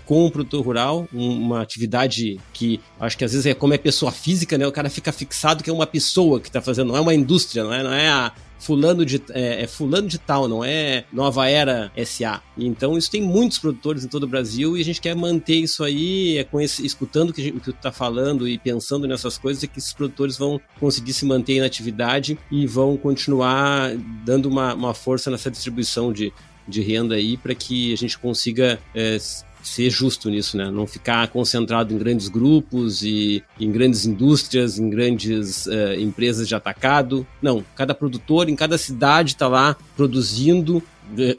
com 0.05 0.27
o 0.27 0.31
produtor 0.31 0.63
rural, 0.63 1.09
uma 1.11 1.63
atividade 1.63 2.39
que 2.53 2.81
acho 3.01 3.17
que 3.17 3.25
às 3.25 3.33
vezes 3.33 3.47
é 3.47 3.55
como 3.55 3.73
é 3.73 3.79
pessoa 3.79 4.13
física, 4.13 4.59
né? 4.59 4.67
O 4.67 4.73
cara 4.73 4.91
fica 4.91 5.11
fixado 5.11 5.65
que 5.65 5.71
é 5.71 5.73
uma 5.73 5.87
pessoa 5.87 6.39
que 6.39 6.49
está 6.49 6.61
fazendo, 6.61 6.89
não 6.89 6.97
é 6.97 7.01
uma 7.01 7.15
indústria, 7.15 7.65
não 7.65 7.73
é, 7.73 7.83
não 7.83 7.93
é 7.93 8.09
a, 8.09 8.33
fulano 8.59 9.05
de 9.05 9.23
é, 9.31 9.63
é, 9.63 9.67
fulano 9.67 10.09
de 10.09 10.19
tal, 10.19 10.49
não 10.49 10.65
é 10.65 11.05
Nova 11.13 11.49
Era 11.49 11.93
SA. 12.05 12.43
Então 12.57 12.97
isso 12.97 13.11
tem 13.11 13.23
muitos 13.23 13.59
produtores 13.59 14.05
em 14.05 14.09
todo 14.09 14.25
o 14.25 14.29
Brasil 14.29 14.77
e 14.77 14.81
a 14.81 14.85
gente 14.85 15.01
quer 15.01 15.15
manter 15.15 15.57
isso 15.57 15.85
aí, 15.85 16.39
é 16.39 16.47
esse, 16.63 16.85
escutando 16.85 17.31
o 17.31 17.33
que, 17.33 17.49
o 17.51 17.61
que 17.61 17.73
tu 17.73 17.73
tá 17.75 17.93
falando 17.93 18.49
e 18.49 18.59
pensando 18.59 19.07
nessas 19.07 19.39
coisas, 19.39 19.63
é 19.63 19.67
que 19.67 19.79
esses 19.79 19.93
produtores 19.93 20.37
vão 20.37 20.61
conseguir 20.81 21.13
se 21.13 21.25
manter 21.25 21.61
na 21.61 21.67
atividade 21.67 22.39
e 22.51 22.67
vão 22.67 22.97
continuar 22.97 23.95
dando 24.25 24.47
uma, 24.47 24.75
uma 24.75 24.95
força 24.95 25.31
nessa 25.31 25.51
distribuição 25.51 26.13
de, 26.13 26.33
de 26.67 26.83
renda 26.83 27.15
aí 27.15 27.37
para 27.37 27.55
que 27.55 27.93
a 27.93 27.97
gente 27.97 28.19
consiga 28.19 28.79
é, 28.95 29.19
ser 29.69 29.91
justo 29.91 30.31
nisso, 30.31 30.57
né? 30.57 30.71
Não 30.71 30.87
ficar 30.87 31.29
concentrado 31.29 31.93
em 31.93 31.99
grandes 31.99 32.29
grupos 32.29 33.03
e 33.03 33.43
em 33.61 33.71
grandes 33.71 34.07
indústrias, 34.07 34.79
em 34.79 34.89
grandes 34.89 35.67
uh, 35.67 35.95
empresas 35.99 36.47
de 36.47 36.55
atacado. 36.55 37.27
Não, 37.43 37.65
cada 37.75 37.95
produtor 37.95 38.49
em 38.49 38.57
cada 38.57 38.79
cidade 38.79 39.33
está 39.33 39.49
lá 39.49 39.77
produzindo, 39.97 40.83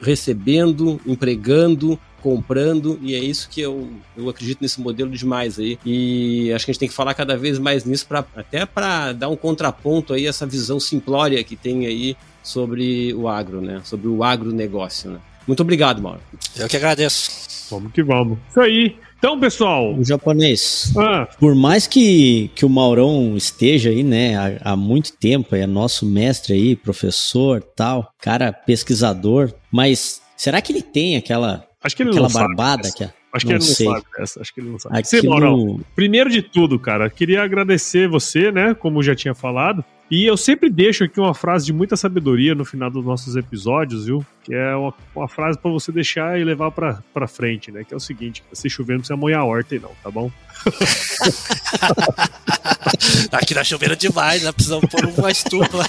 recebendo, 0.00 1.00
empregando 1.06 1.98
comprando, 2.22 2.98
e 3.00 3.14
é 3.14 3.18
isso 3.18 3.48
que 3.48 3.60
eu, 3.60 3.88
eu 4.16 4.28
acredito 4.28 4.60
nesse 4.60 4.80
modelo 4.80 5.10
demais 5.10 5.58
aí. 5.58 5.78
E 5.84 6.52
acho 6.52 6.64
que 6.64 6.70
a 6.70 6.72
gente 6.72 6.80
tem 6.80 6.88
que 6.88 6.94
falar 6.94 7.14
cada 7.14 7.36
vez 7.36 7.58
mais 7.58 7.84
nisso, 7.84 8.06
pra, 8.06 8.24
até 8.34 8.66
para 8.66 9.12
dar 9.12 9.28
um 9.28 9.36
contraponto 9.36 10.12
aí, 10.12 10.26
essa 10.26 10.46
visão 10.46 10.80
simplória 10.80 11.42
que 11.44 11.56
tem 11.56 11.86
aí 11.86 12.16
sobre 12.42 13.14
o 13.14 13.28
agro, 13.28 13.60
né? 13.60 13.80
Sobre 13.84 14.08
o 14.08 14.24
agronegócio, 14.24 15.10
né? 15.10 15.20
Muito 15.46 15.60
obrigado, 15.60 16.02
Mauro. 16.02 16.20
Eu 16.56 16.68
que 16.68 16.76
agradeço. 16.76 17.57
Vamos 17.70 17.92
que 17.92 18.02
vamos. 18.02 18.38
Isso 18.48 18.60
aí. 18.60 18.96
Então, 19.18 19.38
pessoal. 19.38 19.94
O 19.94 20.04
japonês. 20.04 20.92
Ah, 20.96 21.28
Por 21.38 21.54
mais 21.54 21.86
que, 21.86 22.50
que 22.54 22.64
o 22.64 22.68
Maurão 22.68 23.36
esteja 23.36 23.90
aí, 23.90 24.02
né, 24.02 24.36
há, 24.36 24.72
há 24.72 24.76
muito 24.76 25.12
tempo, 25.12 25.56
é 25.56 25.66
nosso 25.66 26.06
mestre 26.06 26.52
aí, 26.54 26.76
professor, 26.76 27.60
tal, 27.60 28.12
cara 28.20 28.52
pesquisador, 28.52 29.52
mas 29.72 30.22
será 30.36 30.60
que 30.62 30.72
ele 30.72 30.82
tem 30.82 31.16
aquela, 31.16 31.66
acho 31.82 31.96
que 31.96 32.02
ele 32.02 32.10
aquela 32.10 32.28
não 32.28 32.30
sabe 32.30 32.54
barbada 32.54 32.90
que? 32.92 33.08
Acho 33.30 33.46
que 33.46 33.52
Não 33.52 33.58
ele 33.60 33.66
não 33.68 33.74
sabe 33.74 34.06
dessa. 34.18 34.40
Acho 34.40 34.54
que 34.54 34.60
ele 34.60 34.70
não 34.70 34.78
sabe. 34.78 34.98
Aqui 34.98 35.08
Sim, 35.08 35.28
Maurão. 35.28 35.80
Primeiro 35.94 36.30
de 36.30 36.40
tudo, 36.40 36.78
cara, 36.78 37.10
queria 37.10 37.42
agradecer 37.42 38.08
você, 38.08 38.50
né? 38.50 38.74
Como 38.74 39.02
já 39.02 39.14
tinha 39.14 39.34
falado. 39.34 39.84
E 40.10 40.24
eu 40.24 40.36
sempre 40.38 40.70
deixo 40.70 41.04
aqui 41.04 41.20
uma 41.20 41.34
frase 41.34 41.66
de 41.66 41.72
muita 41.72 41.94
sabedoria 41.96 42.54
no 42.54 42.64
final 42.64 42.90
dos 42.90 43.04
nossos 43.04 43.36
episódios, 43.36 44.06
viu? 44.06 44.24
Que 44.42 44.54
é 44.54 44.74
uma, 44.74 44.94
uma 45.14 45.28
frase 45.28 45.58
pra 45.58 45.70
você 45.70 45.92
deixar 45.92 46.40
e 46.40 46.44
levar 46.44 46.70
pra, 46.70 47.02
pra 47.12 47.28
frente, 47.28 47.70
né? 47.70 47.84
Que 47.84 47.92
é 47.92 47.96
o 47.96 48.00
seguinte: 48.00 48.42
se 48.52 48.70
chover, 48.70 48.94
não 48.94 49.00
precisa 49.00 49.16
molhar 49.16 49.40
a 49.40 49.44
horta 49.44 49.74
aí, 49.74 49.80
não, 49.80 49.90
tá 50.02 50.10
bom? 50.10 50.30
Aqui 53.32 53.54
tá 53.54 53.62
chovendo 53.62 53.94
demais, 53.96 54.42
né? 54.42 54.50
Precisamos 54.52 54.88
pôr 54.90 55.04
uma 55.04 55.30
estufa. 55.30 55.84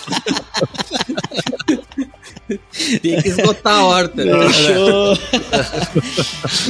Tem 3.01 3.21
que 3.21 3.29
esgotar 3.29 3.73
a 3.75 3.85
horta. 3.85 4.25
né? 4.25 4.49
Fechou! 4.49 5.13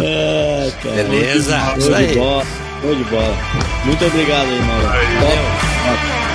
ah, 0.01 0.71
cara. 0.83 0.95
Beleza, 0.95 1.57
Show 1.79 1.95
de 2.07 2.15
bola. 2.15 2.45
Show 2.81 2.95
de 2.95 3.03
bola. 3.05 3.35
Muito 3.85 4.05
obrigado 4.05 4.47
aí, 4.47 4.61
Maurão. 4.61 4.91
Top. 4.91 5.05
Valeu. 5.19 5.43
Top. 6.23 6.28